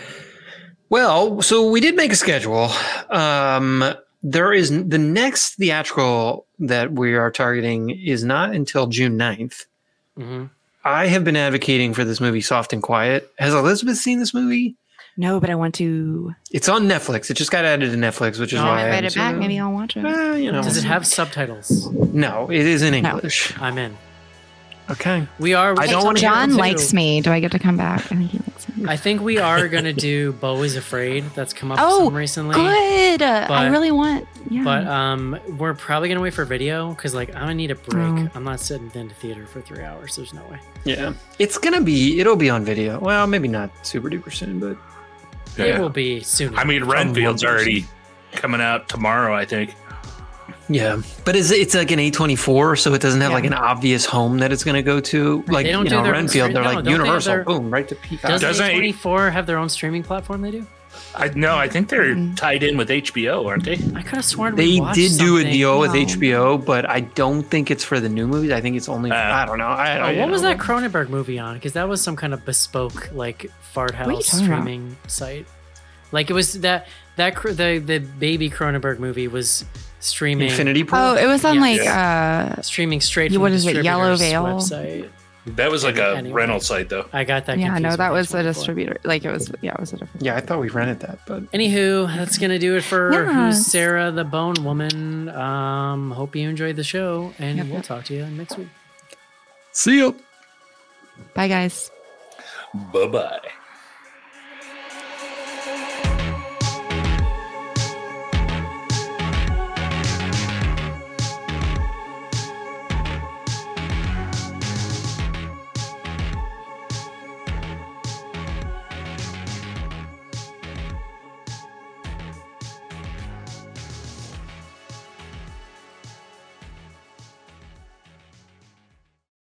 [0.90, 2.70] Well, so we did make a schedule.
[3.10, 3.84] Um,
[4.24, 9.66] there is the next theatrical that we are targeting is not until June 9th.
[10.18, 10.46] hmm
[10.84, 13.30] I have been advocating for this movie, Soft and Quiet.
[13.38, 14.76] Has Elizabeth seen this movie?
[15.18, 16.34] No, but I want to.
[16.52, 17.30] It's on Netflix.
[17.30, 19.36] It just got added to Netflix, which is Oh, why I write it back.
[19.36, 20.06] Maybe I'll watch it.
[20.06, 21.92] Eh, you know, Does it have subtitles?
[21.92, 23.10] No, it is in No.
[23.16, 23.54] English.
[23.60, 23.98] I'm in.
[24.90, 25.28] Okay.
[25.40, 25.76] We are.
[25.80, 27.22] I don't wanna John likes me.
[27.22, 28.00] Do I get to come back?
[28.12, 28.86] I think he likes me.
[28.88, 31.26] I think we are gonna do Beau is Afraid.
[31.36, 32.56] That's come up Oh, some recently.
[32.56, 33.22] Good.
[33.22, 34.28] Uh, I really want.
[34.50, 34.64] Yeah.
[34.64, 38.26] But um, we're probably gonna wait for video because like I'm gonna need a break.
[38.28, 38.30] Oh.
[38.34, 40.16] I'm not sitting in the theater for three hours.
[40.16, 40.60] There's no way.
[40.86, 41.14] Yeah.
[41.38, 43.00] It's going to be, it'll be on video.
[43.00, 44.78] Well, maybe not super duper soon, but
[45.58, 46.58] It will be soon.
[46.58, 47.86] I mean, Some Renfield's already
[48.32, 49.76] coming out tomorrow, I think.
[50.70, 54.38] Yeah, but it's it's like an A24, so it doesn't have like an obvious home
[54.40, 55.44] that it's going to go to.
[55.48, 57.44] Like They don't you do know, their- Renfield, they're no, like don't they Universal, their-
[57.44, 58.30] boom, right to Peacock.
[58.30, 60.42] Doesn't, Doesn't A24 have their own streaming platform?
[60.42, 60.68] They do.
[61.16, 62.36] I no, I think they're Mm-hmm.
[62.36, 63.74] tied in with HBO, aren't they?
[63.96, 65.54] I could have sworn They watched did do a something.
[65.54, 68.52] deal with HBO, but I don't think it's for the new movies.
[68.52, 69.10] I think it's only.
[69.12, 69.66] I don't know.
[69.68, 70.50] I, Oh, I, what was know.
[70.50, 71.56] that Cronenberg movie on?
[71.56, 74.60] Because that was some kind of bespoke, like fart house talking about?
[74.62, 75.48] streaming site.
[76.12, 76.88] Like it was that
[77.18, 79.66] that the the baby Cronenberg movie was
[80.00, 80.98] streaming Infinity Pool?
[81.00, 81.62] Oh, it was on Yeah.
[81.62, 82.56] like Yeah.
[82.58, 84.80] uh streaming straight Yeah, from what the it, Yellow distributor's Veil?
[85.06, 85.10] website.
[85.56, 86.34] That was like a Anyway.
[86.34, 87.06] rental site, though.
[87.12, 87.58] I got that.
[87.58, 88.44] yeah, confused no, with that was a H24.
[88.44, 88.98] distributor.
[89.04, 91.50] Like it was yeah, it was a different Yeah, I thought we rented that, but
[91.52, 95.30] Anywho, that's gonna do it for Huesera the Bone Woman.
[95.30, 97.84] Um, hope you enjoyed the show, and Yep, we'll yep.
[97.86, 98.68] talk to you next week.
[99.72, 100.16] see you.
[101.34, 101.90] Bye guys.
[102.94, 103.40] Bye bye.